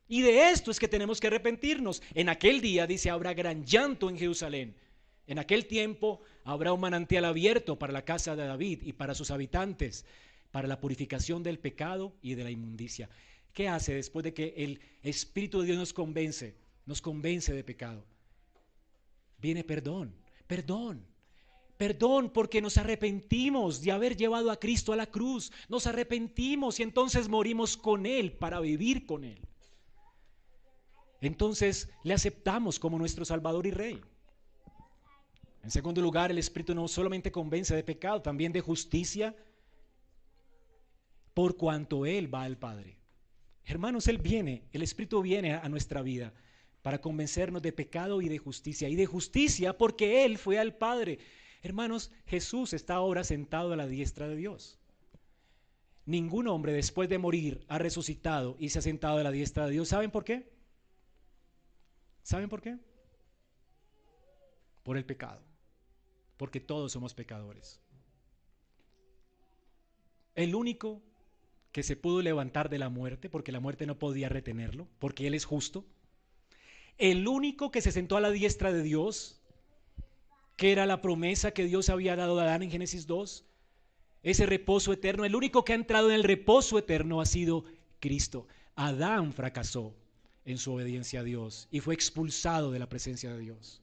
Y 0.09 0.23
de 0.23 0.51
esto 0.51 0.71
es 0.71 0.79
que 0.79 0.89
tenemos 0.89 1.21
que 1.21 1.29
arrepentirnos. 1.29 2.03
En 2.15 2.29
aquel 2.29 2.61
día, 2.61 2.87
dice, 2.87 3.11
habrá 3.11 3.33
gran 3.35 3.65
llanto 3.65 4.11
en 4.11 4.19
Jerusalén. 4.19 4.75
En 5.27 5.39
aquel 5.39 5.67
tiempo 5.67 6.21
habrá 6.45 6.73
un 6.73 6.81
manantial 6.81 7.25
abierto 7.25 7.79
para 7.79 7.93
la 7.93 8.05
casa 8.05 8.37
de 8.37 8.47
David 8.47 8.83
y 8.83 8.93
para 8.93 9.15
sus 9.15 9.31
habitantes, 9.31 10.05
para 10.51 10.69
la 10.69 10.81
purificación 10.81 11.43
del 11.43 11.59
pecado 11.59 12.13
y 12.21 12.35
de 12.35 12.45
la 12.45 12.51
inmundicia. 12.51 13.09
¿Qué 13.53 13.69
hace 13.69 13.95
después 13.95 14.25
de 14.25 14.35
que 14.35 14.55
el 14.57 14.81
Espíritu 15.03 15.61
de 15.61 15.67
Dios 15.67 15.79
nos 15.79 15.93
convence? 15.93 16.57
Nos 16.87 17.01
convence 17.01 17.53
de 17.53 17.63
pecado. 17.63 18.05
Viene 19.43 19.65
perdón, 19.65 20.15
perdón. 20.47 21.05
Perdón 21.77 22.31
porque 22.31 22.63
nos 22.63 22.79
arrepentimos 22.79 23.83
de 23.83 23.91
haber 23.91 24.17
llevado 24.17 24.53
a 24.53 24.61
Cristo 24.61 24.93
a 24.93 24.97
la 24.97 25.07
cruz. 25.07 25.51
Nos 25.69 25.89
arrepentimos 25.89 26.79
y 26.79 26.85
entonces 26.85 27.29
morimos 27.29 27.77
con 27.77 28.07
Él 28.07 28.33
para 28.33 28.61
vivir 28.61 29.05
con 29.05 29.25
Él. 29.25 29.41
Entonces 31.21 31.91
le 32.05 32.15
aceptamos 32.15 32.79
como 32.79 32.99
nuestro 32.99 33.25
Salvador 33.25 33.67
y 33.67 33.73
Rey. 33.73 34.01
En 35.65 35.73
segundo 35.73 36.01
lugar, 36.01 36.31
el 36.31 36.39
Espíritu 36.39 36.73
no 36.73 36.87
solamente 36.87 37.33
convence 37.33 37.75
de 37.75 37.83
pecado, 37.83 38.23
también 38.23 38.53
de 38.53 38.61
justicia, 38.61 39.35
por 41.35 41.57
cuanto 41.57 42.07
Él 42.07 42.33
va 42.33 42.45
al 42.45 42.59
Padre. 42.59 42.97
Hermanos, 43.65 44.07
Él 44.07 44.19
viene, 44.19 44.69
el 44.73 44.83
Espíritu 44.83 45.21
viene 45.21 45.55
a 45.55 45.69
nuestra 45.69 46.03
vida 46.03 46.33
para 46.83 47.01
convencernos 47.01 47.63
de 47.63 47.73
pecado 47.73 48.21
y 48.21 48.29
de 48.29 48.39
justicia. 48.39 48.89
Y 48.89 48.97
de 48.97 49.07
justicia 49.07 49.79
porque 49.79 50.25
Él 50.25 50.37
fue 50.37 50.59
al 50.59 50.75
Padre. 50.75 51.19
Hermanos, 51.63 52.11
Jesús 52.27 52.73
está 52.73 52.95
ahora 52.95 53.25
sentado 53.25 53.73
a 53.73 53.77
la 53.77 53.87
diestra 53.87 54.29
de 54.29 54.37
Dios. 54.37 54.79
Ningún 56.05 56.49
hombre 56.49 56.73
después 56.73 57.09
de 57.09 57.19
morir 57.19 57.65
ha 57.69 57.79
resucitado 57.79 58.57
y 58.59 58.71
se 58.71 58.81
ha 58.81 58.83
sentado 58.83 59.19
a 59.19 59.23
la 59.23 59.31
diestra 59.31 59.67
de 59.67 59.73
Dios. 59.73 59.89
¿Saben 59.89 60.11
por 60.11 60.25
qué? 60.25 60.51
¿Saben 62.25 62.49
por 62.49 62.61
qué? 62.61 62.77
Por 64.83 64.97
el 64.97 65.05
pecado. 65.05 65.41
Porque 66.37 66.59
todos 66.59 66.91
somos 66.91 67.15
pecadores. 67.15 67.81
El 70.35 70.57
único 70.57 71.01
que 71.71 71.85
se 71.85 71.95
pudo 71.95 72.21
levantar 72.23 72.69
de 72.69 72.79
la 72.79 72.89
muerte, 72.89 73.31
porque 73.31 73.53
la 73.53 73.61
muerte 73.61 73.87
no 73.87 73.99
podía 73.99 74.29
retenerlo, 74.29 74.89
porque 74.99 75.29
Él 75.29 75.35
es 75.35 75.45
justo. 75.45 75.85
El 77.03 77.27
único 77.27 77.73
que 77.73 77.81
se 77.83 77.91
sentó 77.91 78.17
a 78.17 78.21
la 78.21 78.31
diestra 78.31 78.73
de 78.73 78.81
Dios 78.81 79.43
que 80.57 80.71
era 80.71 80.87
la 80.87 81.01
promesa 81.01 81.51
que 81.51 81.65
Dios 81.65 81.89
había 81.89 82.15
dado 82.15 82.39
a 82.39 82.45
Adán 82.45 82.63
en 82.63 82.71
Génesis 82.71 83.09
2. 83.09 83.45
Ese 84.23 84.47
reposo 84.47 84.93
eterno, 84.93 85.25
el 85.25 85.35
único 85.35 85.65
que 85.65 85.73
ha 85.73 85.75
entrado 85.75 86.11
en 86.11 86.15
el 86.15 86.23
reposo 86.23 86.79
eterno 86.79 87.21
ha 87.21 87.27
sido 87.27 87.65
Cristo. 87.99 88.47
Adán 88.77 89.33
fracasó 89.33 89.97
en 90.45 90.59
su 90.59 90.75
obediencia 90.75 91.19
a 91.19 91.25
Dios 91.25 91.67
y 91.73 91.81
fue 91.81 91.95
expulsado 91.95 92.71
de 92.71 92.79
la 92.79 92.89
presencia 92.89 93.33
de 93.33 93.41
Dios. 93.41 93.83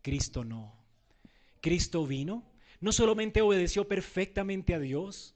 Cristo 0.00 0.42
no. 0.42 0.72
Cristo 1.60 2.06
vino, 2.06 2.42
no 2.80 2.90
solamente 2.92 3.42
obedeció 3.42 3.86
perfectamente 3.86 4.72
a 4.72 4.78
Dios, 4.78 5.34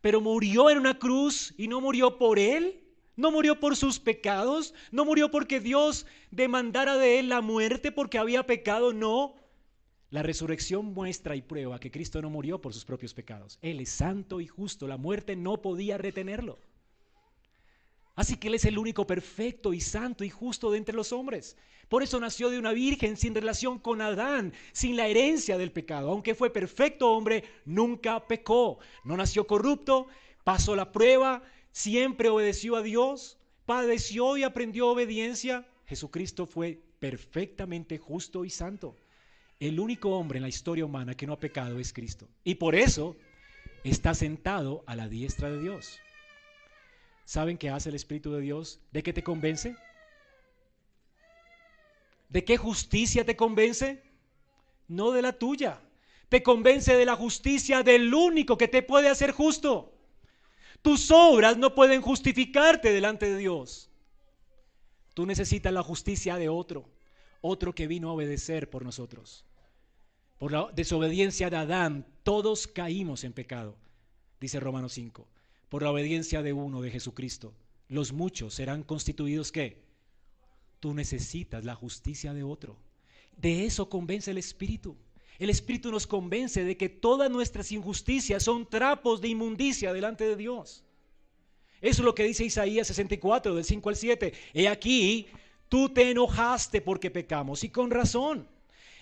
pero 0.00 0.20
murió 0.20 0.70
en 0.70 0.78
una 0.78 1.00
cruz 1.00 1.52
y 1.58 1.66
no 1.66 1.80
murió 1.80 2.18
por 2.18 2.38
él, 2.38 2.85
no 3.16 3.30
murió 3.30 3.58
por 3.58 3.76
sus 3.76 3.98
pecados, 3.98 4.74
no 4.90 5.04
murió 5.04 5.30
porque 5.30 5.60
Dios 5.60 6.06
demandara 6.30 6.96
de 6.96 7.18
él 7.18 7.28
la 7.28 7.40
muerte 7.40 7.90
porque 7.90 8.18
había 8.18 8.46
pecado, 8.46 8.92
no. 8.92 9.34
La 10.10 10.22
resurrección 10.22 10.86
muestra 10.94 11.34
y 11.34 11.42
prueba 11.42 11.80
que 11.80 11.90
Cristo 11.90 12.22
no 12.22 12.30
murió 12.30 12.60
por 12.60 12.72
sus 12.72 12.84
propios 12.84 13.12
pecados. 13.12 13.58
Él 13.60 13.80
es 13.80 13.88
santo 13.88 14.40
y 14.40 14.46
justo. 14.46 14.86
La 14.86 14.96
muerte 14.96 15.34
no 15.34 15.60
podía 15.60 15.98
retenerlo. 15.98 16.58
Así 18.14 18.36
que 18.36 18.48
Él 18.48 18.54
es 18.54 18.64
el 18.64 18.78
único 18.78 19.06
perfecto 19.06 19.74
y 19.74 19.80
santo 19.80 20.24
y 20.24 20.30
justo 20.30 20.70
de 20.70 20.78
entre 20.78 20.94
los 20.94 21.12
hombres. 21.12 21.56
Por 21.88 22.02
eso 22.02 22.18
nació 22.18 22.50
de 22.50 22.58
una 22.58 22.72
virgen 22.72 23.16
sin 23.16 23.34
relación 23.34 23.78
con 23.78 24.00
Adán, 24.00 24.52
sin 24.72 24.96
la 24.96 25.06
herencia 25.06 25.58
del 25.58 25.70
pecado. 25.70 26.10
Aunque 26.10 26.34
fue 26.34 26.50
perfecto 26.50 27.12
hombre, 27.12 27.44
nunca 27.64 28.26
pecó. 28.26 28.78
No 29.04 29.16
nació 29.16 29.46
corrupto, 29.46 30.06
pasó 30.44 30.74
la 30.74 30.92
prueba, 30.92 31.42
siempre 31.76 32.30
obedeció 32.30 32.76
a 32.76 32.82
Dios, 32.82 33.36
padeció 33.66 34.38
y 34.38 34.44
aprendió 34.44 34.88
obediencia, 34.88 35.68
Jesucristo 35.84 36.46
fue 36.46 36.80
perfectamente 36.98 37.98
justo 37.98 38.46
y 38.46 38.50
santo. 38.50 38.96
El 39.60 39.78
único 39.78 40.08
hombre 40.12 40.38
en 40.38 40.44
la 40.44 40.48
historia 40.48 40.86
humana 40.86 41.14
que 41.14 41.26
no 41.26 41.34
ha 41.34 41.38
pecado 41.38 41.78
es 41.78 41.92
Cristo. 41.92 42.26
Y 42.44 42.54
por 42.54 42.74
eso 42.74 43.14
está 43.84 44.14
sentado 44.14 44.84
a 44.86 44.96
la 44.96 45.06
diestra 45.06 45.50
de 45.50 45.60
Dios. 45.60 45.98
¿Saben 47.26 47.58
qué 47.58 47.68
hace 47.68 47.90
el 47.90 47.94
Espíritu 47.94 48.32
de 48.32 48.40
Dios? 48.40 48.80
¿De 48.90 49.02
qué 49.02 49.12
te 49.12 49.22
convence? 49.22 49.76
¿De 52.30 52.42
qué 52.42 52.56
justicia 52.56 53.26
te 53.26 53.36
convence? 53.36 54.02
No 54.88 55.10
de 55.10 55.20
la 55.20 55.34
tuya. 55.34 55.82
Te 56.30 56.42
convence 56.42 56.96
de 56.96 57.04
la 57.04 57.16
justicia 57.16 57.82
del 57.82 58.14
único 58.14 58.56
que 58.56 58.66
te 58.66 58.82
puede 58.82 59.10
hacer 59.10 59.32
justo. 59.32 59.92
Tus 60.86 61.10
obras 61.10 61.56
no 61.56 61.74
pueden 61.74 62.00
justificarte 62.00 62.92
delante 62.92 63.28
de 63.28 63.38
Dios. 63.38 63.90
Tú 65.14 65.26
necesitas 65.26 65.72
la 65.72 65.82
justicia 65.82 66.36
de 66.36 66.48
otro, 66.48 66.88
otro 67.40 67.74
que 67.74 67.88
vino 67.88 68.08
a 68.08 68.12
obedecer 68.12 68.70
por 68.70 68.84
nosotros. 68.84 69.44
Por 70.38 70.52
la 70.52 70.70
desobediencia 70.76 71.50
de 71.50 71.56
Adán, 71.56 72.06
todos 72.22 72.68
caímos 72.68 73.24
en 73.24 73.32
pecado, 73.32 73.74
dice 74.40 74.60
Romanos 74.60 74.92
5. 74.92 75.26
Por 75.70 75.82
la 75.82 75.90
obediencia 75.90 76.40
de 76.40 76.52
uno, 76.52 76.80
de 76.80 76.92
Jesucristo, 76.92 77.52
los 77.88 78.12
muchos 78.12 78.54
serán 78.54 78.84
constituidos 78.84 79.50
qué? 79.50 79.82
Tú 80.78 80.94
necesitas 80.94 81.64
la 81.64 81.74
justicia 81.74 82.32
de 82.32 82.44
otro. 82.44 82.76
De 83.36 83.64
eso 83.64 83.88
convence 83.88 84.30
el 84.30 84.38
Espíritu. 84.38 84.96
El 85.38 85.50
Espíritu 85.50 85.90
nos 85.90 86.06
convence 86.06 86.64
de 86.64 86.76
que 86.76 86.88
todas 86.88 87.30
nuestras 87.30 87.70
injusticias 87.72 88.42
son 88.42 88.66
trapos 88.66 89.20
de 89.20 89.28
inmundicia 89.28 89.92
delante 89.92 90.24
de 90.24 90.36
Dios. 90.36 90.84
Eso 91.80 92.02
es 92.02 92.04
lo 92.04 92.14
que 92.14 92.24
dice 92.24 92.44
Isaías 92.44 92.86
64, 92.86 93.54
del 93.54 93.64
5 93.64 93.88
al 93.88 93.96
7. 93.96 94.32
He 94.54 94.68
aquí, 94.68 95.26
tú 95.68 95.90
te 95.90 96.10
enojaste 96.10 96.80
porque 96.80 97.10
pecamos, 97.10 97.64
y 97.64 97.68
con 97.68 97.90
razón. 97.90 98.48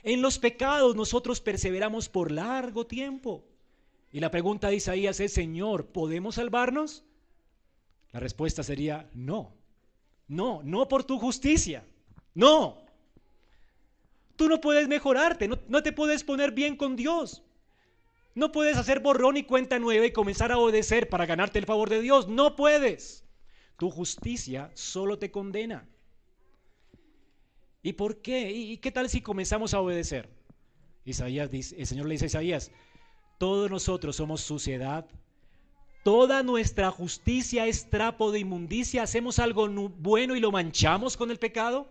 En 0.03 0.21
los 0.21 0.39
pecados 0.39 0.97
nosotros 0.97 1.41
perseveramos 1.41 2.09
por 2.09 2.31
largo 2.31 2.87
tiempo. 2.87 3.45
Y 4.13 4.21
la 4.21 4.31
pregunta 4.31 4.69
de 4.69 4.77
Isaías 4.77 5.19
es, 5.21 5.33
Señor, 5.33 5.87
¿podemos 5.87 6.35
salvarnos? 6.35 7.05
La 8.13 8.21
respuesta 8.21 8.63
sería, 8.63 9.09
no. 9.15 9.55
No, 10.29 10.63
no 10.63 10.89
por 10.89 11.05
tu 11.05 11.19
justicia. 11.19 11.85
No. 12.35 12.84
Tú 14.37 14.49
no 14.49 14.61
puedes 14.61 14.89
mejorarte, 14.89 15.49
no, 15.49 15.83
te 15.83 15.93
puedes 15.93 16.25
poner 16.25 16.53
bien 16.53 16.77
con 16.77 16.97
Dios. 16.97 17.43
No 18.35 18.51
puedes 18.51 18.77
hacer 18.77 19.01
borrón 19.01 19.37
y 19.37 19.45
cuenta 19.45 19.79
nueva 19.79 20.07
y 20.07 20.13
comenzar 20.13 20.51
a 20.51 20.59
obedecer 20.59 21.09
para 21.09 21.27
ganarte 21.27 21.61
el 21.61 21.67
favor 21.67 21.89
de 21.89 22.01
Dios. 22.01 22.29
No 22.29 22.57
puedes. 22.57 23.25
Tu 23.79 23.91
justicia 23.91 24.71
solo 24.75 25.19
te 25.19 25.31
condena. 25.31 25.89
¿Y 27.83 27.93
por 27.93 28.23
qué? 28.23 28.51
¿Y 28.51 28.79
qué 28.79 28.91
tal 28.91 29.09
si 29.09 29.21
comenzamos 29.21 29.73
a 29.75 29.81
obedecer? 29.81 30.29
Isaías 31.05 31.51
dice, 31.51 31.77
el 31.79 31.87
Señor 31.87 32.07
le 32.07 32.15
dice 32.15 32.25
a 32.25 32.27
Isaías, 32.27 32.73
todos 33.39 33.71
nosotros 33.71 34.17
somos 34.17 34.41
suciedad, 34.41 35.07
toda 36.03 36.43
nuestra 36.43 36.91
justicia 36.91 37.67
es 37.67 37.91
trapo 37.91 38.33
de 38.33 38.39
inmundicia, 38.41 39.03
hacemos 39.03 39.39
algo 39.39 39.69
bueno 39.69 40.35
y 40.35 40.41
lo 40.41 40.51
manchamos 40.51 41.17
con 41.17 41.31
el 41.31 41.39
pecado. 41.39 41.91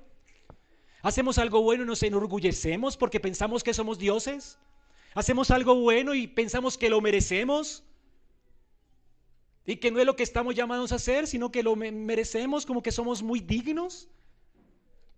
Hacemos 1.03 1.37
algo 1.37 1.61
bueno 1.61 1.83
y 1.83 1.85
nos 1.85 2.01
enorgullecemos 2.01 2.95
porque 2.95 3.19
pensamos 3.19 3.61
que 3.61 3.73
somos 3.73 3.99
dioses. 3.99 4.57
Hacemos 5.13 5.51
algo 5.51 5.75
bueno 5.75 6.15
y 6.15 6.27
pensamos 6.27 6.77
que 6.77 6.89
lo 6.89 7.01
merecemos. 7.01 7.83
Y 9.65 9.75
que 9.75 9.91
no 9.91 9.99
es 9.99 10.05
lo 10.05 10.15
que 10.15 10.23
estamos 10.23 10.55
llamados 10.55 10.93
a 10.93 10.95
hacer, 10.95 11.27
sino 11.27 11.51
que 11.51 11.61
lo 11.61 11.75
merecemos 11.75 12.65
como 12.65 12.81
que 12.81 12.93
somos 12.93 13.21
muy 13.21 13.41
dignos. 13.41 14.07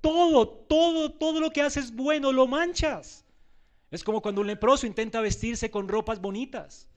Todo, 0.02 0.48
todo, 0.48 1.12
todo 1.12 1.40
lo 1.40 1.52
que 1.52 1.62
haces 1.62 1.96
bueno 1.96 2.32
lo 2.32 2.48
manchas. 2.48 3.24
Es 3.92 4.04
como 4.04 4.24
cuando 4.24 4.42
un 4.42 4.48
leproso 4.48 4.88
intenta 4.88 5.22
vestirse 5.22 5.70
con 5.70 5.88
ropas 5.88 6.20
bonitas. 6.20 6.90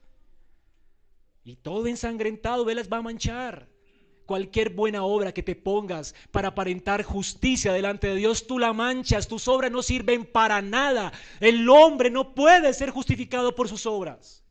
Y 1.45 1.57
todo 1.57 1.87
ensangrentado, 1.87 2.69
él 2.71 2.77
las 2.77 2.91
va 2.91 2.97
a 2.97 3.03
manchar. 3.03 3.68
Cualquier 4.29 4.75
buena 4.75 5.05
obra 5.05 5.33
que 5.33 5.43
te 5.43 5.57
pongas 5.57 6.15
para 6.31 6.49
aparentar 6.49 7.03
justicia 7.03 7.73
delante 7.73 8.09
de 8.09 8.17
Dios, 8.17 8.47
tú 8.47 8.59
la 8.59 8.75
manchas, 8.75 9.27
tus 9.27 9.49
obras 9.49 9.73
no 9.73 9.83
sirven 9.83 10.27
para 10.27 10.61
nada. 10.61 11.15
El 11.41 11.67
hombre 11.71 12.11
no 12.11 12.35
puede 12.35 12.75
ser 12.75 12.91
justificado 12.91 13.55
por 13.55 13.71
sus 13.71 13.87
obras. 13.87 14.45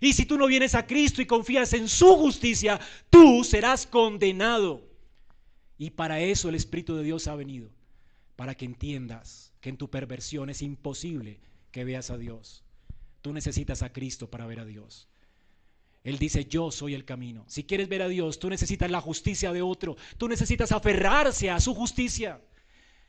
Y 0.00 0.14
si 0.14 0.24
tú 0.24 0.38
no 0.38 0.46
vienes 0.46 0.74
a 0.74 0.86
Cristo 0.86 1.20
y 1.20 1.26
confías 1.26 1.74
en 1.74 1.86
su 1.86 2.16
justicia, 2.16 2.80
tú 3.10 3.44
serás 3.44 3.86
condenado. 3.86 4.88
Y 5.76 5.90
para 5.90 6.20
eso 6.20 6.48
el 6.48 6.54
Espíritu 6.54 6.96
de 6.96 7.04
Dios 7.04 7.28
ha 7.28 7.34
venido, 7.34 7.68
para 8.36 8.54
que 8.54 8.64
entiendas 8.64 9.52
que 9.60 9.68
en 9.68 9.76
tu 9.76 9.90
perversión 9.90 10.48
es 10.48 10.62
imposible 10.62 11.40
que 11.72 11.84
veas 11.84 12.08
a 12.08 12.16
Dios. 12.16 12.64
Tú 13.20 13.34
necesitas 13.34 13.82
a 13.82 13.92
Cristo 13.92 14.30
para 14.30 14.46
ver 14.46 14.60
a 14.60 14.64
Dios. 14.64 15.08
Él 16.08 16.18
dice, 16.18 16.46
yo 16.46 16.70
soy 16.70 16.94
el 16.94 17.04
camino. 17.04 17.44
Si 17.48 17.64
quieres 17.64 17.86
ver 17.90 18.00
a 18.00 18.08
Dios, 18.08 18.38
tú 18.38 18.48
necesitas 18.48 18.90
la 18.90 19.02
justicia 19.02 19.52
de 19.52 19.60
otro. 19.60 19.94
Tú 20.16 20.26
necesitas 20.26 20.72
aferrarse 20.72 21.50
a 21.50 21.60
su 21.60 21.74
justicia 21.74 22.40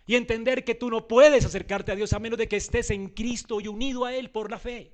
y 0.05 0.15
entender 0.15 0.65
que 0.65 0.75
tú 0.75 0.89
no 0.89 1.07
puedes 1.07 1.45
acercarte 1.45 1.93
a 1.93 1.95
Dios 1.95 2.11
a 2.11 2.19
menos 2.19 2.37
de 2.37 2.49
que 2.49 2.57
estés 2.57 2.89
en 2.91 3.07
Cristo 3.07 3.61
y 3.61 3.69
unido 3.69 4.03
a 4.03 4.13
Él 4.13 4.31
por 4.31 4.51
la 4.51 4.59
fe. 4.59 4.91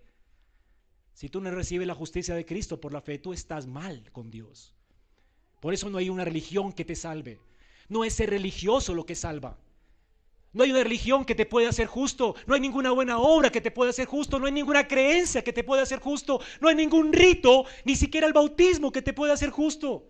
Si 1.13 1.29
tú 1.29 1.41
no 1.41 1.49
recibes 1.49 1.87
la 1.87 1.95
justicia 1.95 2.35
de 2.35 2.45
Cristo 2.45 2.79
por 2.79 2.93
la 2.93 3.01
fe, 3.01 3.17
tú 3.17 3.33
estás 3.33 3.65
mal 3.65 4.11
con 4.11 4.29
Dios. 4.29 4.75
Por 5.59 5.73
eso 5.73 5.89
no 5.89 5.97
hay 5.97 6.11
una 6.11 6.25
religión 6.25 6.73
que 6.73 6.85
te 6.85 6.95
salve. 6.95 7.39
No 7.89 8.03
es 8.03 8.13
ser 8.13 8.29
religioso 8.29 8.93
lo 8.93 9.07
que 9.07 9.15
salva. 9.15 9.57
No 10.55 10.63
hay 10.63 10.71
una 10.71 10.83
religión 10.83 11.25
que 11.25 11.35
te 11.35 11.45
pueda 11.45 11.67
hacer 11.67 11.85
justo, 11.85 12.33
no 12.47 12.55
hay 12.55 12.61
ninguna 12.61 12.91
buena 12.91 13.17
obra 13.17 13.49
que 13.49 13.59
te 13.59 13.71
pueda 13.71 13.89
hacer 13.89 14.07
justo, 14.07 14.39
no 14.39 14.45
hay 14.45 14.53
ninguna 14.53 14.87
creencia 14.87 15.43
que 15.43 15.51
te 15.51 15.65
pueda 15.65 15.83
hacer 15.83 15.99
justo, 15.99 16.39
no 16.61 16.69
hay 16.69 16.75
ningún 16.75 17.11
rito, 17.11 17.65
ni 17.83 17.97
siquiera 17.97 18.25
el 18.25 18.31
bautismo 18.31 18.89
que 18.89 19.01
te 19.01 19.11
pueda 19.11 19.33
hacer 19.33 19.49
justo. 19.49 20.09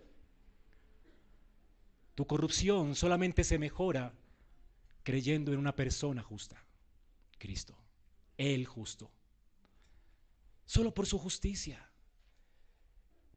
Tu 2.14 2.24
corrupción 2.28 2.94
solamente 2.94 3.42
se 3.42 3.58
mejora 3.58 4.14
creyendo 5.02 5.52
en 5.52 5.58
una 5.58 5.74
persona 5.74 6.22
justa, 6.22 6.64
Cristo, 7.38 7.76
el 8.38 8.66
justo, 8.66 9.10
solo 10.64 10.94
por 10.94 11.06
su 11.06 11.18
justicia. 11.18 11.85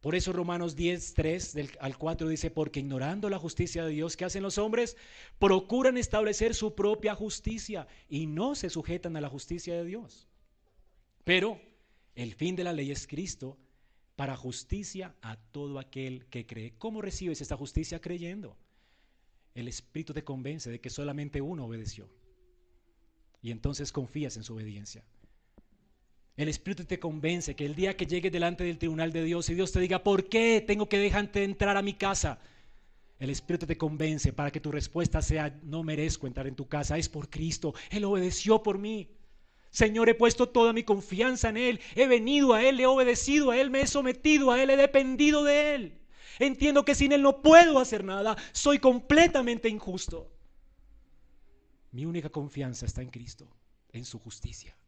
Por 0.01 0.15
eso 0.15 0.31
Romanos 0.31 0.75
10, 0.77 1.13
3 1.13 1.57
al 1.81 1.97
4 1.97 2.29
dice, 2.29 2.49
porque 2.49 2.79
ignorando 2.79 3.29
la 3.29 3.37
justicia 3.37 3.83
de 3.83 3.91
Dios 3.91 4.15
que 4.15 4.23
hacen 4.23 4.43
los 4.43 4.57
hombres, 4.57 4.95
procuran 5.39 5.97
establecer 5.97 6.55
su 6.55 6.73
propia 6.73 7.15
justicia 7.15 7.85
y 8.07 8.25
no 8.25 8.55
se 8.55 8.69
sujetan 8.69 9.17
a 9.17 9.21
la 9.21 9.29
justicia 9.29 9.75
de 9.75 9.83
Dios. 9.83 10.29
Pero 11.25 11.59
el 12.15 12.33
fin 12.33 12.55
de 12.55 12.63
la 12.63 12.71
ley 12.71 12.91
es 12.91 13.07
Cristo 13.07 13.57
para 14.15 14.37
justicia 14.37 15.15
a 15.21 15.35
todo 15.35 15.79
aquel 15.79 16.25
que 16.27 16.45
cree. 16.45 16.73
¿Cómo 16.77 17.01
recibes 17.01 17.41
esta 17.41 17.57
justicia 17.57 17.99
creyendo? 17.99 18.57
El 19.53 19.67
Espíritu 19.67 20.13
te 20.13 20.23
convence 20.23 20.69
de 20.69 20.79
que 20.79 20.89
solamente 20.89 21.41
uno 21.41 21.65
obedeció. 21.65 22.09
Y 23.41 23.51
entonces 23.51 23.91
confías 23.91 24.37
en 24.37 24.43
su 24.43 24.53
obediencia. 24.55 25.03
El 26.39 26.47
Espíritu 26.47 26.85
te 26.85 27.01
convence 27.01 27.53
que 27.53 27.65
el 27.65 27.75
día 27.75 27.97
que 27.97 28.05
llegues 28.05 28.31
delante 28.31 28.63
del 28.63 28.77
tribunal 28.77 29.11
de 29.11 29.25
Dios 29.25 29.49
y 29.49 29.55
Dios 29.55 29.73
te 29.73 29.81
diga, 29.81 30.01
¿por 30.05 30.29
qué 30.29 30.63
tengo 30.65 30.87
que 30.87 30.97
dejarte 30.97 31.43
entrar 31.43 31.75
a 31.75 31.81
mi 31.81 31.95
casa? 31.95 32.39
El 33.19 33.29
Espíritu 33.29 33.65
te 33.65 33.77
convence 33.77 34.31
para 34.31 34.49
que 34.49 34.61
tu 34.61 34.71
respuesta 34.71 35.21
sea, 35.21 35.59
no 35.63 35.83
merezco 35.83 36.27
entrar 36.27 36.47
en 36.47 36.55
tu 36.55 36.65
casa, 36.65 36.97
es 36.97 37.09
por 37.09 37.29
Cristo, 37.29 37.73
Él 37.89 38.05
obedeció 38.05 38.63
por 38.63 38.77
mí. 38.77 39.09
Señor, 39.69 40.07
he 40.07 40.15
puesto 40.15 40.47
toda 40.47 40.71
mi 40.71 40.83
confianza 40.83 41.49
en 41.49 41.57
Él, 41.57 41.81
he 41.93 42.07
venido 42.07 42.53
a 42.53 42.63
Él, 42.63 42.79
he 42.79 42.85
obedecido 42.85 43.51
a 43.51 43.57
Él, 43.57 43.69
me 43.69 43.81
he 43.81 43.87
sometido 43.87 44.51
a 44.51 44.63
Él, 44.63 44.69
he 44.69 44.77
dependido 44.77 45.43
de 45.43 45.75
Él. 45.75 45.99
Entiendo 46.39 46.85
que 46.85 46.95
sin 46.95 47.11
Él 47.11 47.21
no 47.21 47.41
puedo 47.41 47.79
hacer 47.79 48.05
nada, 48.05 48.37
soy 48.53 48.79
completamente 48.79 49.67
injusto. 49.67 50.31
Mi 51.91 52.05
única 52.05 52.29
confianza 52.29 52.85
está 52.85 53.01
en 53.01 53.09
Cristo, 53.09 53.45
en 53.91 54.05
su 54.05 54.19
justicia. 54.19 54.78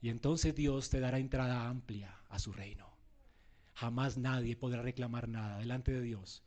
Y 0.00 0.10
entonces 0.10 0.54
Dios 0.54 0.90
te 0.90 1.00
dará 1.00 1.18
entrada 1.18 1.68
amplia 1.68 2.20
a 2.28 2.38
su 2.38 2.52
reino. 2.52 2.86
Jamás 3.74 4.16
nadie 4.16 4.56
podrá 4.56 4.82
reclamar 4.82 5.28
nada 5.28 5.58
delante 5.58 5.92
de 5.92 6.00
Dios 6.00 6.42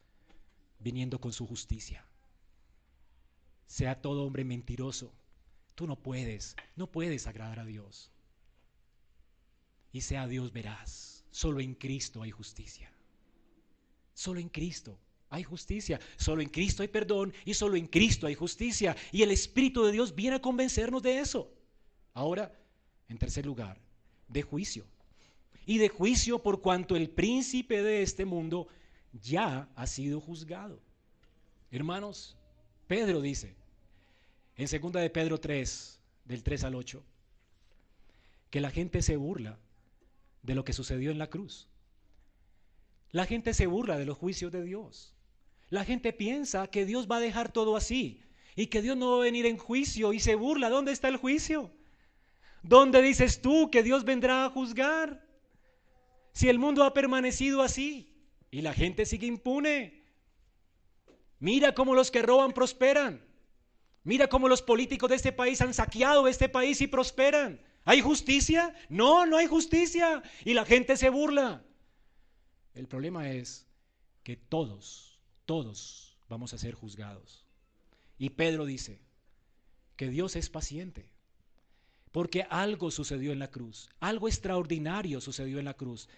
viniendo 0.80 1.20
con 1.20 1.34
su 1.34 1.45
justicia. 1.45 2.04
Sea 3.68 4.02
todo 4.02 4.26
hombre 4.26 4.43
mentiroso. 4.43 5.14
Tú 5.76 5.86
no 5.88 5.95
puedes, 5.95 6.56
no 6.76 6.91
puedes 6.91 7.28
agradar 7.28 7.60
a 7.60 7.66
Dios. 7.66 8.12
Y 9.91 10.02
sea 10.02 10.28
Dios 10.28 10.52
verás. 10.52 11.24
Solo 11.32 11.60
en 11.60 11.76
Cristo 11.76 12.22
hay 12.22 12.32
justicia. 12.32 12.91
Solo 14.14 14.39
en 14.39 14.50
Cristo 14.50 15.00
hay 15.30 15.43
justicia. 15.43 16.00
Solo 16.18 16.41
en 16.41 16.50
Cristo 16.50 16.82
hay 16.82 16.89
perdón 16.89 17.34
y 17.45 17.54
solo 17.54 17.76
en 17.76 17.88
Cristo 17.88 18.28
hay 18.28 18.36
justicia. 18.36 18.95
Y 19.12 19.22
el 19.22 19.32
Espíritu 19.32 19.84
de 19.86 19.91
Dios 19.91 20.16
viene 20.16 20.38
a 20.38 20.41
convencernos 20.41 21.04
de 21.04 21.20
eso. 21.20 21.54
Ahora, 22.14 22.52
en 23.10 23.18
tercer 23.18 23.45
lugar, 23.45 23.78
de 24.28 24.41
juicio. 24.43 24.86
Y 25.66 25.78
de 25.78 25.89
juicio 25.89 26.41
por 26.41 26.62
cuanto 26.62 26.95
el 26.95 27.10
príncipe 27.10 27.84
de 27.84 28.01
este 28.01 28.26
mundo 28.26 28.68
ya 29.22 29.68
ha 29.76 29.88
sido 29.88 30.22
juzgado. 30.22 30.80
Hermanos, 31.72 32.38
Pedro 32.88 33.22
dice, 33.22 33.55
en 34.55 34.66
2 34.66 34.93
de 34.93 35.10
Pedro 35.10 35.39
3, 35.39 35.99
del 36.26 36.43
3 36.43 36.64
al 36.64 36.76
8, 36.76 37.03
que 38.49 38.62
la 38.62 38.72
gente 38.72 39.01
se 39.01 39.16
burla 39.16 39.60
de 40.41 40.55
lo 40.55 40.64
que 40.64 40.74
sucedió 40.74 41.12
en 41.12 41.20
la 41.20 41.30
cruz. 41.30 41.68
La 43.12 43.26
gente 43.26 43.53
se 43.53 43.68
burla 43.68 43.97
de 43.97 44.05
los 44.05 44.18
juicios 44.18 44.51
de 44.51 44.64
Dios. 44.64 45.14
La 45.70 45.86
gente 45.86 46.14
piensa 46.14 46.68
que 46.68 46.86
Dios 46.86 47.07
va 47.10 47.18
a 47.18 47.22
dejar 47.22 47.51
todo 47.51 47.76
así 47.76 48.22
y 48.55 48.68
que 48.68 48.82
Dios 48.82 48.97
no 48.97 49.12
va 49.12 49.18
a 49.18 49.26
venir 49.26 49.45
en 49.45 49.57
juicio 49.57 50.14
y 50.14 50.20
se 50.20 50.36
burla. 50.36 50.70
¿Dónde 50.70 50.91
está 50.91 51.07
el 51.07 51.18
juicio? 51.18 51.72
¿Dónde 52.64 53.01
dices 53.01 53.41
tú 53.41 53.70
que 53.72 53.84
Dios 53.84 54.03
vendrá 54.03 54.45
a 54.45 54.49
juzgar? 54.49 55.26
Si 56.34 56.49
el 56.49 56.60
mundo 56.60 56.84
ha 56.84 56.93
permanecido 56.93 57.62
así 57.62 58.16
y 58.51 58.62
la 58.62 58.74
gente 58.74 59.05
sigue 59.05 59.28
impune. 59.28 60.03
Mira 61.39 61.74
cómo 61.74 61.95
los 61.95 62.12
que 62.12 62.22
roban 62.22 62.51
prosperan. 62.51 63.26
Mira 64.03 64.28
cómo 64.28 64.47
los 64.47 64.62
políticos 64.62 65.10
de 65.10 65.16
este 65.16 65.32
país 65.32 65.62
han 65.62 65.74
saqueado 65.74 66.28
este 66.28 66.49
país 66.49 66.82
y 66.82 66.88
prosperan. 66.88 67.62
¿Hay 67.86 68.01
justicia? 68.01 68.74
No, 68.89 69.26
no 69.26 69.38
hay 69.38 69.47
justicia. 69.47 70.22
Y 70.45 70.53
la 70.53 70.66
gente 70.66 70.97
se 70.97 71.10
burla. 71.10 71.64
El 72.74 72.88
problema 72.88 73.30
es 73.32 73.68
que 74.24 74.36
todos, 74.36 75.20
todos 75.45 76.18
vamos 76.28 76.53
a 76.53 76.57
ser 76.57 76.74
juzgados. 76.74 77.45
Y 78.18 78.32
Pedro 78.32 78.66
dice 78.66 79.01
que 79.95 80.10
Dios 80.10 80.36
es 80.36 80.49
paciente. 80.49 81.10
Porque 82.12 82.45
algo 82.49 82.91
sucedió 82.91 83.32
en 83.32 83.39
la 83.39 83.49
cruz. 83.49 83.89
Algo 83.99 84.28
extraordinario 84.28 85.22
sucedió 85.22 85.60
en 85.60 85.66
la 85.66 85.76
cruz. 85.76 86.10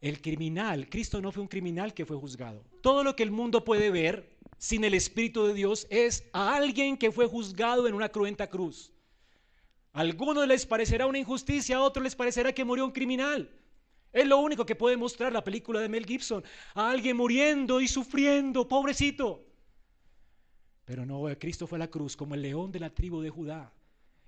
El 0.00 0.20
criminal, 0.20 0.88
Cristo 0.88 1.20
no 1.20 1.32
fue 1.32 1.42
un 1.42 1.48
criminal 1.48 1.94
que 1.94 2.06
fue 2.06 2.16
juzgado. 2.16 2.64
Todo 2.82 3.02
lo 3.02 3.16
que 3.16 3.22
el 3.22 3.30
mundo 3.30 3.64
puede 3.64 3.90
ver 3.90 4.36
sin 4.58 4.84
el 4.84 4.94
Espíritu 4.94 5.46
de 5.46 5.54
Dios 5.54 5.86
es 5.90 6.24
a 6.32 6.54
alguien 6.54 6.96
que 6.96 7.12
fue 7.12 7.26
juzgado 7.26 7.86
en 7.86 7.94
una 7.94 8.08
cruenta 8.08 8.48
cruz. 8.48 8.92
A 9.92 10.00
algunos 10.00 10.46
les 10.46 10.66
parecerá 10.66 11.06
una 11.06 11.18
injusticia, 11.18 11.76
a 11.76 11.82
otros 11.82 12.04
les 12.04 12.14
parecerá 12.14 12.52
que 12.52 12.64
murió 12.64 12.84
un 12.84 12.92
criminal. 12.92 13.50
Es 14.12 14.26
lo 14.26 14.38
único 14.38 14.64
que 14.64 14.74
puede 14.74 14.96
mostrar 14.96 15.32
la 15.32 15.44
película 15.44 15.80
de 15.80 15.88
Mel 15.88 16.06
Gibson. 16.06 16.44
A 16.74 16.90
alguien 16.90 17.16
muriendo 17.16 17.80
y 17.80 17.88
sufriendo, 17.88 18.68
pobrecito. 18.68 19.44
Pero 20.84 21.04
no, 21.04 21.24
Cristo 21.38 21.66
fue 21.66 21.76
a 21.76 21.80
la 21.80 21.90
cruz 21.90 22.16
como 22.16 22.34
el 22.34 22.42
león 22.42 22.70
de 22.70 22.80
la 22.80 22.90
tribu 22.90 23.20
de 23.20 23.30
Judá. 23.30 23.72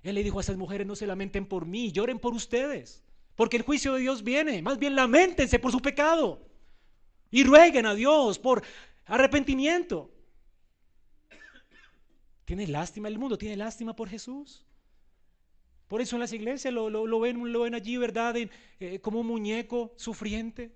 Él 0.03 0.15
le 0.15 0.23
dijo 0.23 0.37
a 0.37 0.41
esas 0.41 0.57
mujeres, 0.57 0.87
no 0.87 0.95
se 0.95 1.07
lamenten 1.07 1.45
por 1.45 1.65
mí, 1.65 1.91
lloren 1.91 2.19
por 2.19 2.33
ustedes. 2.33 3.03
Porque 3.35 3.57
el 3.57 3.63
juicio 3.63 3.93
de 3.93 4.01
Dios 4.01 4.23
viene. 4.23 4.61
Más 4.61 4.79
bien 4.79 4.95
lamentense 4.95 5.59
por 5.59 5.71
su 5.71 5.79
pecado. 5.79 6.45
Y 7.31 7.43
rueguen 7.43 7.85
a 7.85 7.95
Dios 7.95 8.39
por 8.39 8.63
arrepentimiento. 9.05 10.11
¿Tiene 12.45 12.67
lástima 12.67 13.07
el 13.07 13.19
mundo? 13.19 13.37
¿Tiene 13.37 13.55
lástima 13.55 13.95
por 13.95 14.09
Jesús? 14.09 14.65
Por 15.87 16.01
eso 16.01 16.15
en 16.15 16.19
las 16.19 16.33
iglesias 16.33 16.73
lo, 16.73 16.85
ven, 17.19 17.51
lo 17.51 17.61
ven, 17.61 17.75
allí, 17.75 17.97
¿verdad? 17.97 18.35
Eh, 18.37 18.99
como 19.01 19.19
un 19.21 19.27
muñeco 19.27 19.93
sufriente. 19.97 20.71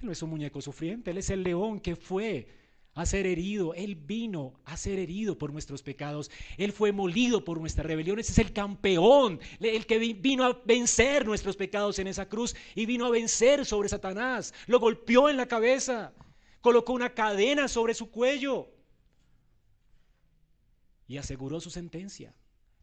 Él 0.00 0.06
no 0.06 0.12
es 0.12 0.22
un 0.22 0.30
muñeco 0.30 0.60
sufriente, 0.60 1.12
Él 1.12 1.18
es 1.18 1.30
el 1.30 1.42
león 1.42 1.80
que 1.80 1.94
fue 1.94 2.48
a 2.96 3.06
ser 3.06 3.26
herido. 3.26 3.74
Él 3.74 3.94
vino 3.94 4.54
a 4.64 4.76
ser 4.76 4.98
herido 4.98 5.38
por 5.38 5.52
nuestros 5.52 5.82
pecados. 5.82 6.30
Él 6.56 6.72
fue 6.72 6.90
molido 6.90 7.44
por 7.44 7.60
nuestras 7.60 7.86
rebeliones. 7.86 8.30
Es 8.30 8.38
el 8.38 8.52
campeón, 8.52 9.38
el 9.60 9.86
que 9.86 9.98
vino 9.98 10.44
a 10.44 10.60
vencer 10.64 11.26
nuestros 11.26 11.56
pecados 11.56 11.98
en 11.98 12.08
esa 12.08 12.28
cruz 12.28 12.56
y 12.74 12.86
vino 12.86 13.04
a 13.04 13.10
vencer 13.10 13.64
sobre 13.66 13.90
Satanás. 13.90 14.54
Lo 14.66 14.80
golpeó 14.80 15.28
en 15.28 15.36
la 15.36 15.46
cabeza, 15.46 16.12
colocó 16.62 16.94
una 16.94 17.14
cadena 17.14 17.68
sobre 17.68 17.94
su 17.94 18.10
cuello 18.10 18.68
y 21.06 21.18
aseguró 21.18 21.60
su 21.60 21.70
sentencia. 21.70 22.34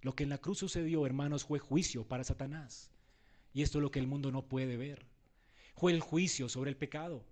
Lo 0.01 0.15
que 0.15 0.23
en 0.23 0.29
la 0.29 0.37
cruz 0.37 0.59
sucedió, 0.59 1.07
hermanos, 1.07 1.43
fue 1.43 1.57
juicio 1.57 2.07
para 2.07 2.23
Satanás. 2.23 2.91
Y 3.51 3.63
esto 3.63 3.79
es 3.79 3.81
lo 3.81 3.89
que 3.89 3.99
el 3.99 4.07
mundo 4.07 4.31
no 4.31 4.43
puede 4.43 4.77
ver. 4.77 5.07
Fue 5.75 5.91
el 5.91 6.01
juicio 6.01 6.49
sobre 6.49 6.69
el 6.69 6.77
pecado. 6.77 7.23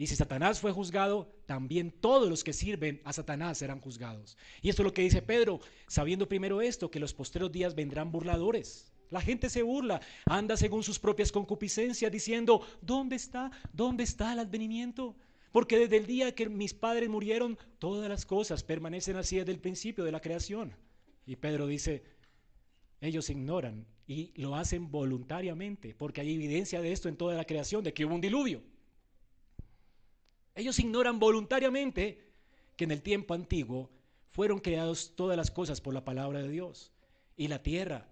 Y 0.00 0.06
si 0.06 0.16
Satanás 0.16 0.60
fue 0.60 0.72
juzgado, 0.72 1.30
también 1.44 1.90
todos 1.90 2.26
los 2.26 2.42
que 2.42 2.54
sirven 2.54 3.02
a 3.04 3.12
Satanás 3.12 3.58
serán 3.58 3.82
juzgados. 3.82 4.38
Y 4.62 4.70
esto 4.70 4.80
es 4.80 4.84
lo 4.84 4.94
que 4.94 5.02
dice 5.02 5.20
Pedro, 5.20 5.60
sabiendo 5.88 6.26
primero 6.26 6.62
esto, 6.62 6.90
que 6.90 6.98
los 6.98 7.12
posteros 7.12 7.52
días 7.52 7.74
vendrán 7.74 8.10
burladores. 8.10 8.90
La 9.10 9.20
gente 9.20 9.50
se 9.50 9.60
burla, 9.62 10.00
anda 10.24 10.56
según 10.56 10.84
sus 10.84 10.98
propias 10.98 11.30
concupiscencias, 11.30 12.10
diciendo, 12.10 12.62
¿dónde 12.80 13.16
está? 13.16 13.50
¿Dónde 13.74 14.04
está 14.04 14.32
el 14.32 14.38
advenimiento? 14.38 15.16
Porque 15.52 15.78
desde 15.78 15.98
el 15.98 16.06
día 16.06 16.34
que 16.34 16.48
mis 16.48 16.72
padres 16.72 17.10
murieron, 17.10 17.58
todas 17.78 18.08
las 18.08 18.24
cosas 18.24 18.64
permanecen 18.64 19.16
así 19.16 19.36
desde 19.36 19.52
el 19.52 19.60
principio 19.60 20.04
de 20.04 20.12
la 20.12 20.20
creación. 20.20 20.72
Y 21.26 21.36
Pedro 21.36 21.66
dice, 21.66 22.04
ellos 23.02 23.28
ignoran 23.28 23.84
y 24.06 24.32
lo 24.40 24.56
hacen 24.56 24.90
voluntariamente, 24.90 25.94
porque 25.94 26.22
hay 26.22 26.36
evidencia 26.36 26.80
de 26.80 26.90
esto 26.90 27.10
en 27.10 27.18
toda 27.18 27.34
la 27.34 27.44
creación, 27.44 27.84
de 27.84 27.92
que 27.92 28.06
hubo 28.06 28.14
un 28.14 28.22
diluvio. 28.22 28.62
Ellos 30.60 30.78
ignoran 30.78 31.18
voluntariamente 31.18 32.18
que 32.76 32.84
en 32.84 32.90
el 32.90 33.00
tiempo 33.00 33.32
antiguo 33.32 33.88
fueron 34.30 34.58
creadas 34.58 35.12
todas 35.16 35.34
las 35.34 35.50
cosas 35.50 35.80
por 35.80 35.94
la 35.94 36.04
palabra 36.04 36.42
de 36.42 36.50
Dios 36.50 36.92
y 37.34 37.48
la 37.48 37.62
tierra. 37.62 38.06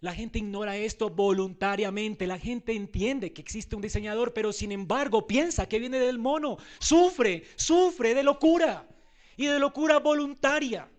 La 0.00 0.12
gente 0.12 0.40
ignora 0.40 0.76
esto 0.76 1.10
voluntariamente, 1.10 2.26
la 2.26 2.40
gente 2.40 2.72
entiende 2.72 3.32
que 3.32 3.40
existe 3.40 3.76
un 3.76 3.82
diseñador, 3.82 4.32
pero 4.32 4.52
sin 4.52 4.72
embargo 4.72 5.28
piensa 5.28 5.68
que 5.68 5.78
viene 5.78 6.00
del 6.00 6.18
mono, 6.18 6.58
sufre, 6.80 7.44
sufre 7.54 8.14
de 8.16 8.24
locura 8.24 8.88
y 9.36 9.46
de 9.46 9.60
locura 9.60 10.00
voluntaria. 10.00 10.90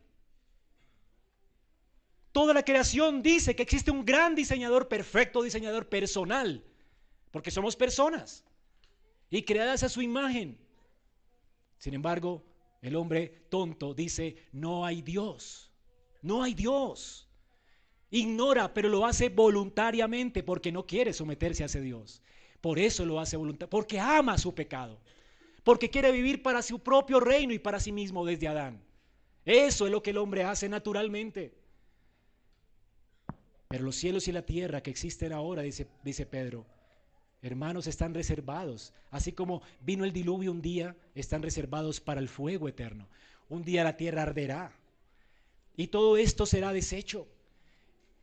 Toda 2.32 2.54
la 2.54 2.64
creación 2.64 3.22
dice 3.22 3.58
que 3.58 3.64
existe 3.64 3.92
un 3.92 4.06
gran 4.06 4.36
diseñador, 4.36 4.88
perfecto 4.88 5.44
diseñador 5.44 5.90
personal, 5.90 6.64
porque 7.30 7.52
somos 7.52 7.76
personas 7.76 8.46
y 9.30 9.44
creadas 9.44 9.84
a 9.84 9.90
su 9.90 10.02
imagen. 10.02 10.64
Sin 11.84 11.94
embargo, 11.94 12.42
el 12.82 12.96
hombre 12.96 13.44
tonto 13.50 13.94
dice, 13.94 14.38
no 14.54 14.86
hay 14.86 15.02
Dios, 15.02 15.70
no 16.22 16.42
hay 16.42 16.54
Dios. 16.54 17.28
Ignora, 18.10 18.74
pero 18.74 18.88
lo 18.88 19.06
hace 19.06 19.28
voluntariamente 19.28 20.44
porque 20.44 20.72
no 20.72 20.86
quiere 20.86 21.12
someterse 21.12 21.62
a 21.62 21.66
ese 21.66 21.82
Dios. 21.82 22.22
Por 22.62 22.80
eso 22.80 23.04
lo 23.04 23.20
hace 23.20 23.36
voluntariamente, 23.36 23.70
porque 23.70 24.00
ama 24.00 24.38
su 24.38 24.56
pecado, 24.56 24.98
porque 25.66 25.90
quiere 25.90 26.14
vivir 26.14 26.42
para 26.42 26.62
su 26.62 26.80
propio 26.80 27.20
reino 27.20 27.52
y 27.52 27.60
para 27.60 27.82
sí 27.82 27.92
mismo 27.92 28.24
desde 28.24 28.48
Adán. 28.48 28.82
Eso 29.44 29.86
es 29.86 29.92
lo 29.92 30.02
que 30.02 30.12
el 30.12 30.20
hombre 30.20 30.46
hace 30.46 30.70
naturalmente. 30.70 31.54
Pero 33.68 33.84
los 33.84 33.98
cielos 33.98 34.30
y 34.30 34.32
la 34.32 34.46
tierra 34.46 34.82
que 34.82 34.92
existen 34.92 35.34
ahora, 35.34 35.64
dice, 35.64 35.90
dice 36.02 36.26
Pedro, 36.26 36.66
hermanos, 37.44 37.88
están 37.88 38.14
reservados. 38.14 38.94
Así 39.12 39.34
como 39.34 39.62
vino 39.82 40.06
el 40.06 40.14
diluvio 40.14 40.52
un 40.52 40.62
día, 40.62 40.96
están 41.14 41.44
reservados 41.44 42.00
para 42.00 42.20
el 42.20 42.30
fuego 42.30 42.68
eterno. 42.68 43.08
Un 43.50 43.64
día 43.64 43.84
la 43.84 43.98
tierra 43.98 44.24
arderá. 44.24 44.72
Y 45.76 45.88
todo 45.88 46.18
esto 46.18 46.46
será 46.46 46.72
deshecho. 46.72 47.28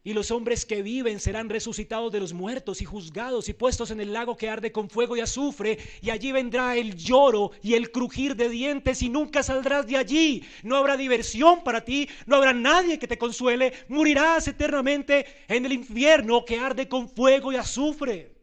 Y 0.03 0.15
los 0.15 0.31
hombres 0.31 0.65
que 0.65 0.81
viven 0.81 1.21
serán 1.21 1.51
resucitados 1.51 2.11
de 2.11 2.21
los 2.21 2.33
muertos 2.33 2.81
y 2.81 2.87
juzgados 2.87 3.51
y 3.51 3.53
puestos 3.53 3.91
en 3.91 4.01
el 4.01 4.15
lago 4.15 4.35
que 4.35 4.49
arde 4.49 4.73
con 4.73 4.89
fuego 4.89 5.15
y 5.15 5.21
azufre. 5.21 5.79
Y 6.01 6.09
allí 6.09 6.33
vendrá 6.33 6.75
el 6.75 6.97
lloro 6.97 7.51
y 7.63 7.75
el 7.75 7.91
crujir 7.91 8.35
de 8.35 8.49
dientes 8.49 9.03
y 9.03 9.11
nunca 9.11 9.43
saldrás 9.43 9.87
de 9.87 9.99
allí. 9.99 10.43
No 10.63 10.77
habrá 10.77 10.97
diversión 10.97 11.63
para 11.63 11.85
ti, 11.85 12.09
no 12.25 12.37
habrá 12.37 12.55
nadie 12.55 12.99
que 12.99 13.07
te 13.07 13.19
consuele. 13.19 13.75
Morirás 13.89 14.49
eternamente 14.49 15.27
en 15.49 15.67
el 15.67 15.73
infierno 15.75 16.47
que 16.47 16.59
arde 16.59 16.89
con 16.89 17.07
fuego 17.07 17.53
y 17.53 17.57
azufre. 17.57 18.40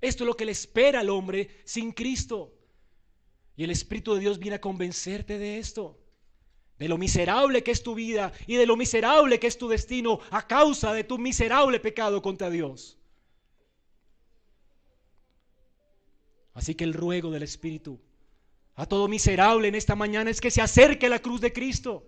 Esto 0.00 0.24
es 0.24 0.26
lo 0.28 0.36
que 0.36 0.44
le 0.44 0.52
espera 0.52 1.00
al 1.00 1.10
hombre 1.10 1.48
sin 1.64 1.92
Cristo. 1.92 2.54
Y 3.56 3.64
el 3.64 3.70
Espíritu 3.70 4.14
de 4.14 4.20
Dios 4.20 4.38
viene 4.38 4.56
a 4.56 4.60
convencerte 4.60 5.38
de 5.38 5.58
esto 5.58 5.98
de 6.78 6.88
lo 6.88 6.96
miserable 6.96 7.62
que 7.62 7.72
es 7.72 7.82
tu 7.82 7.94
vida 7.94 8.32
y 8.46 8.54
de 8.54 8.66
lo 8.66 8.76
miserable 8.76 9.40
que 9.40 9.48
es 9.48 9.58
tu 9.58 9.68
destino 9.68 10.20
a 10.30 10.46
causa 10.46 10.92
de 10.92 11.04
tu 11.04 11.18
miserable 11.18 11.80
pecado 11.80 12.22
contra 12.22 12.50
Dios. 12.50 12.96
Así 16.54 16.74
que 16.74 16.84
el 16.84 16.94
ruego 16.94 17.30
del 17.30 17.42
Espíritu 17.42 18.00
a 18.74 18.86
todo 18.86 19.08
miserable 19.08 19.66
en 19.66 19.74
esta 19.74 19.96
mañana 19.96 20.30
es 20.30 20.40
que 20.40 20.52
se 20.52 20.62
acerque 20.62 21.06
a 21.06 21.10
la 21.10 21.18
cruz 21.18 21.40
de 21.40 21.52
Cristo 21.52 22.04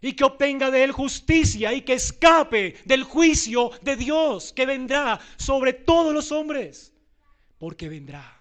y 0.00 0.12
que 0.12 0.22
obtenga 0.22 0.70
de 0.70 0.84
él 0.84 0.92
justicia 0.92 1.72
y 1.72 1.82
que 1.82 1.94
escape 1.94 2.76
del 2.84 3.02
juicio 3.02 3.72
de 3.82 3.96
Dios 3.96 4.52
que 4.52 4.64
vendrá 4.64 5.18
sobre 5.36 5.72
todos 5.72 6.14
los 6.14 6.30
hombres, 6.30 6.92
porque 7.58 7.88
vendrá. 7.88 8.40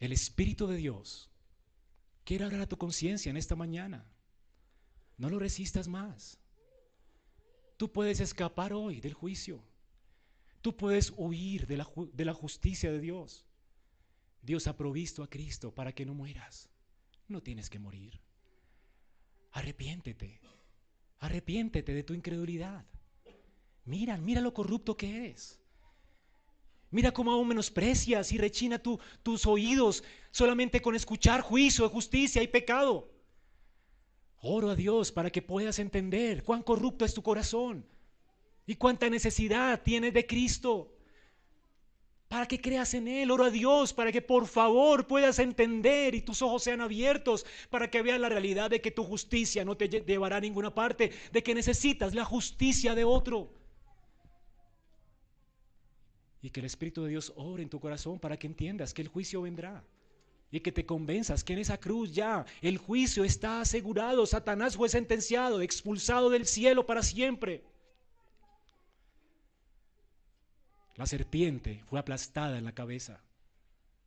El 0.00 0.12
Espíritu 0.12 0.66
de 0.66 0.76
Dios 0.76 1.32
Quiero 2.24 2.46
hablar 2.46 2.62
a 2.62 2.68
tu 2.68 2.78
conciencia 2.78 3.30
en 3.30 3.36
esta 3.36 3.56
mañana. 3.56 4.06
No 5.18 5.28
lo 5.28 5.38
resistas 5.38 5.88
más. 5.88 6.38
Tú 7.76 7.90
puedes 7.90 8.20
escapar 8.20 8.72
hoy 8.72 9.00
del 9.00 9.14
juicio. 9.14 9.62
Tú 10.60 10.76
puedes 10.76 11.12
huir 11.16 11.66
de 11.66 11.76
la, 11.76 11.88
de 12.12 12.24
la 12.24 12.32
justicia 12.32 12.92
de 12.92 13.00
Dios. 13.00 13.44
Dios 14.40 14.66
ha 14.68 14.76
provisto 14.76 15.22
a 15.22 15.30
Cristo 15.30 15.74
para 15.74 15.92
que 15.92 16.06
no 16.06 16.14
mueras. 16.14 16.68
No 17.26 17.42
tienes 17.42 17.68
que 17.68 17.80
morir. 17.80 18.20
Arrepiéntete. 19.50 20.40
Arrepiéntete 21.18 21.92
de 21.92 22.04
tu 22.04 22.14
incredulidad. 22.14 22.86
Mira, 23.84 24.16
mira 24.16 24.40
lo 24.40 24.54
corrupto 24.54 24.96
que 24.96 25.16
eres. 25.16 25.60
Mira 26.92 27.10
cómo 27.10 27.32
aún 27.32 27.48
menosprecias 27.48 28.32
y 28.32 28.38
rechina 28.38 28.78
tus 28.78 29.46
oídos 29.46 30.04
solamente 30.30 30.82
con 30.82 30.94
escuchar 30.94 31.40
juicio, 31.40 31.88
justicia 31.88 32.42
y 32.42 32.48
pecado. 32.48 33.10
Oro 34.42 34.68
a 34.68 34.76
Dios 34.76 35.10
para 35.10 35.30
que 35.30 35.40
puedas 35.40 35.78
entender 35.78 36.42
cuán 36.42 36.62
corrupto 36.62 37.06
es 37.06 37.14
tu 37.14 37.22
corazón 37.22 37.86
y 38.66 38.74
cuánta 38.74 39.08
necesidad 39.08 39.80
tienes 39.82 40.12
de 40.12 40.26
Cristo. 40.26 40.94
Para 42.28 42.46
que 42.46 42.60
creas 42.60 42.92
en 42.92 43.08
Él, 43.08 43.30
oro 43.30 43.44
a 43.44 43.50
Dios 43.50 43.94
para 43.94 44.12
que 44.12 44.20
por 44.20 44.46
favor 44.46 45.06
puedas 45.06 45.38
entender 45.38 46.14
y 46.14 46.20
tus 46.20 46.42
ojos 46.42 46.62
sean 46.62 46.82
abiertos 46.82 47.46
para 47.70 47.88
que 47.90 48.02
veas 48.02 48.20
la 48.20 48.28
realidad 48.28 48.68
de 48.68 48.82
que 48.82 48.90
tu 48.90 49.02
justicia 49.02 49.64
no 49.64 49.78
te 49.78 49.88
llevará 49.88 50.36
a 50.36 50.40
ninguna 50.40 50.74
parte, 50.74 51.10
de 51.32 51.42
que 51.42 51.54
necesitas 51.54 52.14
la 52.14 52.26
justicia 52.26 52.94
de 52.94 53.04
otro. 53.04 53.61
Y 56.42 56.50
que 56.50 56.60
el 56.60 56.66
Espíritu 56.66 57.04
de 57.04 57.10
Dios 57.10 57.32
obre 57.36 57.62
en 57.62 57.70
tu 57.70 57.80
corazón 57.80 58.18
para 58.18 58.36
que 58.36 58.46
entiendas 58.46 58.92
que 58.92 59.02
el 59.02 59.08
juicio 59.08 59.42
vendrá. 59.42 59.82
Y 60.50 60.60
que 60.60 60.72
te 60.72 60.84
convenzas 60.84 61.44
que 61.44 61.54
en 61.54 61.60
esa 61.60 61.78
cruz 61.78 62.12
ya 62.12 62.44
el 62.60 62.76
juicio 62.76 63.24
está 63.24 63.60
asegurado. 63.60 64.26
Satanás 64.26 64.76
fue 64.76 64.88
sentenciado, 64.88 65.62
expulsado 65.62 66.28
del 66.28 66.46
cielo 66.46 66.84
para 66.84 67.02
siempre. 67.02 67.62
La 70.96 71.06
serpiente 71.06 71.82
fue 71.86 71.98
aplastada 71.98 72.58
en 72.58 72.64
la 72.64 72.74
cabeza 72.74 73.20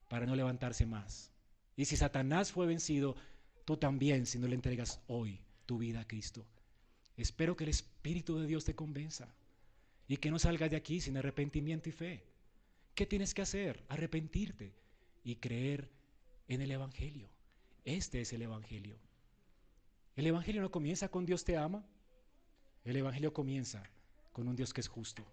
para 0.07 0.25
no 0.25 0.35
levantarse 0.35 0.85
más. 0.85 1.31
Y 1.75 1.85
si 1.85 1.97
Satanás 1.97 2.51
fue 2.51 2.67
vencido, 2.67 3.15
tú 3.65 3.77
también 3.77 4.25
si 4.25 4.37
no 4.37 4.47
le 4.47 4.55
entregas 4.55 4.99
hoy 5.07 5.41
tu 5.65 5.79
vida 5.79 6.01
a 6.01 6.07
Cristo. 6.07 6.45
Espero 7.17 7.55
que 7.55 7.63
el 7.63 7.71
Espíritu 7.71 8.37
de 8.37 8.47
Dios 8.47 8.65
te 8.65 8.75
convenza 8.75 9.33
y 10.07 10.17
que 10.17 10.31
no 10.31 10.39
salgas 10.39 10.69
de 10.69 10.77
aquí 10.77 11.01
sin 11.01 11.17
arrepentimiento 11.17 11.89
y 11.89 11.91
fe. 11.91 12.23
¿Qué 12.93 13.05
tienes 13.05 13.33
que 13.33 13.41
hacer? 13.41 13.83
Arrepentirte 13.89 14.73
y 15.23 15.35
creer 15.37 15.89
en 16.47 16.61
el 16.61 16.71
Evangelio. 16.71 17.29
Este 17.83 18.21
es 18.21 18.31
el 18.33 18.41
Evangelio. 18.41 18.97
El 20.15 20.27
Evangelio 20.27 20.61
no 20.61 20.71
comienza 20.71 21.09
con 21.09 21.25
Dios 21.25 21.43
te 21.43 21.57
ama. 21.57 21.85
El 22.83 22.95
Evangelio 22.95 23.33
comienza 23.33 23.83
con 24.31 24.47
un 24.47 24.55
Dios 24.55 24.73
que 24.73 24.81
es 24.81 24.87
justo, 24.87 25.25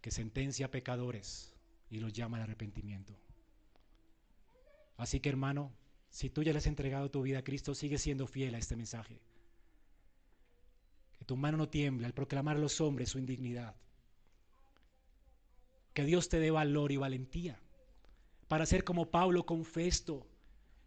que 0.00 0.10
sentencia 0.10 0.66
a 0.66 0.70
pecadores 0.70 1.54
y 1.90 2.00
los 2.00 2.12
llama 2.12 2.38
al 2.38 2.44
arrepentimiento. 2.44 3.14
Así 4.96 5.20
que 5.20 5.28
hermano, 5.28 5.72
si 6.08 6.30
tú 6.30 6.42
ya 6.42 6.52
le 6.52 6.58
has 6.58 6.66
entregado 6.66 7.10
tu 7.10 7.22
vida 7.22 7.40
a 7.40 7.44
Cristo, 7.44 7.74
sigue 7.74 7.98
siendo 7.98 8.26
fiel 8.26 8.54
a 8.54 8.58
este 8.58 8.76
mensaje 8.76 9.20
tu 11.26 11.36
mano 11.36 11.56
no 11.58 11.68
tiembla 11.68 12.06
al 12.06 12.14
proclamar 12.14 12.56
a 12.56 12.60
los 12.60 12.80
hombres 12.80 13.10
su 13.10 13.18
indignidad. 13.18 13.74
Que 15.92 16.04
Dios 16.04 16.28
te 16.28 16.38
dé 16.38 16.50
valor 16.50 16.92
y 16.92 16.96
valentía 16.96 17.60
para 18.48 18.66
ser 18.66 18.84
como 18.84 19.10
Pablo 19.10 19.44
confesto, 19.44 20.26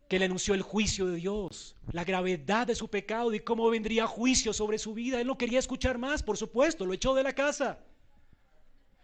que 0.08 0.18
le 0.18 0.26
anunció 0.26 0.54
el 0.54 0.62
juicio 0.62 1.08
de 1.08 1.18
Dios, 1.18 1.76
la 1.92 2.04
gravedad 2.04 2.66
de 2.66 2.76
su 2.76 2.90
pecado 2.90 3.34
y 3.34 3.42
cómo 3.42 3.70
vendría 3.70 4.08
juicio 4.08 4.54
sobre 4.54 4.80
su 4.80 4.94
vida. 4.94 5.20
Él 5.20 5.28
no 5.28 5.38
quería 5.38 5.60
escuchar 5.60 5.98
más, 5.98 6.24
por 6.24 6.38
supuesto, 6.38 6.86
lo 6.86 6.94
echó 6.94 7.14
de 7.14 7.24
la 7.24 7.34
casa. 7.34 7.80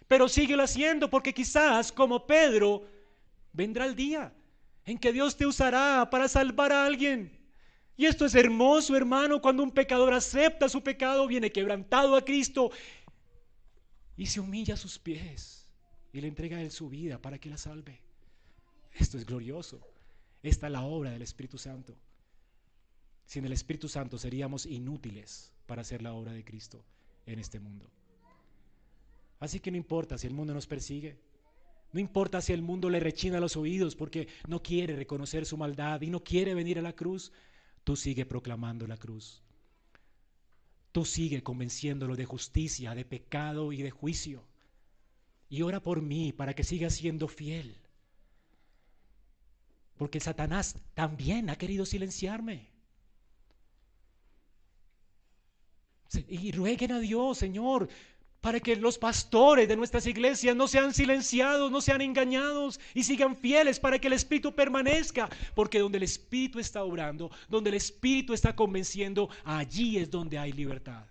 Pero 0.07 0.29
síguelo 0.29 0.63
haciendo 0.63 1.09
porque 1.09 1.33
quizás, 1.33 1.91
como 1.91 2.25
Pedro, 2.25 2.87
vendrá 3.53 3.85
el 3.85 3.95
día 3.95 4.33
en 4.85 4.97
que 4.97 5.11
Dios 5.11 5.35
te 5.35 5.45
usará 5.45 6.07
para 6.09 6.27
salvar 6.27 6.71
a 6.71 6.85
alguien. 6.85 7.34
Y 7.97 8.05
esto 8.05 8.25
es 8.25 8.35
hermoso, 8.35 8.95
hermano, 8.95 9.41
cuando 9.41 9.63
un 9.63 9.71
pecador 9.71 10.13
acepta 10.13 10.67
su 10.67 10.83
pecado, 10.83 11.27
viene 11.27 11.51
quebrantado 11.51 12.15
a 12.15 12.25
Cristo 12.25 12.71
y 14.17 14.25
se 14.25 14.39
humilla 14.39 14.73
a 14.73 14.77
sus 14.77 14.99
pies 14.99 15.67
y 16.11 16.21
le 16.21 16.27
entrega 16.27 16.57
a 16.57 16.61
él 16.61 16.71
su 16.71 16.89
vida 16.89 17.21
para 17.21 17.39
que 17.39 17.49
la 17.49 17.57
salve. 17.57 18.01
Esto 18.93 19.17
es 19.17 19.25
glorioso. 19.25 19.79
Esta 20.43 20.67
es 20.67 20.73
la 20.73 20.83
obra 20.83 21.11
del 21.11 21.21
Espíritu 21.21 21.57
Santo. 21.57 21.95
Sin 23.25 23.45
el 23.45 23.53
Espíritu 23.53 23.89
Santo 23.89 24.17
seríamos 24.17 24.65
inútiles 24.65 25.51
para 25.65 25.81
hacer 25.81 26.01
la 26.01 26.13
obra 26.13 26.31
de 26.31 26.43
Cristo 26.43 26.83
en 27.25 27.39
este 27.39 27.59
mundo. 27.59 27.89
Así 29.39 29.59
que 29.59 29.71
no 29.71 29.77
importa 29.77 30.17
si 30.17 30.27
el 30.27 30.33
mundo 30.33 30.53
nos 30.53 30.67
persigue, 30.67 31.17
no 31.91 31.99
importa 31.99 32.41
si 32.41 32.53
el 32.53 32.61
mundo 32.61 32.89
le 32.89 32.99
rechina 32.99 33.39
los 33.39 33.55
oídos 33.57 33.95
porque 33.95 34.27
no 34.47 34.61
quiere 34.61 34.95
reconocer 34.95 35.45
su 35.45 35.57
maldad 35.57 36.01
y 36.01 36.09
no 36.09 36.23
quiere 36.23 36.53
venir 36.53 36.77
a 36.77 36.81
la 36.81 36.93
cruz, 36.93 37.31
Tú 37.85 37.95
sigue 37.95 38.25
proclamando 38.25 38.87
la 38.87 38.97
cruz. 38.97 39.41
Tú 40.91 41.05
sigue 41.05 41.43
convenciéndolo 41.43 42.15
de 42.15 42.25
justicia, 42.25 42.95
de 42.95 43.05
pecado 43.05 43.71
y 43.71 43.83
de 43.83 43.91
juicio. 43.91 44.43
Y 45.49 45.61
ora 45.61 45.79
por 45.79 46.01
mí 46.01 46.33
para 46.33 46.55
que 46.55 46.63
siga 46.63 46.89
siendo 46.89 47.27
fiel. 47.27 47.77
Porque 49.97 50.19
Satanás 50.19 50.75
también 50.95 51.49
ha 51.49 51.57
querido 51.57 51.85
silenciarme. 51.85 52.67
Y 56.27 56.51
rueguen 56.53 56.91
a 56.91 56.99
Dios, 56.99 57.37
Señor, 57.37 57.87
para 58.45 58.59
que 58.59 58.75
los 58.75 58.99
pastores 58.99 59.67
de 59.67 59.75
nuestras 59.75 60.05
iglesias 60.05 60.55
no 60.55 60.67
sean 60.67 60.93
silenciados, 60.93 61.71
no 61.71 61.81
sean 61.81 62.01
engañados 62.01 62.79
y 62.93 63.01
sigan 63.01 63.35
fieles 63.35 63.79
para 63.79 63.97
que 63.97 64.05
el 64.05 64.13
Espíritu 64.13 64.53
permanezca. 64.53 65.27
Porque 65.55 65.79
donde 65.79 65.97
el 65.97 66.03
Espíritu 66.03 66.59
está 66.59 66.83
obrando, 66.83 67.31
donde 67.49 67.71
el 67.71 67.75
Espíritu 67.75 68.35
está 68.35 68.55
convenciendo, 68.55 69.31
allí 69.43 69.97
es 69.97 70.11
donde 70.11 70.37
hay 70.37 70.51
libertad. 70.51 71.07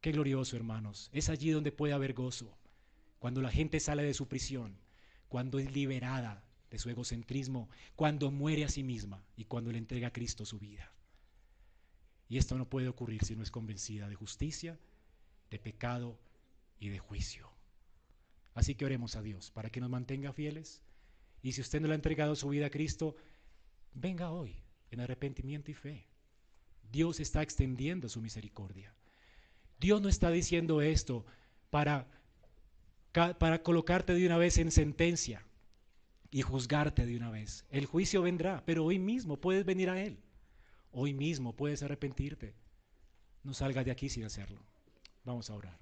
Qué 0.00 0.12
glorioso, 0.12 0.54
hermanos. 0.54 1.10
Es 1.12 1.28
allí 1.28 1.50
donde 1.50 1.72
puede 1.72 1.94
haber 1.94 2.12
gozo. 2.14 2.56
Cuando 3.18 3.42
la 3.42 3.50
gente 3.50 3.80
sale 3.80 4.04
de 4.04 4.14
su 4.14 4.28
prisión, 4.28 4.78
cuando 5.28 5.58
es 5.58 5.74
liberada 5.74 6.44
de 6.70 6.78
su 6.78 6.90
egocentrismo, 6.90 7.68
cuando 7.96 8.30
muere 8.30 8.64
a 8.64 8.68
sí 8.68 8.84
misma 8.84 9.24
y 9.34 9.46
cuando 9.46 9.72
le 9.72 9.78
entrega 9.78 10.06
a 10.06 10.12
Cristo 10.12 10.44
su 10.44 10.60
vida. 10.60 10.92
Y 12.28 12.38
esto 12.38 12.56
no 12.56 12.68
puede 12.68 12.86
ocurrir 12.86 13.24
si 13.24 13.34
no 13.34 13.42
es 13.42 13.50
convencida 13.50 14.08
de 14.08 14.14
justicia, 14.14 14.78
de 15.50 15.58
pecado 15.58 16.18
y 16.78 16.88
de 16.88 16.98
juicio. 16.98 17.50
Así 18.54 18.74
que 18.74 18.84
oremos 18.84 19.16
a 19.16 19.22
Dios 19.22 19.50
para 19.50 19.70
que 19.70 19.80
nos 19.80 19.90
mantenga 19.90 20.32
fieles. 20.32 20.82
Y 21.42 21.52
si 21.52 21.60
usted 21.60 21.80
no 21.80 21.86
le 21.88 21.94
ha 21.94 21.96
entregado 21.96 22.36
su 22.36 22.48
vida 22.48 22.66
a 22.66 22.70
Cristo, 22.70 23.16
venga 23.94 24.30
hoy 24.30 24.62
en 24.90 25.00
arrepentimiento 25.00 25.70
y 25.70 25.74
fe. 25.74 26.06
Dios 26.90 27.20
está 27.20 27.42
extendiendo 27.42 28.08
su 28.08 28.20
misericordia. 28.20 28.94
Dios 29.78 30.02
no 30.02 30.08
está 30.08 30.30
diciendo 30.30 30.82
esto 30.82 31.24
para, 31.70 32.06
para 33.12 33.62
colocarte 33.62 34.12
de 34.14 34.26
una 34.26 34.36
vez 34.36 34.58
en 34.58 34.70
sentencia 34.70 35.46
y 36.30 36.42
juzgarte 36.42 37.06
de 37.06 37.16
una 37.16 37.30
vez. 37.30 37.64
El 37.70 37.86
juicio 37.86 38.22
vendrá, 38.22 38.62
pero 38.64 38.84
hoy 38.84 38.98
mismo 38.98 39.40
puedes 39.40 39.64
venir 39.64 39.90
a 39.90 40.02
Él. 40.02 40.18
Hoy 40.92 41.14
mismo 41.14 41.54
puedes 41.54 41.82
arrepentirte. 41.82 42.54
No 43.42 43.54
salgas 43.54 43.84
de 43.84 43.90
aquí 43.90 44.08
sin 44.08 44.24
hacerlo. 44.24 44.62
Vamos 45.24 45.50
a 45.50 45.54
orar. 45.54 45.78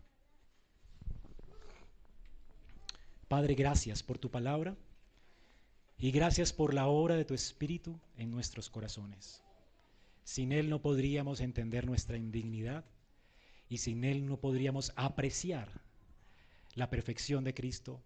Padre, 3.29 3.55
gracias 3.55 4.03
por 4.03 4.19
tu 4.19 4.31
palabra 4.31 4.77
y 5.99 6.11
gracias 6.11 6.53
por 6.53 6.75
la 6.75 6.87
obra 6.87 7.15
de 7.15 7.25
tu 7.25 7.35
Espíritu 7.35 8.01
en 8.17 8.31
nuestros 8.31 8.71
corazones. 8.71 9.43
Sin 10.25 10.53
Él 10.53 10.71
no 10.71 10.81
podríamos 10.81 11.41
entender 11.41 11.87
nuestra 11.87 12.17
indignidad 12.17 12.85
y 13.69 13.79
sin 13.79 14.05
Él 14.05 14.27
no 14.27 14.39
podríamos 14.39 14.93
apreciar 14.97 15.69
la 16.75 16.91
perfección 16.91 17.45
de 17.45 17.55
Cristo, 17.55 18.01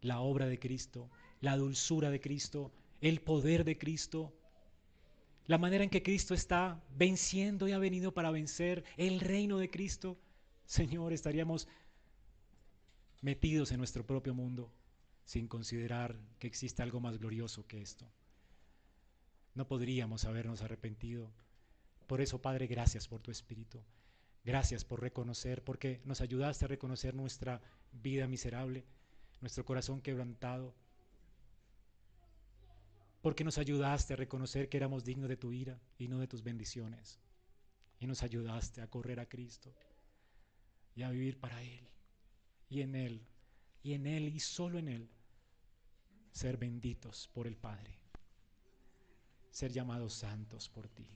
la 0.00 0.20
obra 0.20 0.46
de 0.46 0.58
Cristo, 0.58 1.10
la 1.40 1.56
dulzura 1.56 2.10
de 2.10 2.20
Cristo, 2.20 2.72
el 3.00 3.20
poder 3.20 3.64
de 3.64 3.78
Cristo, 3.78 4.32
la 5.46 5.58
manera 5.58 5.82
en 5.82 5.90
que 5.90 6.02
Cristo 6.02 6.34
está 6.34 6.80
venciendo 6.96 7.66
y 7.66 7.72
ha 7.72 7.78
venido 7.78 8.14
para 8.14 8.30
vencer 8.30 8.84
el 8.96 9.20
reino 9.20 9.58
de 9.58 9.70
Cristo 9.70 10.18
Señor, 10.72 11.12
estaríamos 11.12 11.68
metidos 13.20 13.72
en 13.72 13.76
nuestro 13.76 14.06
propio 14.06 14.32
mundo 14.32 14.72
sin 15.26 15.46
considerar 15.46 16.18
que 16.38 16.46
existe 16.46 16.82
algo 16.82 16.98
más 16.98 17.18
glorioso 17.18 17.66
que 17.66 17.82
esto. 17.82 18.06
No 19.54 19.68
podríamos 19.68 20.24
habernos 20.24 20.62
arrepentido. 20.62 21.30
Por 22.06 22.22
eso, 22.22 22.40
Padre, 22.40 22.68
gracias 22.68 23.06
por 23.06 23.20
tu 23.20 23.30
Espíritu. 23.30 23.82
Gracias 24.44 24.82
por 24.82 25.02
reconocer, 25.02 25.62
porque 25.62 26.00
nos 26.06 26.22
ayudaste 26.22 26.64
a 26.64 26.68
reconocer 26.68 27.14
nuestra 27.14 27.60
vida 27.92 28.26
miserable, 28.26 28.86
nuestro 29.42 29.66
corazón 29.66 30.00
quebrantado. 30.00 30.74
Porque 33.20 33.44
nos 33.44 33.58
ayudaste 33.58 34.14
a 34.14 34.16
reconocer 34.16 34.70
que 34.70 34.78
éramos 34.78 35.04
dignos 35.04 35.28
de 35.28 35.36
tu 35.36 35.52
ira 35.52 35.78
y 35.98 36.08
no 36.08 36.18
de 36.18 36.28
tus 36.28 36.42
bendiciones. 36.42 37.20
Y 38.00 38.06
nos 38.06 38.22
ayudaste 38.22 38.80
a 38.80 38.88
correr 38.88 39.20
a 39.20 39.28
Cristo 39.28 39.70
y 40.94 41.02
a 41.02 41.10
vivir 41.10 41.38
para 41.38 41.62
Él. 41.62 41.88
y 42.68 42.80
en 42.80 42.94
Él, 42.94 43.26
y 43.82 43.92
en 43.92 44.06
Él 44.06 44.28
y 44.28 44.40
solo 44.40 44.78
en 44.78 44.88
Él, 44.88 45.10
ser 46.32 46.56
benditos 46.56 47.28
por 47.34 47.46
el 47.46 47.56
Padre, 47.56 47.98
ser 49.50 49.72
llamados 49.72 50.14
santos 50.14 50.70
por 50.70 50.88
ti. 50.88 51.06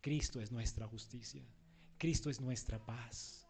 Cristo 0.00 0.40
es 0.40 0.50
nuestra 0.50 0.86
justicia, 0.88 1.44
Cristo 1.98 2.30
es 2.30 2.40
nuestra 2.40 2.84
paz, 2.84 3.46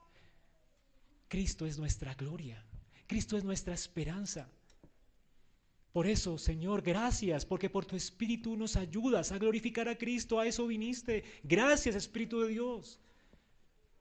Cristo 1.28 1.66
es 1.66 1.78
nuestra 1.78 2.14
gloria, 2.14 2.62
Cristo 3.06 3.38
es 3.38 3.44
nuestra 3.44 3.74
esperanza. 3.74 4.50
Por 5.92 6.06
eso, 6.06 6.36
Señor, 6.36 6.82
gracias, 6.82 7.46
porque 7.46 7.70
por 7.70 7.86
tu 7.86 7.96
Espíritu 7.96 8.56
nos 8.56 8.76
ayudas 8.76 9.32
a 9.32 9.38
glorificar 9.38 9.88
a 9.88 9.96
Cristo, 9.96 10.38
a 10.38 10.46
eso 10.46 10.66
viniste. 10.66 11.24
Gracias, 11.42 11.96
Espíritu 11.96 12.40
de 12.40 12.48
Dios, 12.48 13.00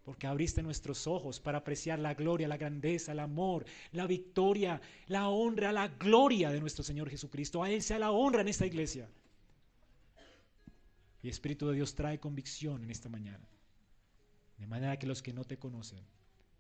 porque 0.07 0.25
abriste 0.25 0.63
nuestros 0.63 1.05
ojos 1.05 1.41
para 1.41 1.57
apreciar 1.57 1.99
la 1.99 2.13
gloria, 2.13 2.47
la 2.47 2.55
grandeza, 2.55 3.11
el 3.11 3.19
amor, 3.19 3.65
la 3.91 4.07
victoria, 4.07 4.79
la 5.07 5.27
honra, 5.27 5.73
la 5.73 5.89
gloria 5.89 6.49
de 6.49 6.61
nuestro 6.61 6.81
Señor 6.81 7.09
Jesucristo. 7.09 7.61
A 7.61 7.69
Él 7.69 7.81
sea 7.81 7.99
la 7.99 8.11
honra 8.11 8.39
en 8.39 8.47
esta 8.47 8.65
iglesia. 8.65 9.09
Y 11.21 11.27
Espíritu 11.27 11.67
de 11.67 11.75
Dios 11.75 11.93
trae 11.93 12.21
convicción 12.21 12.85
en 12.85 12.89
esta 12.89 13.09
mañana, 13.09 13.45
de 14.57 14.65
manera 14.65 14.97
que 14.97 15.07
los 15.07 15.21
que 15.21 15.33
no 15.33 15.43
te 15.43 15.59
conocen 15.59 16.05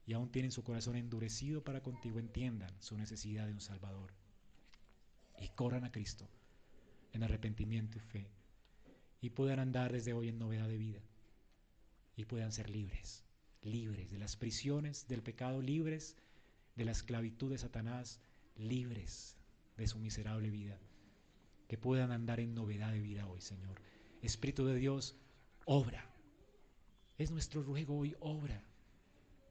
y 0.05 0.11
aún 0.11 0.29
tienen 0.29 0.51
su 0.51 0.65
corazón 0.65 0.97
endurecido 0.97 1.63
para 1.63 1.81
contigo 1.81 2.19
entiendan 2.19 2.75
su 2.81 2.97
necesidad 2.97 3.47
de 3.47 3.53
un 3.53 3.61
Salvador 3.61 4.11
y 5.39 5.47
corran 5.55 5.85
a 5.85 5.91
Cristo 5.93 6.27
en 7.13 7.23
arrepentimiento 7.23 7.97
y 7.97 8.01
fe 8.01 8.29
y 9.21 9.29
puedan 9.29 9.59
andar 9.59 9.93
desde 9.93 10.11
hoy 10.11 10.27
en 10.27 10.37
novedad 10.37 10.67
de 10.67 10.77
vida 10.77 10.99
y 12.17 12.25
puedan 12.25 12.51
ser 12.51 12.69
libres, 12.69 13.23
libres 13.67 14.09
de 14.09 14.17
las 14.17 14.35
prisiones 14.35 15.07
del 15.07 15.21
pecado, 15.21 15.61
libres 15.61 16.15
de 16.75 16.85
la 16.85 16.91
esclavitud 16.91 17.51
de 17.51 17.57
Satanás, 17.57 18.19
libres 18.55 19.35
de 19.77 19.87
su 19.87 19.99
miserable 19.99 20.49
vida, 20.49 20.77
que 21.67 21.77
puedan 21.77 22.11
andar 22.11 22.39
en 22.39 22.55
novedad 22.55 22.91
de 22.91 23.01
vida 23.01 23.27
hoy, 23.27 23.41
Señor. 23.41 23.79
Espíritu 24.21 24.65
de 24.65 24.75
Dios, 24.75 25.15
obra. 25.65 26.03
Es 27.17 27.31
nuestro 27.31 27.61
ruego 27.61 27.97
hoy, 27.97 28.15
obra, 28.19 28.63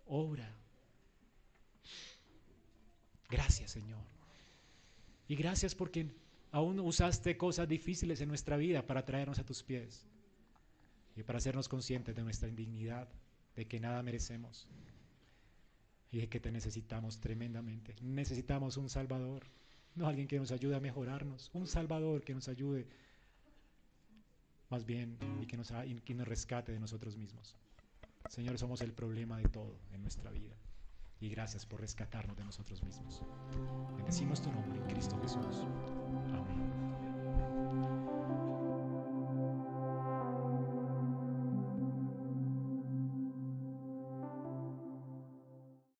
obra. 0.06 0.56
Gracias, 3.28 3.70
Señor. 3.72 4.04
Y 5.28 5.34
gracias 5.34 5.74
porque 5.74 6.14
aún 6.52 6.78
usaste 6.80 7.36
cosas 7.36 7.68
difíciles 7.68 8.20
en 8.20 8.28
nuestra 8.28 8.56
vida 8.56 8.86
para 8.86 9.04
traernos 9.04 9.38
a 9.38 9.44
tus 9.44 9.62
pies 9.62 10.06
y 11.16 11.22
para 11.22 11.38
hacernos 11.38 11.68
conscientes 11.68 12.14
de 12.14 12.22
nuestra 12.22 12.48
indignidad, 12.48 13.08
de 13.56 13.66
que 13.66 13.80
nada 13.80 14.02
merecemos 14.02 14.68
y 16.10 16.18
de 16.18 16.28
que 16.28 16.40
te 16.40 16.52
necesitamos 16.52 17.18
tremendamente. 17.18 17.94
Necesitamos 18.02 18.76
un 18.76 18.88
Salvador, 18.88 19.44
no 19.94 20.06
alguien 20.06 20.28
que 20.28 20.38
nos 20.38 20.52
ayude 20.52 20.76
a 20.76 20.80
mejorarnos, 20.80 21.50
un 21.54 21.66
Salvador 21.66 22.22
que 22.22 22.34
nos 22.34 22.48
ayude 22.48 22.86
más 24.68 24.84
bien 24.84 25.18
y 25.40 25.46
que 25.46 25.56
nos, 25.56 25.72
que 26.04 26.14
nos 26.14 26.28
rescate 26.28 26.72
de 26.72 26.80
nosotros 26.80 27.16
mismos. 27.16 27.56
Señor, 28.28 28.58
somos 28.58 28.80
el 28.80 28.92
problema 28.92 29.38
de 29.38 29.48
todo 29.48 29.78
en 29.92 30.02
nuestra 30.02 30.30
vida 30.30 30.56
y 31.20 31.28
gracias 31.28 31.64
por 31.64 31.80
rescatarnos 31.80 32.36
de 32.36 32.44
nosotros 32.44 32.82
mismos. 32.82 33.22
Bendecimos 33.96 34.42
tu 34.42 34.52
nombre 34.52 34.78
en 34.80 34.86
Cristo 34.86 35.18
Jesús. 35.22 35.64
Amén. 36.32 36.85